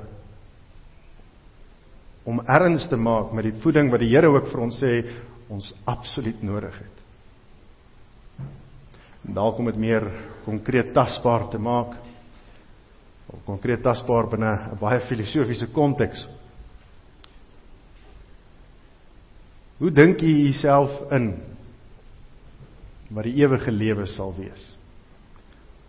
om 2.29 2.41
erns 2.45 2.85
te 2.89 2.97
maak 2.99 3.33
met 3.33 3.47
die 3.47 3.57
voeding 3.63 3.89
wat 3.91 4.03
die 4.03 4.11
Here 4.11 4.29
ook 4.29 4.51
vir 4.51 4.61
ons 4.61 4.77
sê 4.81 4.93
ons 5.49 5.71
absoluut 5.89 6.43
nodig 6.45 6.75
het. 6.77 6.97
En 9.25 9.33
dalk 9.33 9.59
om 9.59 9.69
dit 9.69 9.79
meer 9.81 10.05
konkreet 10.45 10.93
tasbaar 10.93 11.47
te 11.49 11.57
maak 11.61 11.95
of 13.29 13.41
konkreet 13.45 13.81
tasbaar 13.85 14.29
binne 14.29 14.51
'n 14.71 14.77
baie 14.79 14.99
filosofiese 15.07 15.67
konteks. 15.73 16.27
Hoe 19.79 19.91
dink 19.91 20.21
jy 20.21 20.49
jouself 20.49 21.11
in 21.11 21.41
wat 23.09 23.23
die 23.23 23.41
ewige 23.41 23.71
lewe 23.71 24.05
sal 24.05 24.33
wees? 24.37 24.77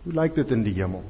Hoe 0.03 0.13
lyk 0.13 0.35
dit 0.35 0.51
in 0.51 0.63
die 0.63 0.73
hemel? 0.73 1.03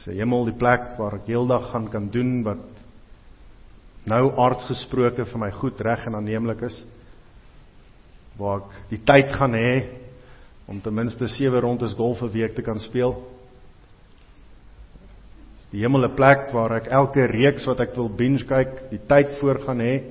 Sy 0.00 0.14
hemel 0.16 0.46
die 0.48 0.56
plek 0.56 0.94
waar 0.96 1.18
ek 1.18 1.26
heeldag 1.28 1.66
gaan 1.74 1.90
kan 1.92 2.06
doen 2.12 2.38
wat 2.46 2.62
nou 4.08 4.22
aards 4.40 4.64
gesproke 4.70 5.26
vir 5.28 5.40
my 5.42 5.50
goed 5.58 5.80
reg 5.84 6.06
en 6.08 6.16
aanneemlik 6.16 6.62
is. 6.70 6.78
Waar 8.40 8.62
ek 8.62 8.78
die 8.94 9.00
tyd 9.04 9.34
gaan 9.36 9.56
hê 9.58 9.74
om 10.70 10.80
ten 10.80 10.94
minste 10.96 11.28
7 11.28 11.60
rondes 11.60 11.92
golf 11.98 12.22
'n 12.22 12.32
week 12.32 12.54
te 12.54 12.62
kan 12.62 12.80
speel. 12.80 13.12
Is 15.60 15.66
die 15.72 15.82
hemel 15.84 16.08
'n 16.08 16.16
plek 16.16 16.48
waar 16.52 16.72
ek 16.76 16.88
elke 16.88 17.26
reeks 17.26 17.66
wat 17.66 17.80
ek 17.80 17.94
wil 17.96 18.08
binge 18.08 18.44
kyk, 18.44 18.90
die 18.90 19.04
tyd 19.06 19.38
voor 19.40 19.60
gaan 19.66 19.80
hê. 19.80 20.04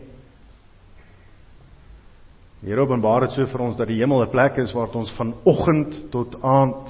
Hier 2.61 2.77
openbaar 2.77 3.21
dit 3.21 3.31
so 3.31 3.45
vir 3.45 3.61
ons 3.61 3.75
dat 3.75 3.87
die 3.87 3.99
hemel 3.99 4.21
'n 4.21 4.31
plek 4.31 4.57
is 4.57 4.73
waar 4.73 4.93
ons 4.93 5.11
van 5.17 5.33
oggend 5.45 6.11
tot 6.11 6.43
aand 6.43 6.89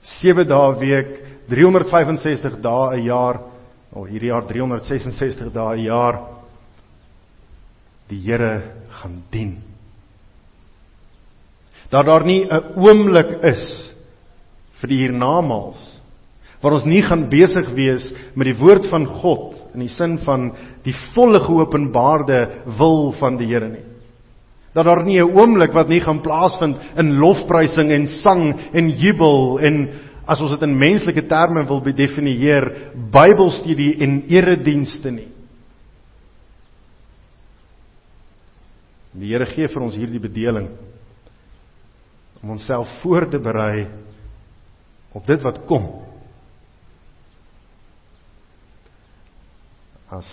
7 0.00 0.48
dae 0.48 0.78
week 0.80 1.31
365 1.48 2.60
dae 2.62 2.96
'n 2.96 3.04
jaar, 3.04 3.40
of 3.92 4.08
hierdie 4.08 4.30
jaar 4.30 4.46
366 4.46 5.52
dae 5.52 5.76
'n 5.76 5.84
jaar 5.84 6.20
die 8.08 8.20
Here 8.20 8.62
gaan 8.88 9.22
dien. 9.30 9.62
Dat 11.90 12.06
daar 12.06 12.24
nie 12.24 12.44
'n 12.44 12.76
oomblik 12.76 13.42
is 13.44 13.92
vir 14.80 14.88
die 14.88 14.98
hiernamaals 15.06 16.00
waar 16.62 16.72
ons 16.72 16.86
nie 16.86 17.02
gaan 17.02 17.28
besig 17.28 17.72
wees 17.74 18.04
met 18.38 18.46
die 18.46 18.58
woord 18.58 18.86
van 18.90 19.06
God 19.06 19.56
in 19.74 19.80
die 19.80 19.90
sin 19.90 20.18
van 20.22 20.52
die 20.84 20.94
volle 21.14 21.40
geopenbaarde 21.42 22.38
wil 22.78 23.12
van 23.18 23.36
die 23.36 23.48
Here 23.50 23.68
nie. 23.68 23.86
Dat 24.72 24.84
daar 24.84 25.04
nie 25.04 25.20
'n 25.20 25.34
oomblik 25.36 25.72
wat 25.72 25.88
nie 25.88 26.00
gaan 26.00 26.22
plaasvind 26.22 26.78
in 26.96 27.18
lofprysing 27.18 27.90
en 27.90 28.06
sang 28.06 28.54
en 28.72 28.90
jubel 28.90 29.58
en 29.58 29.88
as 30.26 30.40
ons 30.42 30.52
dit 30.54 30.64
in 30.66 30.78
menslike 30.78 31.24
terme 31.30 31.64
wil 31.66 31.82
definieer, 31.82 32.68
Bybelstudie 33.12 33.96
en 34.04 34.20
eredienste 34.30 35.10
nie. 35.10 35.28
Die 39.12 39.32
Here 39.32 39.46
gee 39.50 39.68
vir 39.68 39.84
ons 39.84 39.98
hierdie 39.98 40.22
bedeling 40.22 40.70
om 42.42 42.54
onsself 42.56 42.88
voor 43.02 43.28
te 43.30 43.38
berei 43.38 43.84
op 45.14 45.26
dit 45.28 45.44
wat 45.44 45.60
kom. 45.68 45.84
As 50.12 50.28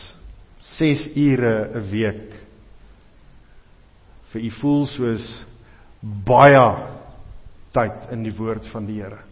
6 0.77 1.09
ure 1.15 1.69
'n 1.75 1.89
week 1.91 2.33
vir 4.31 4.41
u 4.41 4.49
voel 4.61 4.85
soos 4.85 5.43
baie 6.01 6.67
tyd 7.73 8.11
in 8.11 8.23
die 8.23 8.35
woord 8.37 8.65
van 8.71 8.85
die 8.85 9.01
Here 9.01 9.28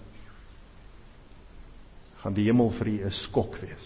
gaan 2.28 2.36
die 2.36 2.49
hemel 2.49 2.73
vir 2.75 2.88
u 2.91 2.95
'n 3.07 3.11
skok 3.23 3.53
wees. 3.63 3.86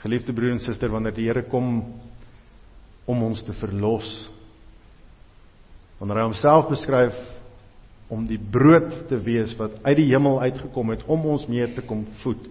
Geliefde 0.00 0.32
broer 0.32 0.52
en 0.52 0.58
suster, 0.58 0.88
wanneer 0.88 1.12
die 1.12 1.26
Here 1.26 1.42
kom 1.42 1.84
om 3.04 3.22
ons 3.22 3.42
te 3.44 3.52
verlos, 3.52 4.30
wanneer 5.98 6.16
hy 6.16 6.22
homself 6.24 6.68
beskryf 6.68 7.14
om 8.08 8.26
die 8.26 8.38
brood 8.38 9.08
te 9.08 9.18
wees 9.18 9.54
wat 9.58 9.84
uit 9.84 9.96
die 9.96 10.08
hemel 10.08 10.40
uitgekom 10.40 10.90
het 10.90 11.04
om 11.06 11.26
ons 11.26 11.46
mee 11.46 11.66
te 11.74 11.82
kom 11.82 12.06
voed. 12.22 12.48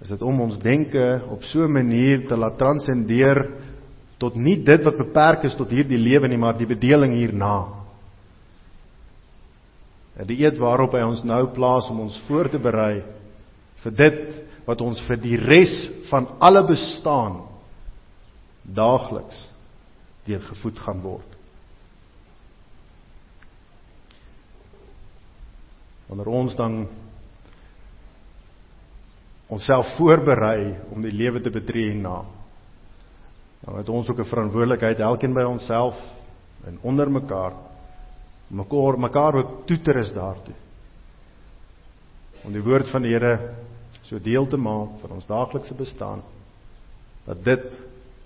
Is 0.00 0.08
dit 0.08 0.22
om 0.22 0.40
ons 0.40 0.58
denke 0.58 1.22
op 1.28 1.44
so 1.44 1.64
'n 1.64 1.72
manier 1.72 2.26
te 2.26 2.36
laat 2.36 2.56
transcendeer 2.56 3.52
tot 4.18 4.34
nie 4.34 4.64
dit 4.64 4.82
wat 4.84 4.96
beperk 4.96 5.44
is 5.44 5.56
tot 5.56 5.68
hierdie 5.68 5.98
lewe 5.98 6.28
nie, 6.28 6.38
maar 6.38 6.56
die 6.56 6.66
bedeling 6.66 7.12
hierna. 7.12 7.79
'n 10.20 10.26
dieet 10.28 10.58
waarop 10.60 10.92
hy 10.92 11.00
ons 11.06 11.22
nou 11.24 11.46
plaas 11.56 11.88
om 11.88 12.02
ons 12.04 12.18
voor 12.28 12.50
te 12.52 12.58
berei 12.60 13.00
vir 13.80 13.92
dit 13.96 14.18
wat 14.66 14.80
ons 14.84 15.00
vir 15.08 15.16
die 15.16 15.38
res 15.40 15.72
van 16.10 16.28
alle 16.44 16.60
bestaan 16.68 17.40
daagliks 18.62 19.46
deur 20.28 20.42
gevoed 20.50 20.78
gaan 20.84 21.00
word. 21.00 21.30
Wanneer 26.10 26.28
ons 26.28 26.56
dan 26.58 26.84
onsself 29.48 29.96
voorberei 29.96 30.76
om 30.92 31.00
die 31.02 31.14
lewe 31.14 31.40
te 31.40 31.50
betree 31.50 31.94
hierna, 31.94 32.20
dan 33.64 33.80
het 33.80 33.88
ons 33.88 34.08
ook 34.08 34.20
'n 34.20 34.32
verantwoordelikheid 34.34 35.00
elkeen 35.00 35.34
by 35.34 35.48
onsself 35.48 35.96
en 36.66 36.78
onder 36.82 37.10
mekaar 37.10 37.69
mekaar 38.50 38.98
mekaar 38.98 39.34
ook 39.34 39.66
toeter 39.66 40.00
is 40.02 40.12
daartoe. 40.12 40.54
Om 42.44 42.52
die 42.52 42.62
woord 42.64 42.88
van 42.90 43.04
die 43.04 43.12
Here 43.12 43.36
so 44.02 44.18
deel 44.18 44.46
te 44.50 44.58
maak 44.58 44.98
van 45.02 45.12
ons 45.18 45.28
daaglikse 45.28 45.74
bestaan 45.78 46.22
dat 47.26 47.44
dit 47.44 47.66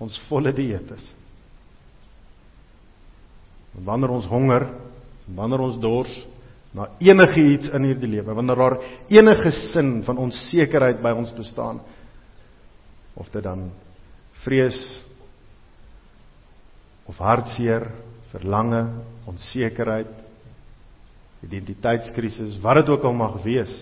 ons 0.00 0.16
volle 0.28 0.52
dieet 0.54 0.90
is. 0.96 1.10
En 3.74 3.84
wanneer 3.84 4.14
ons 4.14 4.28
honger, 4.30 4.68
wanneer 5.34 5.64
ons 5.66 5.80
dors 5.82 6.14
na 6.74 6.88
enige 7.02 7.42
iets 7.54 7.70
in 7.74 7.86
hierdie 7.86 8.10
lewe, 8.16 8.34
wanneer 8.34 8.58
daar 8.58 8.78
enige 9.12 9.52
sin 9.72 10.00
van 10.06 10.18
onsekerheid 10.24 11.02
by 11.02 11.12
ons 11.14 11.34
bestaan 11.36 11.82
of 13.14 13.28
dit 13.30 13.44
dan 13.44 13.68
vrees 14.42 14.78
of 17.06 17.18
hartseer 17.20 17.90
verlange, 18.32 18.80
onsekerheid, 19.28 20.10
identiteitskrisis, 21.44 22.58
wat 22.62 22.80
dit 22.80 22.92
ook 22.94 23.04
al 23.04 23.16
mag 23.16 23.40
wees. 23.44 23.72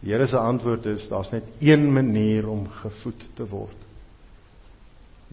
Die 0.00 0.12
Here 0.12 0.28
se 0.30 0.38
antwoord 0.38 0.86
is 0.86 1.08
daar's 1.10 1.30
net 1.34 1.46
een 1.60 1.88
manier 1.92 2.48
om 2.48 2.68
gevoed 2.82 3.24
te 3.34 3.46
word. 3.50 3.86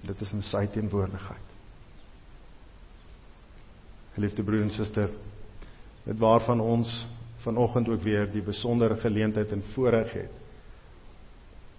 Dit 0.05 0.21
is 0.21 0.31
in 0.33 0.41
sy 0.45 0.65
teenwoordigheid. 0.73 1.53
Geliefde 4.15 4.45
broer 4.47 4.63
en 4.65 4.73
suster, 4.73 5.11
dit 6.05 6.17
waarvan 6.21 6.61
ons 6.63 6.89
vanoggend 7.43 7.89
ook 7.91 8.01
weer 8.01 8.29
die 8.31 8.41
besondere 8.41 8.97
geleentheid 9.01 9.51
en 9.53 9.63
voorreg 9.73 10.13
het 10.17 10.41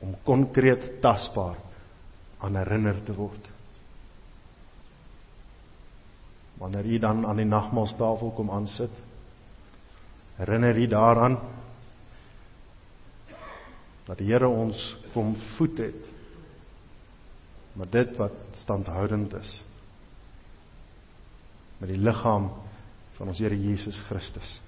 om 0.04 0.12
konkreet 0.22 1.00
tasbaar 1.02 1.56
aan 2.44 2.58
herinner 2.60 2.98
te 3.06 3.14
word 3.16 3.48
wanneer 6.58 6.86
u 6.86 6.98
dan 6.98 7.26
aan 7.26 7.36
die 7.36 7.48
nagmaaltafel 7.48 8.32
kom 8.36 8.50
aansit 8.50 8.92
herinner 10.36 10.76
u 10.76 10.86
daaraan 10.86 11.38
dat 14.06 14.18
die 14.18 14.28
Here 14.30 14.48
ons 14.48 14.96
kom 15.12 15.34
voed 15.56 15.78
het 15.78 16.12
met 17.76 17.92
dit 17.92 18.16
wat 18.16 18.36
standhoudend 18.62 19.34
is 19.34 19.50
met 21.78 21.90
die 21.92 22.00
liggaam 22.00 22.50
van 23.16 23.32
ons 23.32 23.40
Here 23.40 23.56
Jesus 23.56 23.98
Christus. 24.08 24.60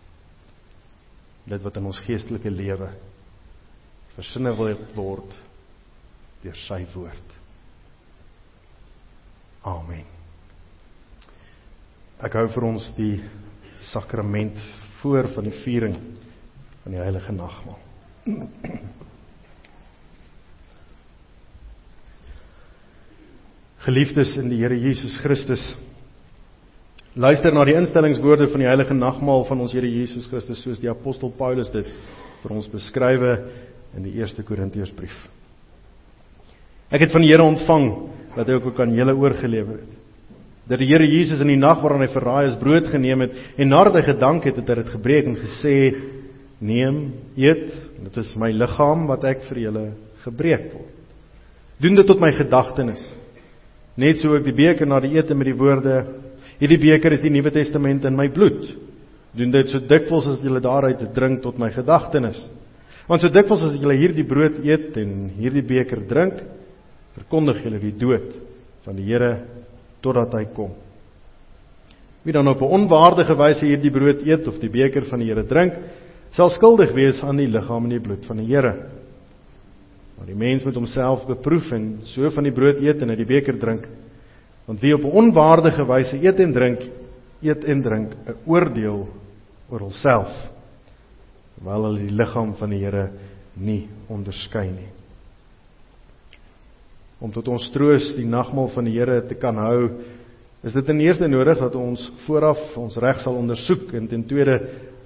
Dit 1.49 1.65
wat 1.65 1.79
in 1.81 1.89
ons 1.89 2.03
geestelike 2.05 2.53
lewe 2.53 2.91
versinne 4.17 4.53
word 4.59 5.39
deur 6.43 6.61
sy 6.67 6.83
woord. 6.93 7.35
Amen 9.69 10.18
Ek 12.19 12.35
hou 12.35 12.49
vir 12.51 12.65
ons 12.67 12.87
die 12.97 13.21
sakrament 13.93 14.57
voor 14.99 15.29
van 15.37 15.47
die 15.47 15.55
viering 15.61 15.95
van 16.83 16.95
die 16.97 16.99
heilige 16.99 17.31
nagmaal. 17.31 17.79
Geliefdes 23.87 24.33
in 24.41 24.51
die 24.51 24.59
Here 24.59 24.75
Jesus 24.75 25.15
Christus, 25.23 25.63
luister 27.15 27.55
na 27.55 27.63
die 27.69 27.77
instellingswoorde 27.79 28.51
van 28.51 28.65
die 28.65 28.69
heilige 28.69 28.99
nagmaal 28.99 29.47
van 29.47 29.63
ons 29.63 29.77
Here 29.77 29.87
Jesus 29.87 30.27
Christus 30.27 30.59
soos 30.65 30.83
die 30.83 30.91
apostel 30.91 31.31
Paulus 31.39 31.71
dit 31.71 31.87
vir 32.43 32.57
ons 32.57 32.67
beskrywe 32.73 33.37
in 33.95 34.09
die 34.09 34.17
1 34.19 34.43
Korintiërsbrief. 34.49 35.15
Ek 36.91 37.07
het 37.07 37.15
van 37.15 37.23
die 37.23 37.31
Here 37.31 37.47
ontvang 37.47 37.89
dat 38.35 38.51
hy 38.51 38.59
ook 38.59 38.83
aan 38.83 38.99
julle 38.99 39.15
oorgelewer 39.15 39.79
het. 39.85 39.98
Dat 40.69 40.83
die 40.83 40.89
Here 40.91 41.07
Jesus 41.09 41.41
in 41.41 41.49
die 41.49 41.61
nag 41.61 41.81
waarin 41.81 42.05
hy 42.05 42.11
verraai 42.13 42.51
is, 42.51 42.59
brood 42.61 42.91
geneem 42.93 43.25
het 43.25 43.37
en 43.57 43.71
nadat 43.73 43.97
hy 43.97 44.03
gedank 44.11 44.45
het, 44.45 44.59
het 44.61 44.69
hy 44.69 44.77
dit 44.83 44.91
gebreek 44.93 45.31
en 45.31 45.39
gesê: 45.41 45.77
"Neem, 46.61 46.99
eet, 47.37 47.71
dit 48.05 48.19
is 48.21 48.35
my 48.37 48.51
liggaam 48.53 49.07
wat 49.09 49.25
ek 49.25 49.47
vir 49.49 49.63
julle 49.65 49.87
gebreek 50.27 50.73
word. 50.75 50.93
Doen 51.81 51.97
dit 51.97 52.07
tot 52.07 52.21
my 52.21 52.33
gedagtenis." 52.37 53.01
Net 53.97 54.21
so 54.21 54.35
ook 54.35 54.45
die 54.45 54.55
beker 54.55 54.87
na 54.87 55.01
die 55.01 55.17
ete 55.17 55.35
met 55.35 55.49
die 55.49 55.57
woorde: 55.57 56.05
"Hierdie 56.61 56.79
beker 56.79 57.13
is 57.13 57.25
die 57.25 57.33
Nuwe 57.33 57.51
Testament 57.51 58.05
in 58.05 58.17
my 58.17 58.29
bloed." 58.29 58.69
Doen 59.35 59.51
dit 59.51 59.69
so 59.69 59.81
dikwels 59.81 60.27
as 60.27 60.43
julle 60.43 60.61
daaruit 60.61 61.15
drink 61.15 61.43
tot 61.43 61.59
my 61.59 61.71
gedagtenis. 61.71 62.39
Want 63.09 63.23
so 63.23 63.29
dikwels 63.29 63.63
as 63.63 63.77
julle 63.81 63.97
hierdie 63.97 64.25
brood 64.25 64.61
eet 64.65 64.97
en 64.97 65.31
hierdie 65.37 65.65
beker 65.65 66.05
drink, 66.09 66.43
verkondig 67.17 67.65
julle 67.65 67.81
die 67.81 67.97
dood 67.97 68.37
van 68.85 68.97
die 68.97 69.05
Here 69.05 69.33
totdat 70.05 70.35
hy 70.35 70.45
kom. 70.55 70.73
Wie 72.23 72.33
dan 72.33 72.49
op 72.49 72.61
'n 72.61 72.75
onwaardige 72.79 73.37
wyse 73.37 73.67
hierdie 73.67 73.91
brood 73.91 74.23
eet 74.27 74.49
of 74.49 74.59
die 74.59 74.71
beker 74.71 75.05
van 75.05 75.19
die 75.19 75.29
Here 75.29 75.47
drink, 75.47 75.75
sal 76.31 76.51
skuldig 76.51 76.93
wees 76.93 77.23
aan 77.23 77.37
die 77.37 77.49
liggaam 77.49 77.85
en 77.85 77.91
die 77.91 78.01
bloed 78.01 78.27
van 78.27 78.37
die 78.37 78.47
Here. 78.47 78.75
Maar 80.19 80.27
die 80.27 80.35
mens 80.35 80.65
moet 80.65 80.75
homself 80.75 81.27
beproef 81.27 81.73
en 81.73 81.99
so 82.03 82.31
van 82.31 82.45
die 82.45 82.53
brood 82.53 82.81
eet 82.81 83.03
en 83.03 83.11
uit 83.11 83.19
die 83.19 83.27
beker 83.27 83.59
drink. 83.59 83.89
Want 84.67 84.81
wie 84.81 84.95
op 84.95 85.05
'n 85.05 85.17
onwaardige 85.17 85.87
wyse 85.87 86.17
eet 86.17 86.41
en 86.41 86.53
drink, 86.53 86.81
eet 87.43 87.65
en 87.65 87.83
drink 87.83 88.13
'n 88.13 88.35
oordeel 88.47 89.09
oor 89.71 89.81
homself, 89.81 90.51
terwyl 91.55 91.85
hulle 91.85 92.01
die 92.01 92.15
liggaam 92.15 92.55
van 92.55 92.71
die 92.71 92.85
Here 92.85 93.11
nie 93.55 93.89
onderskei 94.09 94.71
nie 94.71 94.98
om 97.21 97.33
tot 97.35 97.49
ons 97.51 97.67
troos 97.75 98.13
die 98.17 98.27
nagmaal 98.29 98.71
van 98.75 98.87
die 98.87 98.95
Here 98.95 99.21
te 99.27 99.37
kan 99.39 99.59
hou, 99.59 99.89
is 100.63 100.75
dit 100.75 100.91
in 100.91 101.03
eerste 101.05 101.29
nodig 101.31 101.59
dat 101.61 101.75
ons 101.79 102.03
vooraf 102.25 102.61
ons 102.79 102.99
reg 103.03 103.21
sal 103.23 103.39
ondersoek 103.39 103.93
en 103.99 104.09
ten 104.11 104.25
tweede 104.27 104.59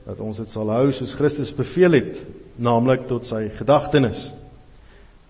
dat 0.06 0.20
ons 0.20 0.38
dit 0.40 0.50
sal 0.50 0.70
hou 0.72 0.86
soos 0.96 1.14
Christus 1.18 1.52
beveel 1.56 1.96
het, 1.98 2.14
naamlik 2.58 3.06
tot 3.08 3.28
sy 3.28 3.46
gedagtenis. 3.58 4.18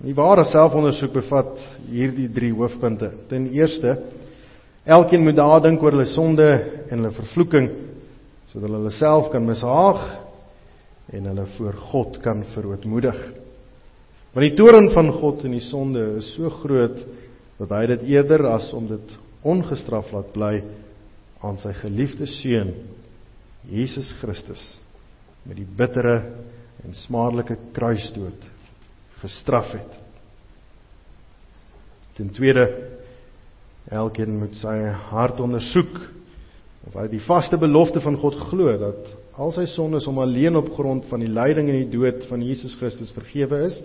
Die 0.02 0.16
ware 0.18 0.44
selfondersoek 0.48 1.12
bevat 1.14 1.60
hierdie 1.86 2.26
drie 2.32 2.50
hoofpunte. 2.56 3.12
Ten 3.30 3.46
eerste, 3.54 3.98
elkeen 4.82 5.22
moet 5.22 5.38
nadink 5.38 5.82
oor 5.84 5.94
hulle 5.94 6.08
sonde 6.10 6.48
en 6.88 6.96
hulle 6.96 7.14
vervloeking 7.18 7.68
sodat 8.50 8.66
hulle 8.66 8.80
hulle 8.82 8.96
self 8.96 9.30
kan 9.32 9.46
mishaag 9.46 10.02
en 11.12 11.28
hulle 11.30 11.46
voor 11.54 11.78
God 11.92 12.18
kan 12.24 12.42
verootmoedig. 12.52 13.20
Want 14.32 14.46
die 14.48 14.56
toorn 14.56 14.88
van 14.94 15.10
God 15.12 15.42
en 15.44 15.52
die 15.52 15.66
sonde 15.66 16.02
is 16.16 16.30
so 16.38 16.48
groot 16.62 16.96
dat 17.58 17.72
hy 17.76 17.82
dit 17.90 18.06
eerder 18.14 18.46
as 18.48 18.70
om 18.72 18.86
dit 18.88 19.16
ongestraf 19.44 20.08
laat 20.14 20.30
bly 20.32 20.54
aan 21.44 21.58
sy 21.60 21.74
geliefde 21.82 22.24
seun 22.38 22.72
Jesus 23.68 24.08
Christus 24.22 24.62
met 25.44 25.58
die 25.58 25.66
bittere 25.66 26.16
en 26.82 26.96
smaarlike 27.04 27.58
kruisdood 27.76 28.48
gestraf 29.20 29.68
het. 29.76 29.98
Ten 32.16 32.32
tweede 32.34 32.64
elkeen 33.92 34.38
moet 34.40 34.56
sy 34.58 34.76
hart 35.12 35.42
ondersoek 35.44 35.92
of 36.88 36.96
hy 36.96 37.04
die 37.12 37.22
vaste 37.26 37.58
belofte 37.60 38.00
van 38.02 38.16
God 38.18 38.38
glo 38.48 38.72
dat 38.80 39.12
al 39.36 39.52
sy 39.54 39.66
sondes 39.70 40.08
om 40.08 40.22
alleen 40.24 40.56
op 40.56 40.72
grond 40.72 41.04
van 41.10 41.20
die 41.20 41.30
lyding 41.30 41.68
en 41.68 41.82
die 41.82 41.92
dood 41.92 42.24
van 42.30 42.42
Jesus 42.46 42.74
Christus 42.80 43.12
vergewe 43.14 43.66
is 43.68 43.76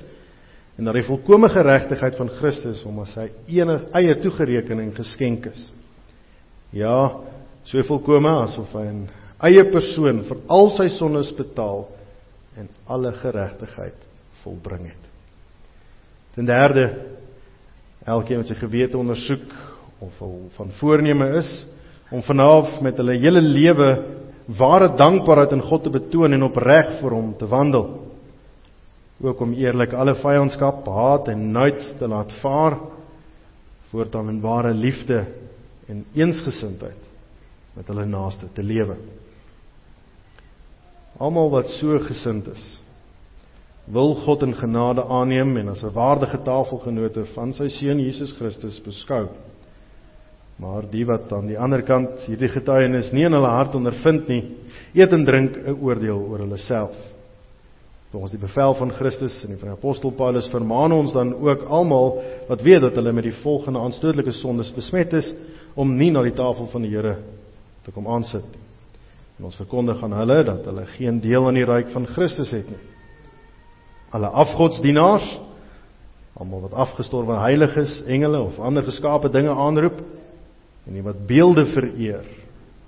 en 0.77 0.85
dat 0.85 0.93
die 0.93 1.07
volkomme 1.07 1.49
geregtigheid 1.49 2.17
van 2.19 2.29
Christus 2.37 2.83
hom 2.85 3.01
as 3.01 3.15
sy 3.17 3.27
enige 3.49 3.89
eie 3.97 4.13
toegerekening 4.21 4.93
geskenk 4.97 5.49
is. 5.49 5.63
Ja, 6.75 7.17
so 7.65 7.81
volkome 7.87 8.29
asof 8.43 8.73
hy 8.77 8.85
'n 8.85 9.07
eie 9.41 9.63
persoon 9.71 10.23
vir 10.29 10.37
al 10.47 10.69
sy 10.77 10.87
sondes 10.89 11.31
betaal 11.33 11.87
en 12.57 12.69
alle 12.87 13.11
geregtigheid 13.13 13.97
volbring 14.43 14.85
het. 14.85 15.03
Ten 16.35 16.45
derde, 16.45 16.93
elkeen 18.05 18.37
wat 18.37 18.47
sy 18.47 18.55
gewete 18.55 18.97
ondersoek 18.97 19.49
of 19.99 20.13
van 20.55 20.71
voorneme 20.79 21.37
is 21.37 21.65
om 22.11 22.21
vanaf 22.21 22.81
met 22.81 22.97
hulle 22.97 23.17
hele 23.17 23.41
lewe 23.41 24.03
ware 24.57 24.95
dankbaarheid 24.95 25.53
aan 25.53 25.61
God 25.61 25.83
te 25.83 25.89
betoon 25.89 26.33
en 26.33 26.43
opreg 26.43 26.99
vir 27.01 27.11
hom 27.11 27.33
te 27.37 27.47
wandel 27.47 27.87
ook 29.21 29.39
om 29.41 29.53
eerlik 29.53 29.93
alle 29.93 30.15
vyandskap, 30.15 30.85
haat 30.85 31.27
en 31.33 31.51
nuut 31.51 31.81
te 31.97 32.07
laat 32.07 32.33
vaar 32.41 32.77
voortaan 33.89 34.29
in 34.29 34.41
ware 34.41 34.73
liefde 34.73 35.25
en 35.87 36.05
eensgesindheid 36.13 37.05
met 37.73 37.87
hulle 37.87 38.05
naaste 38.05 38.49
te 38.53 38.63
lewe. 38.63 38.97
Almal 41.17 41.49
wat 41.49 41.71
so 41.79 41.97
gesind 42.05 42.49
is, 42.51 42.65
wil 43.87 44.15
God 44.25 44.43
in 44.43 44.53
genade 44.53 45.05
aanneem 45.07 45.55
en 45.57 45.69
as 45.69 45.83
'n 45.83 45.93
waardige 45.93 46.41
tafelgenote 46.43 47.25
van 47.33 47.53
sy 47.53 47.67
seun 47.67 47.99
Jesus 47.99 48.33
Christus 48.33 48.81
beskou. 48.83 49.27
Maar 50.59 50.89
die 50.91 51.05
wat 51.05 51.31
aan 51.33 51.47
die 51.47 51.59
ander 51.59 51.81
kant 51.81 52.25
hierdie 52.25 52.49
getuienis 52.49 53.11
nie 53.13 53.25
in 53.25 53.33
hulle 53.33 53.47
hart 53.47 53.75
ondervind 53.75 54.27
nie, 54.27 54.43
eet 54.93 55.13
en 55.13 55.25
drink 55.25 55.57
'n 55.57 55.77
oordeel 55.81 56.19
oor 56.19 56.39
hulle 56.39 56.57
self. 56.57 57.16
Volgens 58.11 58.31
die 58.31 58.39
bevel 58.39 58.73
van 58.73 58.91
Christus 58.95 59.41
en 59.43 59.51
die 59.51 59.59
van 59.59 59.73
die 59.73 59.77
apostel 59.77 60.13
Paulus 60.15 60.47
vermaan 60.47 60.95
ons 60.95 61.11
dan 61.11 61.33
ook 61.35 61.65
almal 61.67 62.21
wat 62.47 62.61
weet 62.63 62.81
dat 62.81 62.95
hulle 62.95 63.11
met 63.11 63.27
die 63.27 63.35
volgende 63.41 63.79
aanstootlike 63.83 64.31
sondes 64.31 64.71
besmet 64.75 65.13
is 65.13 65.27
om 65.75 65.91
nie 65.97 66.11
na 66.11 66.23
die 66.23 66.35
tafel 66.35 66.69
van 66.71 66.85
die 66.87 66.93
Here 66.93 67.17
te 67.83 67.91
kom 67.91 68.07
aansit 68.07 68.45
nie. 68.47 68.63
En 69.37 69.49
ons 69.49 69.59
verkondig 69.59 69.99
aan 70.03 70.15
hulle 70.17 70.39
dat 70.47 70.65
hulle 70.65 70.85
geen 70.95 71.19
deel 71.21 71.49
aan 71.49 71.59
die 71.59 71.67
ryk 71.67 71.91
van 71.93 72.07
Christus 72.09 72.49
het 72.55 72.69
nie. 72.71 72.79
Alle 74.15 74.31
afgodsdienaars, 74.31 75.27
almal 76.39 76.63
wat 76.63 76.79
afgestorwe 76.87 77.37
heiliges, 77.43 77.99
engele 78.07 78.39
of 78.39 78.57
ander 78.59 78.87
geskape 78.87 79.29
dinge 79.33 79.51
aanroep 79.51 79.99
en 80.87 80.95
die 80.95 81.03
wat 81.03 81.25
beelde 81.27 81.67
vereer, 81.73 82.23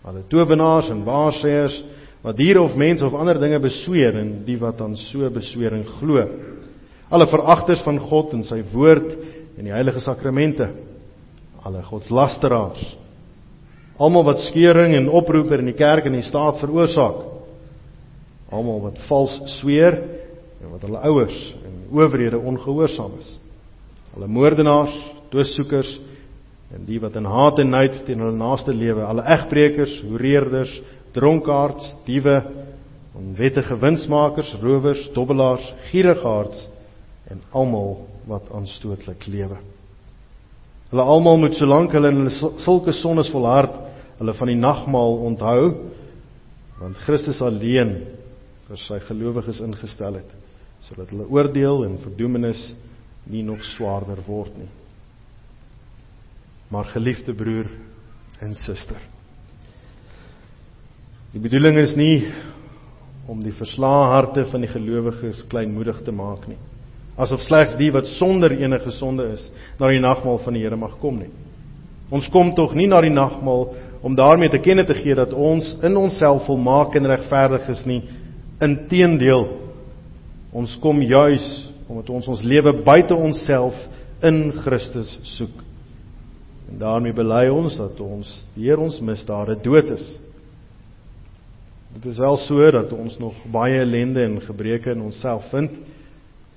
alle 0.07 0.23
towenaars 0.31 0.89
en 0.93 1.03
waarsêers 1.03 1.75
wat 2.21 2.37
diere 2.37 2.61
of 2.61 2.75
mense 2.75 3.05
of 3.05 3.15
ander 3.15 3.39
dinge 3.39 3.59
besweer 3.63 4.17
en 4.19 4.31
die 4.47 4.57
wat 4.59 4.81
aan 4.83 4.97
so 4.99 5.29
beswering 5.31 5.85
glo. 5.99 6.25
Alle 7.09 7.27
veragters 7.31 7.81
van 7.85 7.99
God 7.99 8.35
en 8.35 8.43
sy 8.45 8.59
woord 8.73 9.13
en 9.57 9.67
die 9.67 9.73
heilige 9.73 10.01
sakramente. 10.03 10.67
Alle 11.65 11.81
godslasteraars. 11.87 12.83
Almal 13.99 14.27
wat 14.29 14.45
skeuring 14.47 14.95
en 14.95 15.09
oproeper 15.11 15.63
in 15.63 15.71
die 15.71 15.79
kerk 15.79 16.07
en 16.07 16.15
die 16.15 16.27
staat 16.27 16.59
veroorsaak. 16.61 17.23
Almal 18.51 18.83
wat 18.87 19.01
vals 19.07 19.35
sweer 19.59 19.97
en 20.59 20.75
wat 20.75 20.85
hulle 20.87 21.01
ouers 21.09 21.39
en 21.63 21.81
owerhede 21.95 22.39
ongehoorsaam 22.39 23.17
is. 23.19 23.33
Alle 24.15 24.27
moordenaars, 24.27 24.95
doodsoekers 25.31 25.91
en 26.75 26.85
die 26.85 26.99
wat 27.01 27.15
in 27.17 27.25
haat 27.25 27.59
en 27.63 27.71
nait 27.73 27.95
teen 28.05 28.21
hulle 28.21 28.35
naaste 28.37 28.73
lewe, 28.75 29.01
alle 29.05 29.25
egbreekers, 29.25 29.99
hoereerders, 30.05 30.71
dronkaards, 31.15 31.95
diewe, 32.05 32.37
onwettige 33.17 33.77
winsmakers, 33.81 34.53
rowers, 34.61 35.09
dobbelaars, 35.13 35.73
gierigaards 35.89 36.67
en 37.29 37.41
almal 37.51 38.05
wat 38.29 38.49
aanstootlik 38.53 39.27
lewe. 39.27 39.57
Hulle 40.89 41.05
almal 41.05 41.37
moet 41.37 41.57
solank 41.59 41.93
hulle 41.93 42.11
in 42.13 42.29
sulke 42.63 42.93
sondes 42.97 43.29
volhard, 43.33 43.75
hulle 44.19 44.33
van 44.35 44.49
die 44.49 44.57
nagmaal 44.57 45.19
onthou, 45.29 45.63
want 46.79 47.01
Christus 47.05 47.41
alleen 47.45 47.93
vir 48.69 48.81
sy 48.85 48.99
gelowiges 49.07 49.61
ingestel 49.65 50.19
het, 50.21 50.31
sodat 50.87 51.11
hulle 51.13 51.27
oordeel 51.29 51.85
en 51.85 51.99
verdoemenis 52.03 52.61
nie 53.29 53.43
nog 53.45 53.61
swaarder 53.75 54.21
word 54.25 54.55
nie. 54.57 54.69
Maar 56.69 56.91
geliefde 56.93 57.33
broer 57.33 57.69
en 58.41 58.53
suster, 58.57 59.01
Die 61.29 61.41
bedoeling 61.41 61.77
is 61.77 61.91
nie 61.93 62.23
om 63.29 63.43
die 63.45 63.53
verslae 63.53 64.07
harte 64.09 64.47
van 64.49 64.63
die 64.65 64.71
gelowiges 64.71 65.43
kleinmoedig 65.51 65.99
te 66.01 66.13
maak 66.15 66.47
nie. 66.49 66.57
Asof 67.19 67.43
slegs 67.45 67.75
die 67.77 67.91
wat 67.93 68.07
sonder 68.15 68.55
enige 68.55 68.89
sonde 68.97 69.27
is 69.35 69.43
na 69.77 69.91
die 69.91 70.01
nagmaal 70.01 70.39
van 70.41 70.55
die 70.57 70.63
Here 70.63 70.79
mag 70.79 70.95
kom 71.01 71.19
nie. 71.19 71.29
Ons 72.09 72.31
kom 72.33 72.55
tog 72.57 72.73
nie 72.73 72.87
na 72.89 73.01
die 73.05 73.13
nagmaal 73.13 73.67
om 74.01 74.15
daarmee 74.17 74.49
te 74.49 74.61
kenne 74.63 74.87
te 74.87 74.95
gee 74.97 75.13
dat 75.13 75.35
ons 75.35 75.75
in 75.85 75.97
onsself 75.99 76.47
volmaak 76.47 76.95
en 76.97 77.09
regverdig 77.11 77.67
is 77.75 77.83
nie. 77.85 77.99
Inteendeel, 78.65 79.45
ons 80.49 80.73
kom 80.81 81.03
juis 81.03 81.45
omdat 81.89 82.09
ons 82.13 82.31
ons 82.33 82.41
lewe 82.45 82.73
buite 82.85 83.13
onsself 83.13 83.77
in 84.25 84.49
Christus 84.63 85.11
soek. 85.35 85.61
En 86.71 86.81
daarmee 86.81 87.13
bely 87.13 87.45
ons 87.53 87.77
dat 87.77 88.01
ons 88.01 88.33
deur 88.57 88.81
ons 88.81 88.97
misdade 89.05 89.59
dood 89.61 89.93
is. 89.93 90.09
Dit 91.93 92.05
is 92.05 92.17
wel 92.17 92.37
so 92.37 92.71
dat 92.71 92.91
ons 92.93 93.17
nog 93.17 93.35
baie 93.51 93.79
ellende 93.79 94.23
en 94.23 94.41
gebreke 94.41 94.91
in 94.91 95.01
onsself 95.01 95.49
vind 95.49 95.79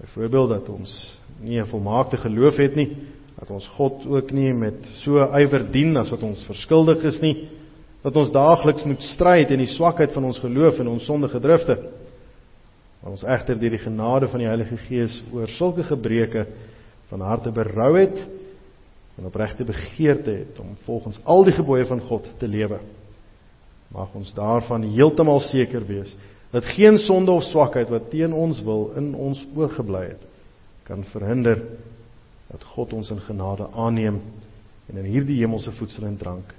Byvoorbeeld 0.02 0.48
dat 0.48 0.68
ons 0.68 1.18
nie 1.40 1.60
'n 1.60 1.66
volmaakte 1.66 2.16
geloof 2.16 2.56
het 2.56 2.74
nie, 2.74 2.96
dat 3.38 3.50
ons 3.50 3.68
God 3.68 4.06
ook 4.06 4.30
nie 4.30 4.52
met 4.54 4.74
so 4.82 5.18
ywer 5.38 5.70
dien 5.70 5.96
as 5.96 6.10
wat 6.10 6.22
ons 6.22 6.44
verskuldig 6.44 7.04
is 7.04 7.20
nie, 7.20 7.48
dat 8.02 8.16
ons 8.16 8.32
daagliks 8.32 8.84
moet 8.84 9.02
stry 9.02 9.44
teen 9.44 9.58
die 9.58 9.74
swakheid 9.76 10.12
van 10.12 10.24
ons 10.24 10.38
geloof 10.38 10.78
en 10.78 10.88
ons 10.88 11.04
sondige 11.04 11.40
drifte. 11.40 11.78
Maar 13.02 13.10
ons 13.10 13.22
egter 13.22 13.58
deur 13.58 13.70
die 13.70 13.78
genade 13.78 14.28
van 14.28 14.38
die 14.38 14.48
Heilige 14.48 14.76
Gees 14.76 15.22
oor 15.32 15.48
sulke 15.48 15.82
gebreke 15.82 16.46
van 17.06 17.20
harte 17.20 17.50
berou 17.50 17.98
het 17.98 18.26
en 19.18 19.26
opregte 19.26 19.64
begeerte 19.64 20.30
het 20.30 20.58
om 20.58 20.76
volgens 20.84 21.20
al 21.24 21.44
die 21.44 21.54
gebooie 21.54 21.86
van 21.86 22.00
God 22.00 22.26
te 22.38 22.48
lewe. 22.48 22.78
Mag 23.92 24.14
ons 24.16 24.32
daarvan 24.36 24.86
heeltemal 24.88 25.40
seker 25.50 25.84
wees 25.86 26.14
dat 26.52 26.68
geen 26.76 26.98
sonde 27.00 27.32
of 27.32 27.46
swakheid 27.48 27.88
wat 27.92 28.10
teen 28.12 28.32
ons 28.36 28.60
wil 28.64 28.90
in 29.00 29.14
ons 29.14 29.40
oorgebly 29.56 30.04
het 30.10 30.24
kan 30.84 31.04
verhinder 31.12 31.62
dat 32.50 32.64
God 32.74 32.92
ons 32.92 33.10
in 33.14 33.20
genade 33.24 33.68
aanneem 33.72 34.18
en 34.90 34.98
in 35.00 35.08
hierdie 35.08 35.38
hemelse 35.40 35.72
voedsel 35.78 36.08
en 36.08 36.18
drank 36.20 36.52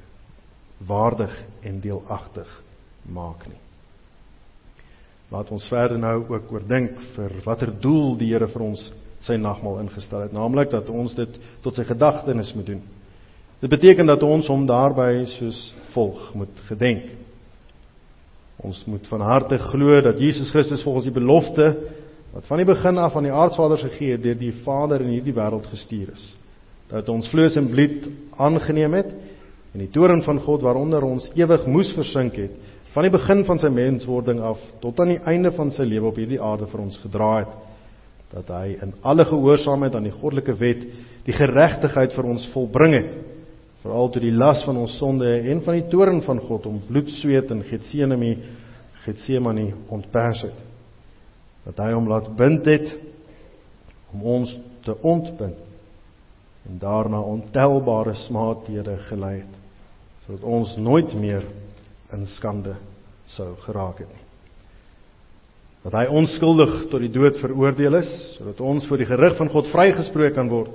waardig 0.87 1.33
en 1.61 1.79
deelagtig 1.81 2.49
maak 3.05 3.45
nie. 3.47 3.59
Laat 5.33 5.51
ons 5.53 5.67
verder 5.69 5.97
nou 5.97 6.17
ook 6.29 6.51
oordink 6.53 6.97
vir 7.15 7.37
watter 7.45 7.71
doel 7.81 8.17
die 8.17 8.31
Here 8.33 8.47
vir 8.49 8.65
ons 8.65 8.89
sy 9.23 9.37
nagmaal 9.39 9.79
ingestel 9.85 10.25
het, 10.25 10.33
naamlik 10.35 10.71
dat 10.73 10.89
ons 10.91 11.15
dit 11.15 11.37
tot 11.63 11.75
sy 11.77 11.85
gedagtenis 11.87 12.51
moet 12.57 12.73
doen. 12.73 12.81
Dit 13.63 13.71
beteken 13.71 14.05
dat 14.05 14.23
ons 14.27 14.47
hom 14.51 14.65
daarby 14.67 15.23
soos 15.37 15.59
volg 15.93 16.33
moet 16.35 16.57
gedenk. 16.67 17.13
Ons 18.59 18.81
moet 18.91 19.07
van 19.07 19.23
harte 19.23 19.55
glo 19.69 20.01
dat 20.03 20.19
Jesus 20.19 20.51
Christus 20.51 20.83
volgens 20.83 21.07
die 21.07 21.15
belofte 21.15 21.69
wat 22.33 22.49
van 22.49 22.59
die 22.59 22.67
begin 22.67 22.99
af 22.99 23.15
aan 23.15 23.29
die 23.29 23.31
aardsvaders 23.31 23.85
gegee 23.87 24.17
het 24.17 24.25
deur 24.25 24.35
die 24.35 24.51
Vader 24.65 25.05
in 25.05 25.13
hierdie 25.15 25.35
wêreld 25.37 25.71
gestuur 25.71 26.11
is. 26.11 26.27
Dat 26.91 27.07
ons 27.13 27.31
vlees 27.31 27.55
en 27.55 27.71
bloed 27.71 28.11
aangeneem 28.35 28.99
het 28.99 29.15
en 29.71 29.79
die 29.85 29.91
toorn 29.95 30.25
van 30.27 30.43
God 30.43 30.67
waaronder 30.67 31.07
ons 31.07 31.31
ewig 31.31 31.63
moes 31.63 31.95
versink 31.95 32.35
het 32.43 32.59
van 32.91 33.07
die 33.07 33.15
begin 33.15 33.47
van 33.47 33.63
sy 33.63 33.71
menswording 33.71 34.43
af 34.43 34.59
tot 34.83 34.99
aan 34.99 35.15
die 35.15 35.21
einde 35.23 35.55
van 35.55 35.71
sy 35.71 35.87
lewe 35.87 36.11
op 36.11 36.19
hierdie 36.19 36.41
aarde 36.41 36.67
vir 36.67 36.83
ons 36.83 36.99
gedra 36.99 37.35
het 37.45 37.59
dat 38.33 38.57
hy 38.59 38.75
in 38.83 38.97
alle 39.07 39.23
gehoorsaamheid 39.29 39.95
aan 39.95 40.11
die 40.11 40.17
goddelike 40.19 40.59
wet 40.59 40.89
die 41.23 41.37
geregtigheid 41.37 42.11
vir 42.11 42.35
ons 42.35 42.51
volbring 42.51 42.99
het 42.99 43.13
veral 43.83 44.09
toe 44.09 44.21
die 44.23 44.31
las 44.31 44.63
van 44.63 44.79
ons 44.79 44.95
sonde 44.97 45.27
en 45.51 45.61
van 45.65 45.75
die 45.75 45.87
toorn 45.91 46.21
van 46.23 46.39
God 46.47 46.67
om 46.69 46.79
bloed 46.87 47.09
sweet 47.19 47.51
in 47.51 47.65
Getsemane 47.67 48.35
Getsemane 49.03 49.73
ontpers 49.91 50.45
het. 50.45 50.59
Dat 51.65 51.81
hy 51.83 51.89
hom 51.91 52.07
laat 52.07 52.29
bind 52.39 52.67
het 52.67 52.93
om 54.13 54.23
ons 54.37 54.53
te 54.85 54.95
ontbind 55.03 55.59
en 56.63 56.79
daarna 56.79 57.19
ontelbare 57.19 58.15
smaadhede 58.23 58.95
gelei 59.09 59.41
het 59.41 59.59
sodat 60.23 60.45
ons 60.47 60.77
nooit 60.79 61.11
meer 61.19 61.43
in 62.15 62.23
skande 62.37 62.77
sou 63.35 63.49
geraak 63.65 63.99
het 63.99 64.07
nie. 64.07 64.21
Dat 65.83 65.97
hy 65.99 66.05
onskuldig 66.15 66.77
tot 66.87 67.03
die 67.03 67.11
dood 67.11 67.41
veroordeel 67.43 67.99
is 67.99 68.11
sodat 68.37 68.63
ons 68.63 68.87
voor 68.87 69.03
die 69.03 69.09
gerig 69.09 69.35
van 69.35 69.51
God 69.51 69.67
vrygespreek 69.73 70.37
kan 70.39 70.51
word 70.51 70.71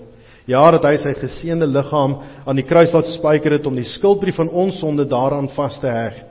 ja 0.48 0.64
dat 0.72 0.86
hy 0.88 0.96
sy 1.02 1.12
geseënde 1.20 1.68
liggaam 1.68 2.18
aan 2.48 2.58
die 2.58 2.66
kruis 2.66 2.92
laat 2.94 3.10
spyker 3.14 3.58
het 3.58 3.66
om 3.68 3.76
die 3.76 3.88
skuldbrief 3.96 4.38
van 4.40 4.50
ons 4.50 4.80
sonde 4.80 5.04
daaraan 5.08 5.50
vas 5.56 5.76
te 5.82 5.90
heg 5.92 6.24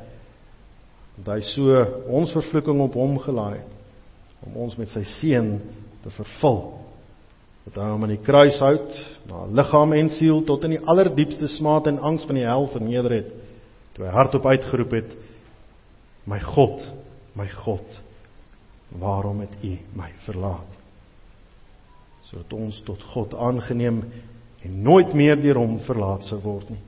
dat 1.18 1.38
hy 1.38 1.42
so 1.50 1.82
ons 2.14 2.34
vervloeking 2.36 2.82
op 2.86 2.98
hom 2.98 3.18
gelaai 3.24 3.58
het 3.58 3.74
om 4.46 4.58
ons 4.68 4.76
met 4.78 4.92
sy 4.94 5.04
seën 5.18 5.48
te 6.04 6.12
vervul. 6.14 6.60
Dat 7.68 7.82
hy 7.82 7.88
hom 7.92 8.06
aan 8.06 8.14
die 8.14 8.24
kruis 8.24 8.60
hout, 8.64 8.94
na 9.28 9.44
liggaam 9.60 9.96
en 9.98 10.12
siel 10.14 10.44
tot 10.48 10.64
in 10.68 10.78
die 10.78 10.84
allerdiepste 10.88 11.50
smaad 11.58 11.90
en 11.92 12.00
angs 12.06 12.26
van 12.30 12.40
die 12.40 12.46
hel 12.48 12.70
verneder 12.72 13.18
het, 13.18 13.34
toe 13.96 14.06
hy 14.06 14.14
hardop 14.14 14.46
uitgeroep 14.48 14.96
het: 15.02 15.18
"My 16.30 16.40
God, 16.54 16.86
my 17.36 17.50
God, 17.66 18.02
waarom 19.02 19.42
het 19.44 19.64
U 19.64 19.74
my 19.98 20.12
verlaat?" 20.30 20.77
Sodat 22.28 22.54
ons 22.54 22.82
tot 22.86 23.04
God 23.14 23.34
aangeneem 23.34 24.04
en 24.66 24.84
nooit 24.84 25.14
meer 25.16 25.40
deur 25.42 25.62
hom 25.62 25.80
verlaat 25.88 26.28
sou 26.28 26.40
word 26.44 26.70
nie 26.74 26.84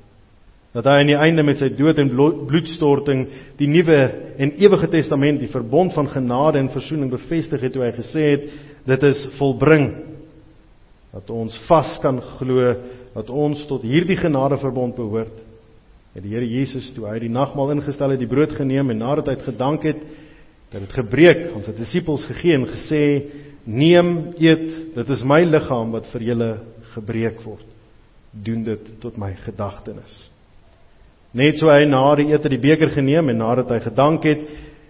dat 0.75 0.85
hy 0.85 0.99
aan 1.01 1.09
die 1.09 1.17
einde 1.17 1.43
met 1.45 1.57
sy 1.57 1.71
dood 1.73 1.97
en 2.01 2.11
bloedstorting 2.13 3.23
die 3.57 3.69
nuwe 3.69 3.97
en 4.37 4.51
ewige 4.61 4.89
testament, 4.93 5.41
die 5.41 5.49
verbond 5.49 5.95
van 5.95 6.09
genade 6.11 6.61
en 6.61 6.69
verzoening 6.73 7.09
bevestig 7.09 7.63
het 7.65 7.73
toe 7.73 7.87
hy 7.87 7.91
gesê 7.95 8.25
het 8.35 8.45
dit 8.89 9.05
is 9.09 9.23
volbring. 9.39 9.89
Dat 11.13 11.29
ons 11.33 11.55
vas 11.65 11.95
kan 12.03 12.21
glo 12.37 12.73
dat 13.15 13.31
ons 13.33 13.63
tot 13.65 13.81
hierdie 13.81 14.19
genadeverbond 14.19 14.93
behoort. 14.95 15.41
Het 16.13 16.23
die 16.23 16.35
Here 16.35 16.45
Jesus 16.45 16.91
toe 16.93 17.07
hy 17.09 17.17
die 17.23 17.33
nagmaal 17.33 17.73
ingestel 17.73 18.13
het, 18.13 18.21
die 18.21 18.29
brood 18.29 18.53
geneem 18.53 18.93
en 18.93 19.01
nadat 19.01 19.31
hy 19.31 19.37
het 19.39 19.47
gedank 19.49 19.87
het, 19.89 20.03
dat 20.69 20.85
dit 20.85 20.93
gebreek, 20.93 21.47
aan 21.55 21.65
sy 21.65 21.73
disippels 21.73 22.27
gegee 22.29 22.53
en 22.59 22.67
gesê: 22.69 23.03
"Neem, 23.69 24.33
eet, 24.41 24.95
dit 24.95 25.09
is 25.13 25.21
my 25.23 25.43
liggaam 25.45 25.93
wat 25.93 26.09
vir 26.13 26.25
julle 26.31 26.49
gebreek 26.95 27.43
word. 27.45 27.65
Doen 28.33 28.63
dit 28.65 28.91
tot 29.01 29.17
my 29.17 29.35
gedagtenis." 29.45 30.13
Net 31.37 31.59
so 31.61 31.69
hy 31.69 31.85
na 31.85 32.01
die 32.17 32.31
ete 32.33 32.49
die 32.49 32.61
beker 32.61 32.89
geneem 32.89 33.29
en 33.29 33.37
nadat 33.37 33.69
hy 33.69 33.79
gedank 33.83 34.25
het, 34.25 34.41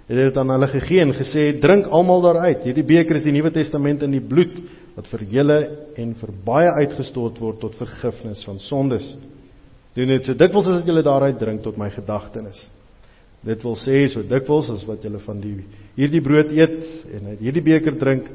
het 0.07 0.15
hy 0.15 0.27
dit 0.29 0.37
aan 0.39 0.53
hulle 0.55 0.69
gegee 0.71 1.01
en 1.03 1.11
gesê: 1.13 1.59
"Drink 1.59 1.89
almal 1.91 2.21
daaruit. 2.23 2.63
Hierdie 2.63 2.87
beker 2.87 3.19
is 3.19 3.25
die 3.27 3.35
Nuwe 3.35 3.51
Testament 3.51 4.03
in 4.03 4.15
die 4.15 4.23
bloed 4.23 4.55
wat 4.95 5.07
vir 5.11 5.25
julle 5.29 5.59
en 5.97 6.15
vir 6.15 6.31
baie 6.45 6.71
uitgestort 6.79 7.39
word 7.39 7.59
tot 7.59 7.75
vergifnis 7.75 8.43
van 8.47 8.59
sondes. 8.59 9.17
Doen 9.95 10.07
dit 10.07 10.25
so 10.25 10.33
dikwels 10.33 10.67
as 10.67 10.85
julle 10.85 11.03
daaruit 11.03 11.39
drink 11.39 11.61
tot 11.63 11.77
my 11.77 11.89
gedagtenis." 11.89 12.69
Dit 13.43 13.63
wil 13.63 13.75
sê 13.79 14.07
so 14.11 14.23
dikwels 14.23 14.69
as 14.69 14.85
wat 14.87 15.03
julle 15.03 15.19
van 15.19 15.39
die 15.39 15.65
hierdie 15.95 16.21
brood 16.23 16.51
eet 16.51 16.79
en 17.15 17.27
uit 17.33 17.39
hierdie 17.39 17.63
beker 17.63 17.95
drink, 17.99 18.25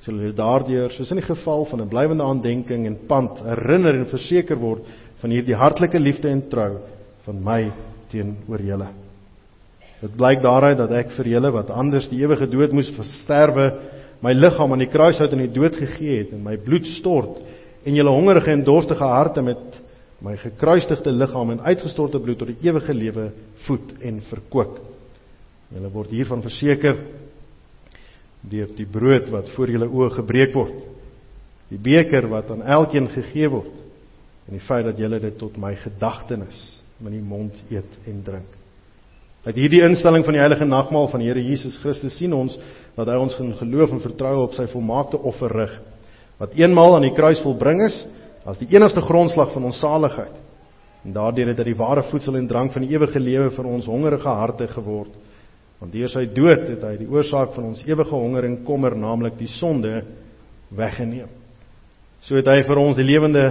sal 0.00 0.16
julle 0.16 0.36
daardeur 0.36 0.92
soos 0.94 1.10
in 1.12 1.20
die 1.20 1.26
geval 1.26 1.66
van 1.68 1.82
'n 1.82 1.88
blywende 1.88 2.24
aandenking 2.24 2.86
en 2.86 2.98
pand 3.06 3.40
herinner 3.44 3.94
en 3.94 4.06
verseker 4.06 4.56
word 4.56 4.86
van 5.20 5.30
hierdie 5.30 5.54
hartlike 5.54 5.98
liefde 5.98 6.28
en 6.28 6.48
trou 6.48 6.78
van 7.26 7.44
my 7.44 7.72
teenoor 8.10 8.62
julle. 8.64 8.88
Dit 10.00 10.16
blyk 10.16 10.40
daaruit 10.42 10.78
dat 10.78 10.92
ek 10.96 11.10
vir 11.10 11.28
julle 11.28 11.50
wat 11.52 11.70
anders 11.70 12.08
die 12.08 12.22
ewige 12.22 12.46
dood 12.48 12.72
moes 12.72 12.88
versterwe, 12.96 13.72
my 14.22 14.32
liggaam 14.32 14.72
aan 14.72 14.78
die 14.78 14.92
kruishout 14.92 15.32
in 15.32 15.44
die 15.44 15.52
dood 15.52 15.76
gegee 15.76 16.18
het 16.18 16.32
en 16.32 16.42
my 16.44 16.56
bloed 16.56 16.86
stort 16.86 17.40
en 17.84 17.94
julle 17.94 18.10
hongerige 18.10 18.52
en 18.52 18.64
dorstige 18.64 19.04
harte 19.04 19.42
met 19.42 19.80
my 20.20 20.36
gekruisigde 20.36 21.12
liggaam 21.12 21.50
en 21.50 21.60
uitgestorte 21.60 22.20
bloed 22.20 22.38
tot 22.38 22.48
die 22.48 22.68
ewige 22.68 22.94
lewe 22.94 23.30
voed 23.66 23.92
en 24.04 24.20
verkoop. 24.20 24.78
Julle 25.72 25.92
word 25.92 26.10
hiervan 26.10 26.42
verseker 26.44 26.96
deur 28.40 28.70
die 28.76 28.88
brood 28.88 29.28
wat 29.32 29.50
voor 29.54 29.72
julle 29.72 29.88
oë 29.88 30.14
gebreek 30.20 30.54
word, 30.56 30.78
die 31.70 31.78
beker 31.78 32.28
wat 32.30 32.50
aan 32.50 32.64
elkeen 32.64 33.08
gegee 33.12 33.50
word 33.52 33.76
en 34.48 34.56
die 34.56 34.64
feit 34.66 34.86
dat 34.88 34.98
julle 34.98 35.20
dit 35.22 35.36
tot 35.38 35.58
my 35.60 35.74
gedagtenis 35.78 36.58
in 37.00 37.12
die 37.14 37.22
mond 37.22 37.54
eet 37.70 38.08
en 38.10 38.22
drink. 38.24 38.56
Uit 39.46 39.56
hierdie 39.56 39.80
instelling 39.86 40.24
van 40.26 40.36
die 40.36 40.42
heilige 40.42 40.66
nagmaal 40.68 41.08
van 41.08 41.22
die 41.22 41.30
Here 41.30 41.40
Jesus 41.40 41.78
Christus 41.80 42.16
sien 42.18 42.34
ons 42.36 42.58
dat 42.96 43.08
hy 43.08 43.16
ons 43.16 43.38
in 43.40 43.54
geloof 43.56 43.94
en 43.94 44.02
vertroue 44.02 44.42
op 44.44 44.56
sy 44.56 44.66
volmaakte 44.72 45.20
offer 45.30 45.54
rig 45.54 45.78
wat 46.40 46.56
eenmaal 46.56 46.96
aan 46.96 47.04
die 47.04 47.16
kruis 47.16 47.40
volbring 47.44 47.82
is 47.86 47.96
as 48.48 48.58
die 48.60 48.68
enigste 48.72 49.02
grondslag 49.04 49.52
van 49.52 49.66
ons 49.68 49.80
saligheid. 49.80 50.32
En 51.04 51.12
daardeur 51.16 51.50
het 51.52 51.58
hy 51.60 51.66
die 51.70 51.78
ware 51.78 52.04
voedsel 52.08 52.36
en 52.36 52.48
drank 52.48 52.72
van 52.72 52.84
die 52.84 52.94
ewige 52.94 53.20
lewe 53.20 53.50
vir 53.52 53.68
ons 53.68 53.88
hongerige 53.88 54.36
harte 54.40 54.68
geword. 54.72 55.12
Want 55.80 55.92
deur 55.96 56.12
sy 56.12 56.26
dood 56.28 56.66
het 56.68 56.82
hy 56.84 56.94
die 57.00 57.08
oorsaak 57.08 57.54
van 57.56 57.70
ons 57.72 57.82
ewige 57.88 58.12
honger 58.12 58.46
en 58.46 58.58
kommer, 58.66 58.96
naamlik 58.96 59.38
die 59.40 59.48
sonde, 59.56 60.02
weggeneem. 60.76 61.30
So 62.26 62.36
het 62.36 62.48
hy 62.52 62.60
vir 62.68 62.80
ons 62.82 62.98
die 63.00 63.06
lewende 63.08 63.46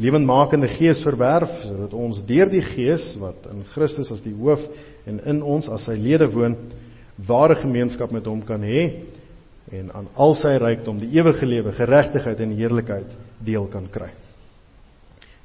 lewendmakende 0.00 0.70
gees 0.78 1.02
verwerf 1.04 1.50
sodat 1.66 1.92
ons 1.92 2.22
deur 2.24 2.48
die 2.48 2.62
gees 2.64 3.02
wat 3.20 3.44
in 3.50 3.66
Christus 3.74 4.08
as 4.14 4.22
die 4.24 4.32
hoof 4.32 4.62
en 5.08 5.18
in 5.28 5.42
ons 5.44 5.68
as 5.68 5.84
sy 5.84 5.96
lede 6.00 6.30
woon 6.32 6.56
ware 7.28 7.58
gemeenskap 7.60 8.12
met 8.14 8.28
hom 8.30 8.40
kan 8.48 8.64
hê 8.64 8.86
en 9.76 9.90
aan 9.94 10.08
al 10.16 10.32
sy 10.40 10.54
rykdom 10.58 10.98
die 11.02 11.10
ewige 11.18 11.46
lewe, 11.46 11.74
geregtigheid 11.76 12.40
en 12.40 12.56
heerlikheid 12.56 13.12
deel 13.44 13.68
kan 13.70 13.90
kry. 13.92 14.08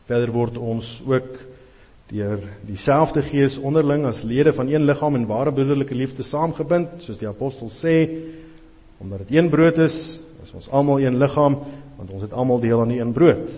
Verder 0.08 0.32
word 0.34 0.58
ons 0.58 0.88
ook 1.04 1.36
deur 2.12 2.42
dieselfde 2.68 3.24
gees 3.26 3.58
onderling 3.58 4.06
as 4.06 4.22
lede 4.24 4.54
van 4.54 4.70
een 4.70 4.86
liggaam 4.86 5.16
en 5.16 5.28
ware 5.28 5.54
broederlike 5.54 5.96
liefde 5.96 6.24
saamgebind, 6.24 7.02
soos 7.06 7.18
die 7.18 7.30
apostel 7.30 7.72
sê, 7.82 7.96
omdat 9.02 9.26
dit 9.26 9.38
een 9.38 9.50
brood 9.50 9.78
is, 9.82 9.96
is 10.44 10.54
ons 10.54 10.70
almal 10.70 11.02
een 11.02 11.18
liggaam, 11.18 11.58
want 11.98 12.12
ons 12.12 12.22
het 12.22 12.34
almal 12.34 12.62
deel 12.62 12.82
aan 12.82 12.94
die 12.94 13.02
een 13.02 13.14
brood. 13.14 13.50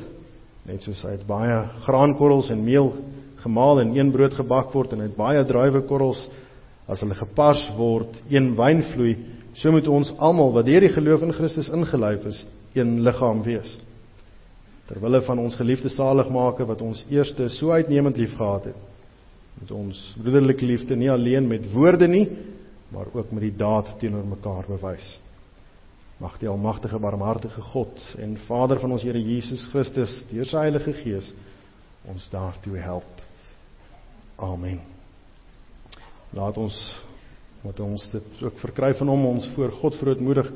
Net 0.68 0.84
soos 0.84 1.04
hy 1.04 1.18
het 1.18 1.28
baie 1.28 1.64
graankorrels 1.86 2.52
en 2.52 2.64
meel 2.64 2.94
gemaal 3.44 3.82
en 3.84 3.96
een 3.98 4.12
brood 4.12 4.36
gebak 4.36 4.72
word 4.76 4.94
en 4.94 5.04
hy 5.04 5.10
het 5.10 5.20
baie 5.20 5.44
druiwekorrels 5.48 6.28
as 6.88 7.04
hulle 7.04 7.18
gepars 7.20 7.66
word, 7.76 8.16
een 8.32 8.54
wyn 8.56 8.86
vloei, 8.94 9.18
So 9.58 9.74
moet 9.74 9.88
ons 9.90 10.12
almal 10.22 10.52
wat 10.54 10.68
deur 10.68 10.86
die 10.86 10.94
geloof 10.94 11.24
in 11.26 11.34
Christus 11.34 11.70
ingelyf 11.74 12.28
is, 12.30 12.44
een 12.78 13.00
liggaam 13.06 13.42
wees. 13.46 13.72
Terwille 14.88 15.22
van 15.28 15.40
ons 15.44 15.56
geliefde 15.60 15.90
saligmaker 15.92 16.68
wat 16.70 16.82
ons 16.82 17.04
eerste 17.12 17.50
so 17.58 17.72
uitnemend 17.76 18.18
liefgehad 18.18 18.70
het, 18.72 18.84
moet 19.60 19.72
ons 19.76 20.00
broederlike 20.22 20.66
liefde 20.66 20.96
nie 20.96 21.10
alleen 21.12 21.48
met 21.50 21.66
woorde 21.74 22.08
nie, 22.08 22.28
maar 22.94 23.10
ook 23.12 23.32
met 23.36 23.44
die 23.50 23.56
daad 23.58 23.98
teenoor 24.00 24.26
mekaar 24.26 24.68
bewys. 24.70 25.08
Mag 26.22 26.38
die 26.40 26.50
almagtige 26.50 27.00
barmhartige 27.00 27.62
God 27.74 28.00
en 28.18 28.38
Vader 28.48 28.80
van 28.80 28.96
ons 28.96 29.04
Here 29.06 29.20
Jesus 29.22 29.66
Christus 29.74 30.14
deur 30.32 30.48
sy 30.48 30.64
Heilige 30.66 30.94
Gees 31.02 31.34
ons 32.08 32.30
daartoe 32.32 32.78
help. 32.80 33.22
Amen. 34.38 34.80
Laat 36.32 36.58
ons 36.58 36.78
moet 37.66 37.80
ons 37.84 38.04
dit 38.14 38.42
ook 38.46 38.60
verkry 38.62 38.94
van 38.96 39.10
hom 39.12 39.26
ons 39.34 39.48
voor 39.56 39.74
God 39.82 39.98
verootmoedig 40.00 40.50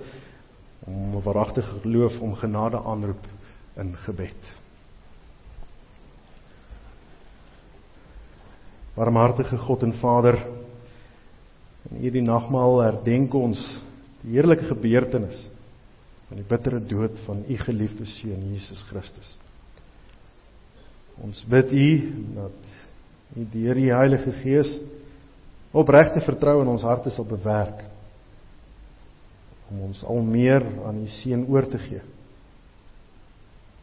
om 0.87 1.15
'n 1.17 1.23
waaragtige 1.25 1.79
geloof 1.83 2.19
om 2.21 2.35
genade 2.35 2.77
aanroep 2.77 3.27
in 3.79 3.93
gebed. 4.05 4.49
Barmhartige 8.95 9.57
God 9.57 9.85
en 9.87 9.93
Vader, 10.01 10.37
in 11.89 12.01
hierdie 12.03 12.23
nagmaal 12.25 12.81
herdenk 12.83 13.33
ons 13.35 13.61
die 14.21 14.35
heerlike 14.35 14.67
gebeurtenis 14.69 15.45
van 16.27 16.39
die 16.39 16.47
bittere 16.47 16.81
dood 16.83 17.17
van 17.25 17.41
u 17.47 17.57
geliefde 17.63 18.05
seun 18.05 18.43
Jesus 18.51 18.83
Christus. 18.91 19.31
Ons 21.23 21.41
bid 21.49 21.71
u 21.71 21.87
dat 22.35 22.75
u 23.39 23.47
deur 23.53 23.79
die 23.79 23.91
Heilige 23.91 24.35
Gees 24.43 24.75
opregte 25.71 26.23
vertroue 26.25 26.65
in 26.65 26.71
ons 26.73 26.83
harte 26.83 27.11
sal 27.15 27.27
bewerk 27.27 27.85
om 29.71 29.85
ons 29.87 30.01
al 30.03 30.19
meer 30.27 30.65
aan 30.87 31.05
u 31.05 31.07
seun 31.21 31.45
oor 31.47 31.67
te 31.71 31.79
gee 31.79 32.01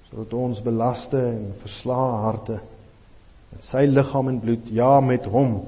sodat 0.09 0.35
ons 0.35 0.61
belaste 0.65 1.21
en 1.21 1.53
verslae 1.63 2.21
harte 2.25 2.59
met 3.53 3.69
sy 3.71 3.85
liggaam 3.89 4.31
en 4.33 4.41
bloed 4.43 4.71
ja 4.73 4.99
met 5.05 5.29
hom 5.29 5.61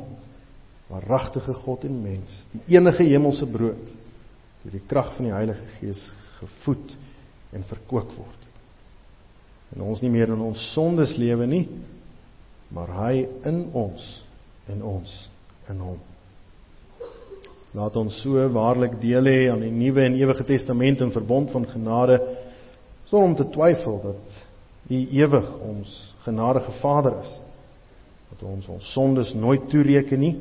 waaragtige 0.90 1.54
God 1.62 1.84
en 1.88 2.02
mens 2.02 2.36
die 2.54 2.76
enige 2.76 3.06
hemelse 3.12 3.46
brood 3.46 3.86
deur 4.62 4.76
die 4.76 4.86
krag 4.88 5.14
van 5.16 5.28
die 5.28 5.36
Heilige 5.36 5.66
Gees 5.78 6.02
gevoed 6.40 6.92
en 7.56 7.64
verkoop 7.66 8.10
word. 8.14 8.42
En 9.74 9.84
ons 9.86 10.00
nie 10.02 10.10
meer 10.12 10.32
in 10.34 10.42
ons 10.44 10.60
sondes 10.74 11.16
lewe 11.20 11.46
nie 11.48 11.64
maar 12.70 12.92
hy 12.94 13.24
in 13.48 13.64
ons 13.74 14.04
en 14.70 14.82
ons 14.86 15.14
in 15.70 15.80
hom. 15.82 15.98
Laat 17.74 17.96
ons 17.98 18.14
so 18.22 18.42
waarlik 18.54 18.96
deel 19.02 19.26
hê 19.30 19.40
aan 19.50 19.62
die 19.62 19.72
nuwe 19.74 20.04
en 20.06 20.18
ewige 20.18 20.46
testament 20.46 21.02
en 21.02 21.12
verbond 21.14 21.52
van 21.54 21.66
genade 21.70 22.18
sonder 23.10 23.28
om 23.28 23.34
te 23.34 23.48
twyfel 23.50 24.00
dat 24.02 24.38
U 24.90 24.96
ewig 25.10 25.46
ons 25.62 26.14
genadige 26.24 26.72
Vader 26.80 27.20
is. 27.20 27.40
Dat 28.30 28.42
ons 28.42 28.66
ons 28.66 28.92
sondes 28.92 29.32
nooit 29.34 29.68
toereken 29.70 30.18
nie 30.18 30.36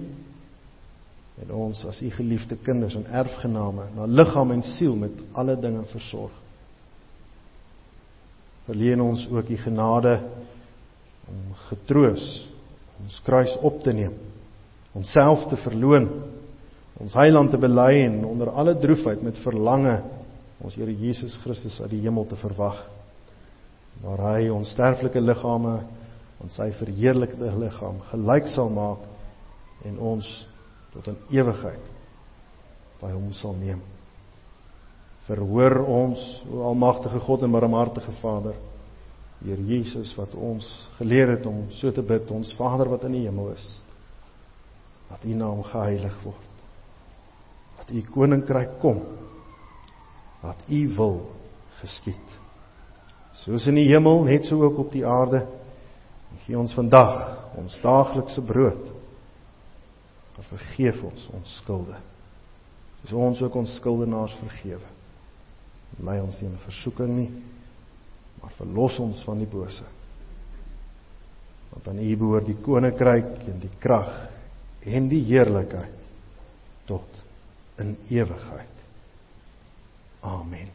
en 1.39 1.53
ons 1.55 1.85
as 1.87 2.01
U 2.01 2.09
geliefde 2.11 2.57
kinders 2.61 2.97
en 2.99 3.05
erfgename 3.05 3.87
na 3.95 4.05
liggaam 4.05 4.51
en 4.51 4.63
siel 4.75 4.95
met 4.95 5.21
alle 5.33 5.55
dinge 5.59 5.85
versorg. 5.91 6.33
Verleen 8.67 9.01
ons 9.01 9.25
ook 9.31 9.49
U 9.49 9.57
genade 9.57 10.19
om 11.29 11.53
getroos 11.69 12.25
ons 12.99 13.21
kruis 13.23 13.53
op 13.63 13.77
te 13.79 13.93
neem, 13.95 14.15
onsself 14.91 15.45
te 15.47 15.55
verloon, 15.63 16.09
ons 16.99 17.13
heiland 17.15 17.53
te 17.53 17.57
bely 17.61 18.01
en 18.03 18.25
onder 18.27 18.49
alle 18.51 18.73
droefheid 18.75 19.21
met 19.23 19.39
verlange 19.45 20.01
ons 20.63 20.75
Here 20.75 20.91
Jesus 20.91 21.35
Christus 21.43 21.79
uit 21.81 21.93
die 21.93 22.03
hemel 22.03 22.27
te 22.27 22.37
verwag 22.39 22.81
waar 24.03 24.21
hy 24.33 24.49
ons 24.53 24.71
sterflike 24.75 25.19
liggame 25.19 25.79
aan 26.39 26.51
sy 26.53 26.69
verheerlikte 26.77 27.51
liggaam 27.59 27.99
gelyk 28.11 28.47
sal 28.53 28.71
maak 28.71 29.03
en 29.87 29.99
ons 30.13 30.27
tot 30.93 31.07
in 31.11 31.17
ewigheid 31.35 31.87
by 32.99 33.11
hom 33.11 33.31
sal 33.35 33.55
neem. 33.55 33.81
Verhoor 35.27 35.77
ons, 35.85 36.21
o 36.49 36.63
almagtige 36.67 37.19
God 37.23 37.45
en 37.45 37.53
barmhartige 37.53 38.15
Vader, 38.23 38.57
Heer 39.39 39.59
Jesus 39.63 40.09
wat 40.17 40.33
ons 40.35 40.65
geleer 40.97 41.37
het 41.37 41.45
om 41.47 41.69
so 41.77 41.93
te 41.95 42.03
bid, 42.03 42.27
ons 42.35 42.49
Vader 42.57 42.89
wat 42.91 43.05
in 43.07 43.13
die 43.15 43.21
hemel 43.23 43.53
is. 43.53 43.67
Dat 45.07 45.23
U 45.23 45.35
naam 45.37 45.61
geheilig 45.63 46.17
word. 46.25 46.63
Dat 47.77 47.93
U 47.95 48.01
koninkryk 48.11 48.75
kom 48.81 48.99
wat 50.41 50.69
u 50.69 50.81
wil 50.95 51.17
geskied. 51.79 52.37
Soos 53.43 53.67
in 53.67 53.79
die 53.79 53.87
hemel, 53.87 54.23
net 54.27 54.47
so 54.47 54.61
ook 54.63 54.77
op 54.77 54.91
die 54.91 55.05
aarde. 55.07 55.45
Gee 56.45 56.57
ons 56.57 56.73
vandag 56.75 57.55
ons 57.59 57.75
daaglikse 57.83 58.41
brood. 58.45 58.87
En 60.39 60.47
vergeef 60.47 61.01
ons 61.03 61.27
ons 61.35 61.55
skulde. 61.59 61.97
Soos 63.01 63.15
ons 63.15 63.41
ook 63.43 63.55
ons 63.59 63.75
skuldenaars 63.79 64.35
vergewe. 64.39 64.95
Lei 66.03 66.19
ons 66.21 66.37
nie 66.39 66.49
in 66.51 66.59
versoeking 66.63 67.09
nie, 67.15 67.29
maar 68.39 68.53
verlos 68.59 68.99
ons 69.03 69.23
van 69.27 69.39
die 69.41 69.49
bose. 69.49 69.87
Want 71.73 71.87
aan 71.91 72.01
U 72.03 72.09
behoort 72.17 72.47
die 72.47 72.59
koninkryk 72.63 73.47
en 73.51 73.59
die 73.61 73.71
krag 73.81 74.13
en 74.87 75.09
die 75.11 75.21
heerlikheid 75.27 75.95
tot 76.87 77.19
in 77.81 77.95
ewigheid. 78.09 78.78
Amen. 80.21 80.67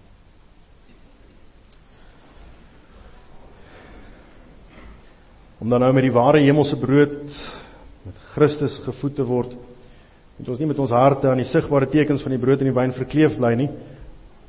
Om 5.59 5.69
dan 5.69 5.81
nou 5.81 5.93
met 5.97 6.05
die 6.05 6.13
ware 6.13 6.41
hemelse 6.45 6.77
brood 6.77 7.37
met 8.05 8.17
Christus 8.35 8.77
gevoed 8.85 9.15
te 9.17 9.25
word, 9.25 9.53
moet 10.37 10.49
ons 10.53 10.61
nie 10.61 10.69
met 10.69 10.81
ons 10.83 10.93
harte 10.93 11.29
aan 11.31 11.41
die 11.41 11.49
sigbare 11.49 11.89
tekens 11.93 12.25
van 12.25 12.35
die 12.35 12.41
brood 12.43 12.61
en 12.61 12.69
die 12.69 12.77
wyn 12.77 12.93
verkleef 12.97 13.37
bly 13.39 13.55
nie, 13.57 13.69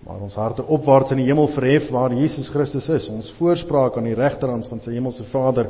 maar 0.06 0.24
ons 0.26 0.36
harte 0.36 0.66
opwaarts 0.66 1.14
in 1.16 1.22
die 1.22 1.28
hemel 1.30 1.48
verhef 1.56 1.88
waar 1.94 2.14
Jesus 2.14 2.50
Christus 2.52 2.90
is, 2.92 3.08
ons 3.10 3.32
voorspraak 3.40 3.96
aan 3.98 4.10
die 4.10 4.18
regterhand 4.18 4.68
van 4.72 4.82
sy 4.84 4.96
hemelse 4.96 5.24
Vader, 5.32 5.70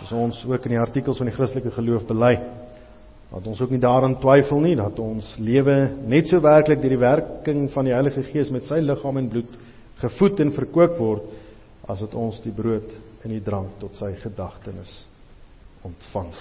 soos 0.00 0.14
ons 0.16 0.40
ook 0.48 0.66
in 0.66 0.74
die 0.74 0.82
artikels 0.82 1.20
van 1.20 1.30
die 1.30 1.36
Christelike 1.36 1.74
geloof 1.74 2.06
bely. 2.08 2.34
Dat 3.28 3.46
ons 3.46 3.60
ook 3.60 3.74
nie 3.74 3.82
daaraan 3.82 4.16
twyfel 4.22 4.62
nie 4.64 4.76
dat 4.78 4.98
ons 5.02 5.34
lewe 5.42 5.76
net 6.08 6.30
so 6.30 6.40
werklik 6.40 6.80
deur 6.80 6.94
die 6.96 7.02
werking 7.02 7.66
van 7.74 7.88
die 7.88 7.92
Heilige 7.92 8.24
Gees 8.30 8.52
met 8.54 8.64
sy 8.68 8.80
liggaam 8.80 9.20
en 9.20 9.28
bloed 9.28 9.58
gevoed 10.00 10.40
en 10.40 10.54
verkoop 10.56 10.96
word 10.98 11.28
as 11.88 12.00
dit 12.04 12.14
ons 12.16 12.40
die 12.44 12.54
brood 12.54 12.88
en 13.24 13.34
die 13.34 13.44
drank 13.44 13.76
tot 13.82 13.96
sy 13.98 14.14
gedagtenis 14.22 14.92
ontvang. 15.84 16.32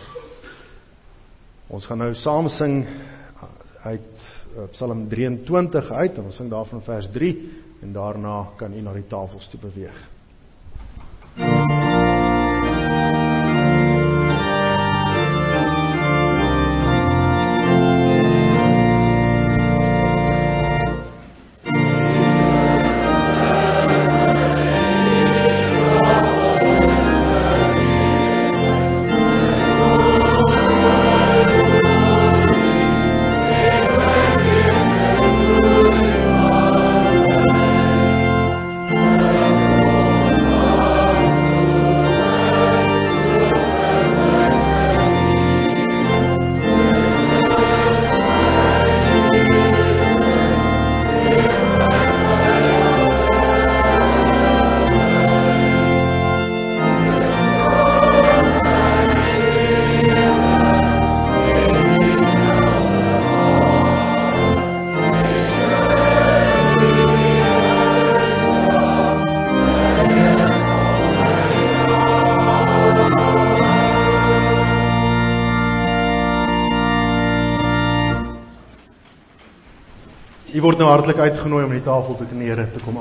Ons 1.74 1.88
gaan 1.90 2.00
nou 2.00 2.14
saam 2.16 2.48
sing 2.56 2.82
uit 3.88 4.28
eh, 4.56 4.68
Psalm 4.76 5.08
23 5.12 5.92
uit 5.92 6.20
en 6.20 6.30
ons 6.30 6.38
sing 6.40 6.52
daarvan 6.52 6.84
vers 6.86 7.10
3 7.14 7.34
en 7.84 7.94
daarna 7.94 8.38
kan 8.60 8.74
u 8.74 8.82
na 8.82 8.94
die 8.96 9.08
tafels 9.10 9.50
toe 9.52 9.60
beweeg. 9.62 10.17
Hartlik 80.98 81.20
uitgenooi 81.22 81.64
om 81.64 81.70
aan 81.72 81.78
die 81.78 81.86
tafel 81.86 82.16
te 82.18 82.26
kneer 82.26 82.64
te 82.74 82.82
kom 82.84 82.97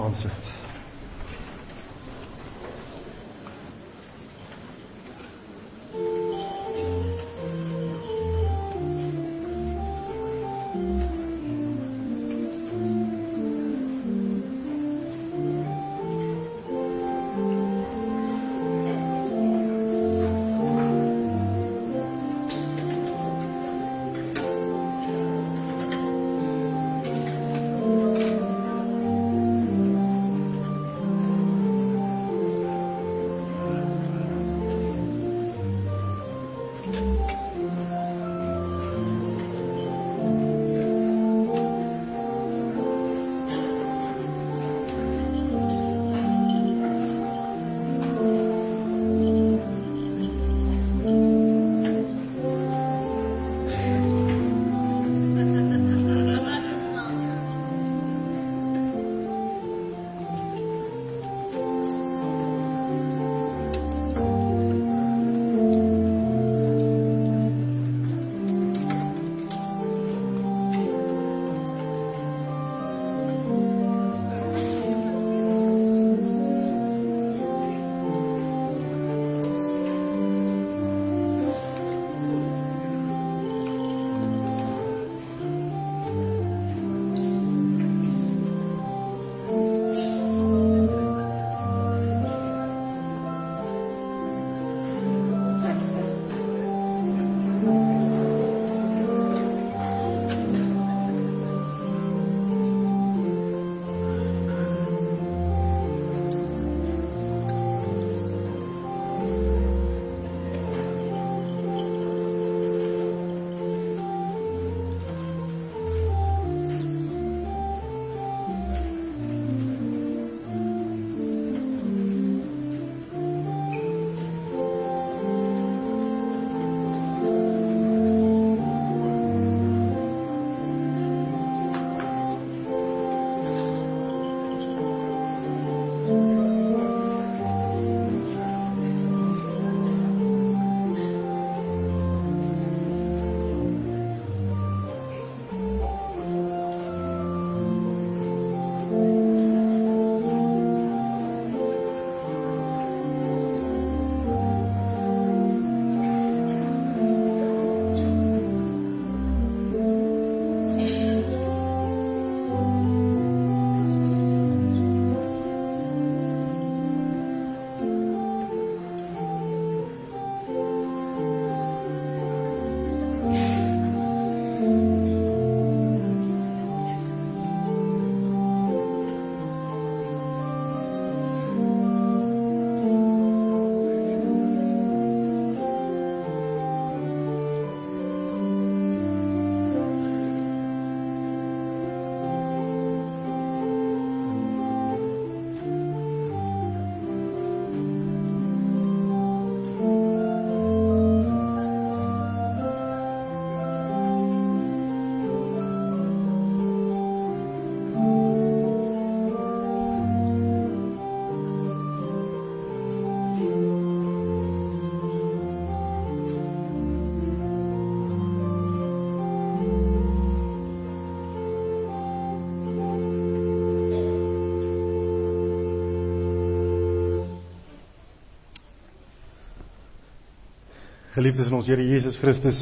Geliefdes 231.16 231.46
in 231.48 231.54
ons 231.56 231.64
Here 231.64 231.80
Jesus 231.80 232.18
Christus, 232.20 232.58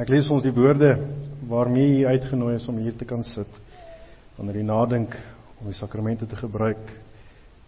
ek 0.00 0.08
lees 0.08 0.24
ons 0.32 0.40
die 0.40 0.54
woorde 0.56 0.94
waarmee 1.50 1.98
U 1.98 2.06
uitgenooi 2.08 2.54
is 2.56 2.64
om 2.72 2.78
hier 2.80 2.94
te 2.96 3.04
kan 3.04 3.20
sit. 3.28 3.58
Wanneer 4.38 4.56
U 4.56 4.64
nadink 4.64 5.18
om 5.60 5.68
die 5.68 5.76
sakramente 5.76 6.24
te 6.24 6.38
gebruik, 6.40 6.80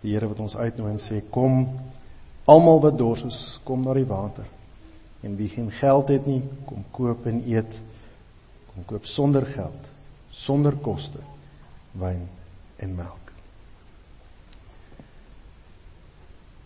die 0.00 0.14
Here 0.14 0.30
wat 0.30 0.40
ons 0.40 0.56
uitnooi 0.56 0.94
en 0.94 1.02
sê 1.04 1.20
kom 1.28 1.66
almal 2.48 2.80
wat 2.80 2.96
dors 2.96 3.26
is, 3.28 3.42
kom 3.68 3.84
na 3.84 3.92
die 3.92 4.08
water. 4.08 4.48
En 5.20 5.36
wie 5.36 5.52
geen 5.52 5.68
geld 5.82 6.16
het 6.16 6.24
nie, 6.24 6.40
kom 6.64 6.80
koop 6.96 7.28
en 7.28 7.44
eet. 7.44 7.76
Kom 8.72 8.88
koop 8.88 9.04
sonder 9.12 9.44
geld, 9.52 9.94
sonder 10.46 10.80
koste, 10.80 11.20
wyn 11.92 12.24
en 12.80 12.96
melk. 13.04 13.34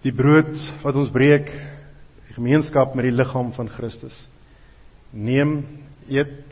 Die 0.07 0.15
brood 0.15 0.55
wat 0.87 1.03
ons 1.03 1.11
breek 1.11 1.51
gemeenskap 2.37 2.95
met 2.95 3.09
die 3.09 3.15
liggaam 3.15 3.53
van 3.57 3.69
Christus. 3.73 4.17
Neem, 5.11 5.59
eet, 6.09 6.43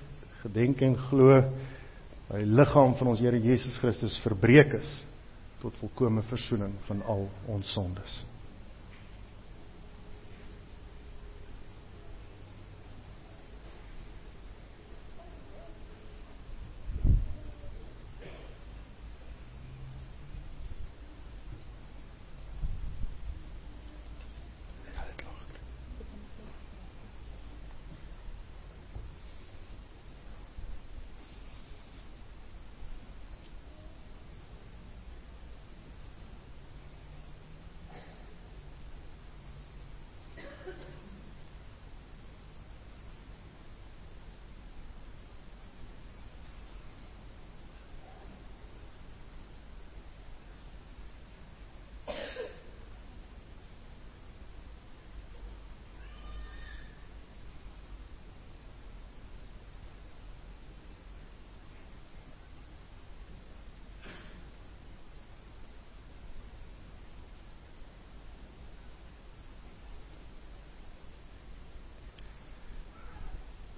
gedenk 0.45 0.81
en 0.85 0.97
glo 1.09 1.41
dat 2.29 2.41
die 2.41 2.49
liggaam 2.49 2.95
van 2.99 3.13
ons 3.13 3.21
Here 3.21 3.41
Jesus 3.41 3.77
Christus 3.83 4.17
verbreek 4.25 4.79
is 4.81 4.93
tot 5.63 5.77
volkomme 5.81 6.25
verzoening 6.29 6.75
van 6.89 7.03
al 7.09 7.29
ons 7.53 7.73
sondes. 7.73 8.23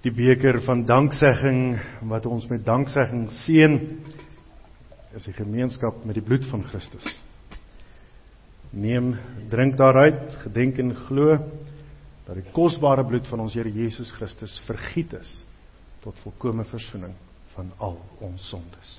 Die 0.07 0.15
beker 0.15 0.61
van 0.63 0.85
danksegging 0.87 1.79
wat 2.07 2.25
ons 2.29 2.45
met 2.47 2.63
danksegging 2.63 3.25
seën 3.43 3.73
is 5.17 5.25
die 5.27 5.35
gemeenskap 5.35 6.03
met 6.07 6.15
die 6.15 6.23
bloed 6.23 6.45
van 6.51 6.63
Christus. 6.69 7.07
Neem, 8.71 9.15
drink 9.51 9.75
daaruit, 9.79 10.37
gedenk 10.45 10.79
en 10.83 10.93
glo 11.07 11.35
dat 12.27 12.37
die 12.37 12.45
kosbare 12.55 13.03
bloed 13.07 13.27
van 13.31 13.43
ons 13.47 13.55
Here 13.57 13.71
Jesus 13.71 14.11
Christus 14.15 14.55
vergiet 14.67 15.15
is 15.17 15.31
tot 16.03 16.19
volkomme 16.23 16.67
verzoening 16.69 17.15
van 17.55 17.73
al 17.83 17.97
ons 18.23 18.47
sondes. 18.51 18.97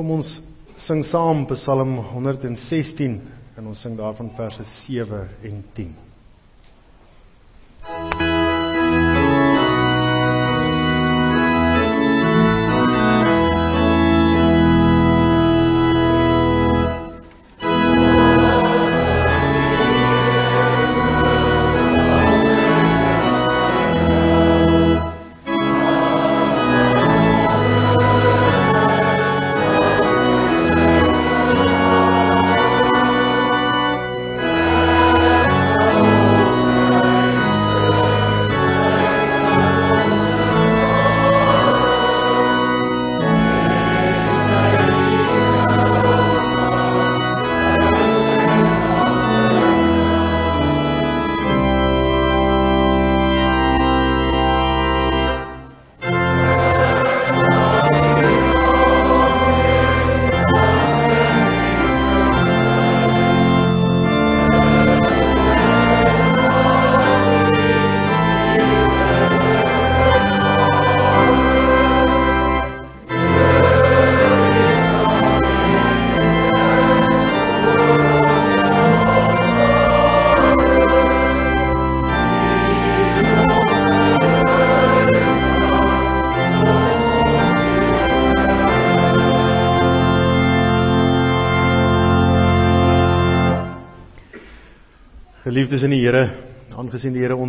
Kom 0.00 0.14
ons 0.14 0.28
sing 0.80 1.02
saam 1.04 1.42
Psalm 1.50 1.98
116 2.14 3.18
en 3.60 3.66
ons 3.68 3.82
sing 3.84 3.98
daarvan 3.98 4.30
verse 4.32 4.64
7 4.86 5.18
en 5.44 5.58
10. 5.76 5.90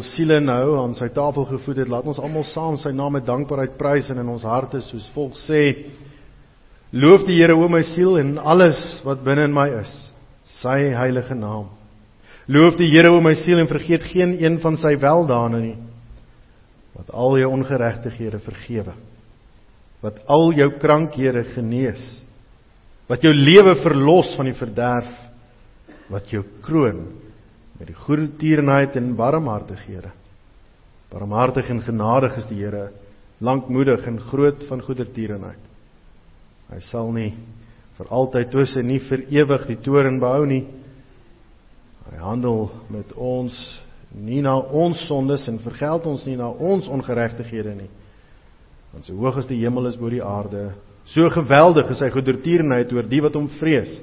Ons 0.02 0.16
siele 0.16 0.40
nou 0.42 0.80
aan 0.82 0.96
sy 0.98 1.12
tafel 1.14 1.46
gevoed 1.52 1.84
het, 1.84 1.90
laat 1.92 2.08
ons 2.10 2.20
almal 2.22 2.46
saam 2.50 2.78
sy 2.82 2.90
naam 2.96 3.14
met 3.20 3.28
dankbaarheid 3.28 3.78
prys 3.78 4.10
en 4.10 4.22
in 4.24 4.32
ons 4.34 4.46
harte 4.48 4.82
soos 4.88 5.06
volk 5.14 5.38
sê: 5.46 5.92
Loof 6.92 7.28
die 7.28 7.38
Here 7.38 7.56
o 7.56 7.70
my 7.72 7.84
siel 7.94 8.18
en 8.20 8.36
alles 8.40 8.80
wat 9.06 9.22
binne 9.24 9.46
in 9.48 9.54
my 9.56 9.68
is, 9.84 9.94
sy 10.60 10.90
heilige 10.98 11.38
naam. 11.38 11.70
Loof 12.52 12.80
die 12.80 12.90
Here 12.90 13.14
o 13.14 13.22
my 13.24 13.36
siel 13.44 13.62
en 13.62 13.70
vergeet 13.70 14.10
geen 14.10 14.36
een 14.42 14.58
van 14.64 14.80
sy 14.82 14.96
weldane 15.00 15.62
nie. 15.62 15.78
Wat 16.98 17.14
al 17.14 17.38
jou 17.40 17.54
ongeregtighede 17.54 18.42
vergewe. 18.44 18.98
Wat 20.02 20.18
al 20.28 20.52
jou 20.58 20.68
krankhede 20.82 21.46
genees. 21.54 22.02
Wat 23.08 23.24
jou 23.24 23.32
lewe 23.32 23.78
verlos 23.86 24.34
van 24.36 24.50
die 24.50 24.58
verderf. 24.58 25.14
Wat 26.12 26.34
jou 26.34 26.44
kroon 26.66 27.06
met 27.82 27.90
die 27.90 27.98
goedertierenheid 27.98 28.94
en 29.00 29.16
barmhartighede. 29.18 30.12
Barmhartig 31.10 31.70
en 31.74 31.82
genadig 31.82 32.36
is 32.38 32.46
die 32.46 32.60
Here, 32.62 32.92
lankmoedig 33.42 34.06
en 34.06 34.20
groot 34.22 34.68
van 34.70 34.84
goedertierenheid. 34.86 35.64
Hy 36.70 36.82
sal 36.92 37.10
nie 37.16 37.32
vir 37.98 38.12
altyd 38.14 38.52
twis 38.54 38.76
en 38.78 38.86
nie 38.88 39.00
vir 39.10 39.26
ewig 39.34 39.66
die 39.72 39.80
toorn 39.82 40.22
behou 40.22 40.46
nie. 40.46 40.62
Hy 42.06 42.22
handel 42.22 42.70
met 42.94 43.16
ons 43.18 43.58
nie 44.14 44.44
na 44.46 44.60
ons 44.62 45.02
sondes 45.08 45.48
en 45.50 45.58
vergeld 45.64 46.06
ons 46.06 46.24
nie 46.30 46.38
na 46.38 46.52
ons 46.54 46.86
ongeregtighede 46.86 47.76
nie. 47.80 47.90
Want 48.94 49.10
so 49.10 49.18
hoog 49.18 49.42
as 49.42 49.50
die 49.50 49.62
hemel 49.64 49.90
is 49.90 49.98
bo 49.98 50.12
die 50.12 50.22
aarde, 50.22 50.76
so 51.10 51.34
geweldig 51.34 51.90
is 51.96 52.02
sy 52.04 52.12
goedertierenheid 52.14 52.94
oor 52.94 53.10
die 53.10 53.26
wat 53.26 53.40
hom 53.40 53.50
vrees. 53.58 53.98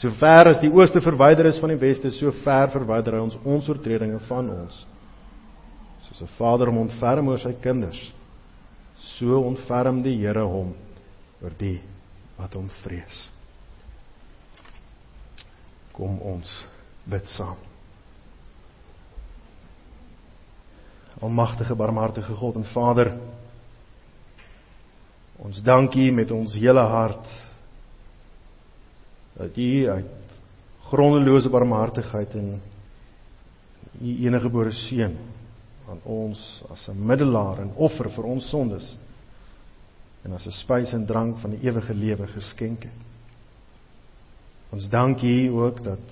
So 0.00 0.08
ver 0.16 0.48
as 0.48 0.60
die 0.62 0.70
ooste 0.72 1.02
verwyder 1.04 1.50
is 1.50 1.58
van 1.60 1.74
die 1.74 1.80
weste, 1.80 2.08
so 2.14 2.32
ver 2.40 2.70
verwyder 2.72 3.18
hy 3.18 3.24
ons 3.26 3.36
ons 3.44 3.66
oortredinge 3.68 4.22
van 4.30 4.48
ons. 4.48 4.78
Soos 6.06 6.22
'n 6.24 6.30
vader 6.38 6.70
hom 6.72 6.78
ontferm 6.86 7.28
oor 7.28 7.38
sy 7.38 7.52
kinders, 7.60 8.00
so 9.18 9.42
ontferm 9.44 10.00
die 10.02 10.16
Here 10.16 10.40
hom 10.40 10.72
oor 11.42 11.52
die 11.58 11.80
wat 12.38 12.54
hom 12.54 12.70
vrees. 12.82 13.28
Kom 15.92 16.16
ons 16.22 16.64
bid 17.04 17.26
saam. 17.36 17.58
Almagtige 21.20 21.76
barmhartige 21.76 22.34
God 22.34 22.56
en 22.56 22.64
Vader, 22.64 23.12
ons 25.38 25.60
dankie 25.62 26.10
met 26.12 26.30
ons 26.30 26.54
hele 26.54 26.80
hart 26.80 27.49
dat 29.40 29.56
U 29.56 29.88
uit 29.88 30.38
grondelose 30.90 31.48
barmhartigheid 31.48 32.34
en 32.34 32.60
U 34.00 34.16
enige 34.26 34.46
gebore 34.48 34.72
seun 34.72 35.16
aan 35.88 36.00
ons 36.04 36.40
as 36.70 36.88
'n 36.88 37.06
middelaar 37.06 37.60
en 37.60 37.72
offer 37.74 38.10
vir 38.10 38.24
ons 38.24 38.48
sondes 38.48 38.96
en 40.24 40.32
as 40.32 40.46
'n 40.46 40.50
spys 40.50 40.92
en 40.92 41.06
drank 41.06 41.38
van 41.38 41.50
die 41.50 41.62
ewige 41.66 41.94
lewe 41.94 42.26
geskenk 42.26 42.82
het. 42.82 43.00
Ons 44.70 44.88
dank 44.88 45.22
U 45.22 45.48
ook 45.48 45.82
dat 45.84 46.06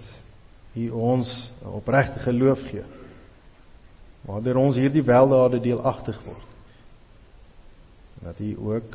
U 0.74 0.90
ons 0.90 1.50
'n 1.62 1.68
opregte 1.68 2.20
geloof 2.20 2.60
gee. 2.70 2.84
Waardeur 4.20 4.56
ons 4.56 4.76
hierdie 4.76 5.05
weldade 5.05 5.60
deelagtig 5.60 6.24
word. 6.24 6.48
En 8.18 8.26
dat 8.26 8.40
U 8.40 8.56
ook 8.59 8.90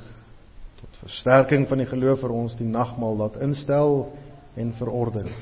tot 0.75 0.97
versterking 0.99 1.67
van 1.67 1.77
die 1.77 1.87
geloof 1.87 2.19
vir 2.19 2.31
ons 2.31 2.55
die 2.55 2.67
nagmaal 2.67 3.15
laat 3.15 3.35
instel 3.35 4.17
en 4.55 4.73
verordening. 4.77 5.35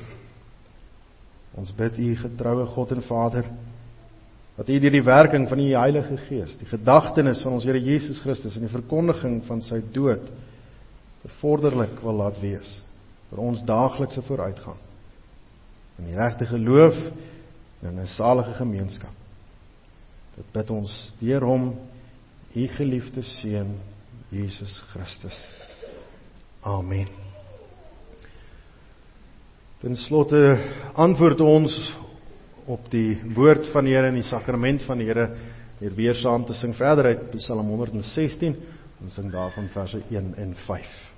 Ons 1.58 1.72
bid 1.76 1.98
U 1.98 2.08
getroue 2.16 2.66
God 2.72 2.94
en 2.96 3.02
Vader 3.08 3.48
dat 4.56 4.68
U 4.68 4.78
deur 4.78 4.94
die 4.94 5.04
werking 5.04 5.48
van 5.48 5.60
U 5.60 5.68
Heilige 5.72 6.16
Gees 6.28 6.56
die 6.60 6.68
gedagtenis 6.68 7.42
van 7.44 7.56
ons 7.56 7.66
Here 7.68 7.80
Jesus 7.80 8.20
Christus 8.24 8.56
en 8.56 8.66
die 8.66 8.72
verkondiging 8.72 9.40
van 9.48 9.62
sy 9.64 9.80
dood 9.92 10.30
bevorderlik 11.22 12.00
wil 12.02 12.20
laat 12.20 12.40
wees 12.42 12.70
vir 13.30 13.40
ons 13.40 13.64
daaglikse 13.68 14.24
vooruitgang 14.26 14.80
in 16.00 16.10
die 16.10 16.18
regte 16.18 16.48
geloof 16.48 16.96
en 17.82 18.00
'n 18.00 18.06
salige 18.06 18.54
gemeenskap. 18.54 19.14
Dit 20.36 20.52
bid 20.52 20.70
ons 20.70 21.12
deur 21.20 21.44
hom 21.44 21.74
U 22.54 22.66
geliefde 22.68 23.22
seun 23.22 23.80
Jesus 24.30 24.82
Christus. 24.92 25.48
Amen. 26.62 27.21
Ten 29.82 29.96
slotte 29.98 30.38
antwoord 30.94 31.40
ons 31.42 31.74
op 32.70 32.84
die 32.92 33.16
woord 33.34 33.66
van 33.72 33.88
die 33.88 33.96
Here 33.96 34.12
en 34.12 34.20
die 34.20 34.28
sakrament 34.28 34.84
van 34.86 35.00
die 35.02 35.08
Here 35.08 35.24
deur 35.80 35.96
weer 35.96 36.14
saam 36.14 36.44
te 36.46 36.54
sing 36.54 36.76
verder 36.78 37.08
uit 37.10 37.24
Psalm 37.34 37.66
116 37.74 38.54
en 39.02 39.10
sing 39.10 39.32
daarvan 39.32 39.66
verse 39.74 39.98
1 40.06 40.36
en 40.38 40.54
5. 40.68 41.11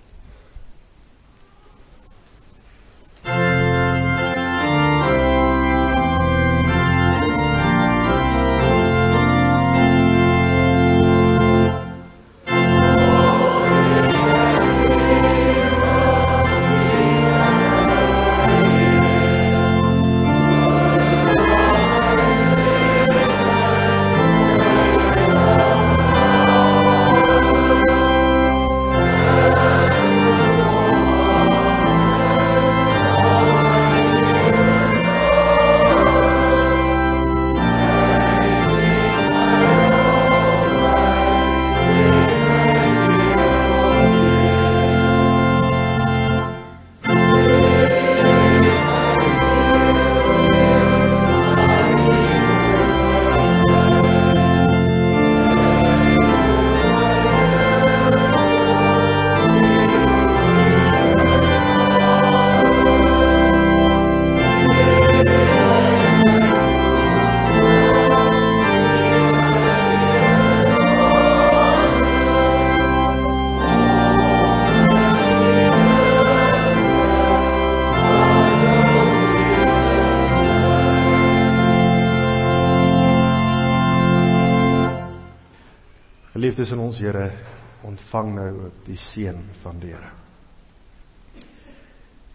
Die 88.87 88.99
seën 89.13 89.41
van 89.63 89.81
die 89.81 89.93
Here. 89.95 90.11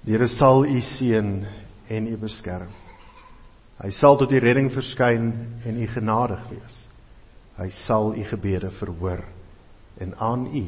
Die 0.06 0.16
Here 0.16 0.28
sal 0.28 0.66
u 0.66 0.80
seën 0.98 1.34
en 1.90 2.08
u 2.08 2.18
beskerm. 2.18 2.72
Hy 3.80 3.92
sal 3.96 4.18
tot 4.20 4.32
u 4.32 4.40
redding 4.44 4.72
verskyn 4.74 5.32
en 5.66 5.80
u 5.80 5.88
genadig 5.88 6.42
wees. 6.52 6.80
Hy 7.60 7.70
sal 7.86 8.14
u 8.16 8.24
gebede 8.28 8.72
verhoor 8.80 9.24
en 10.00 10.16
aan 10.20 10.48
u 10.56 10.66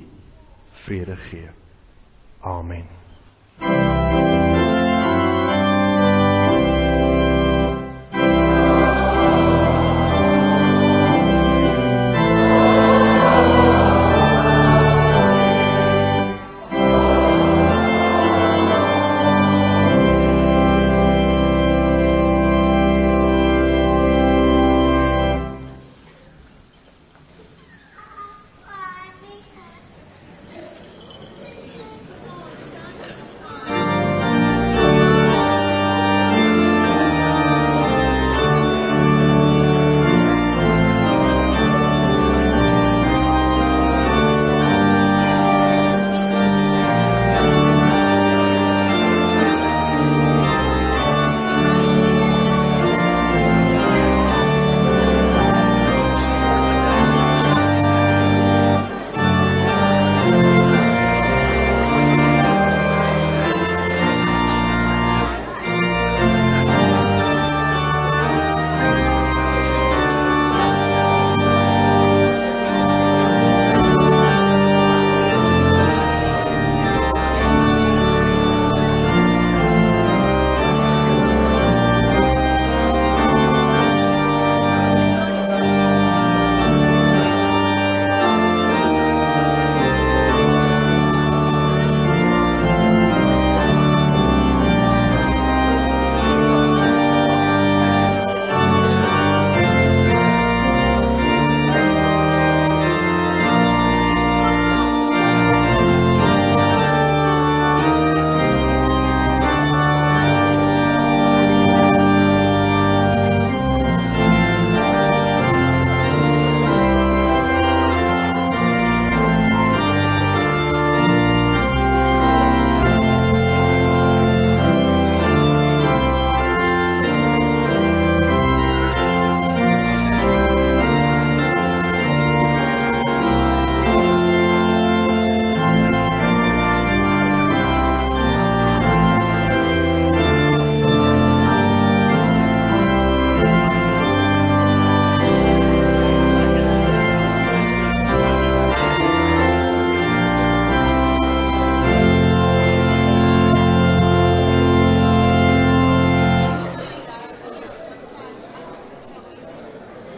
vrede 0.86 1.16
gee. 1.30 1.50
Amen. 2.42 2.88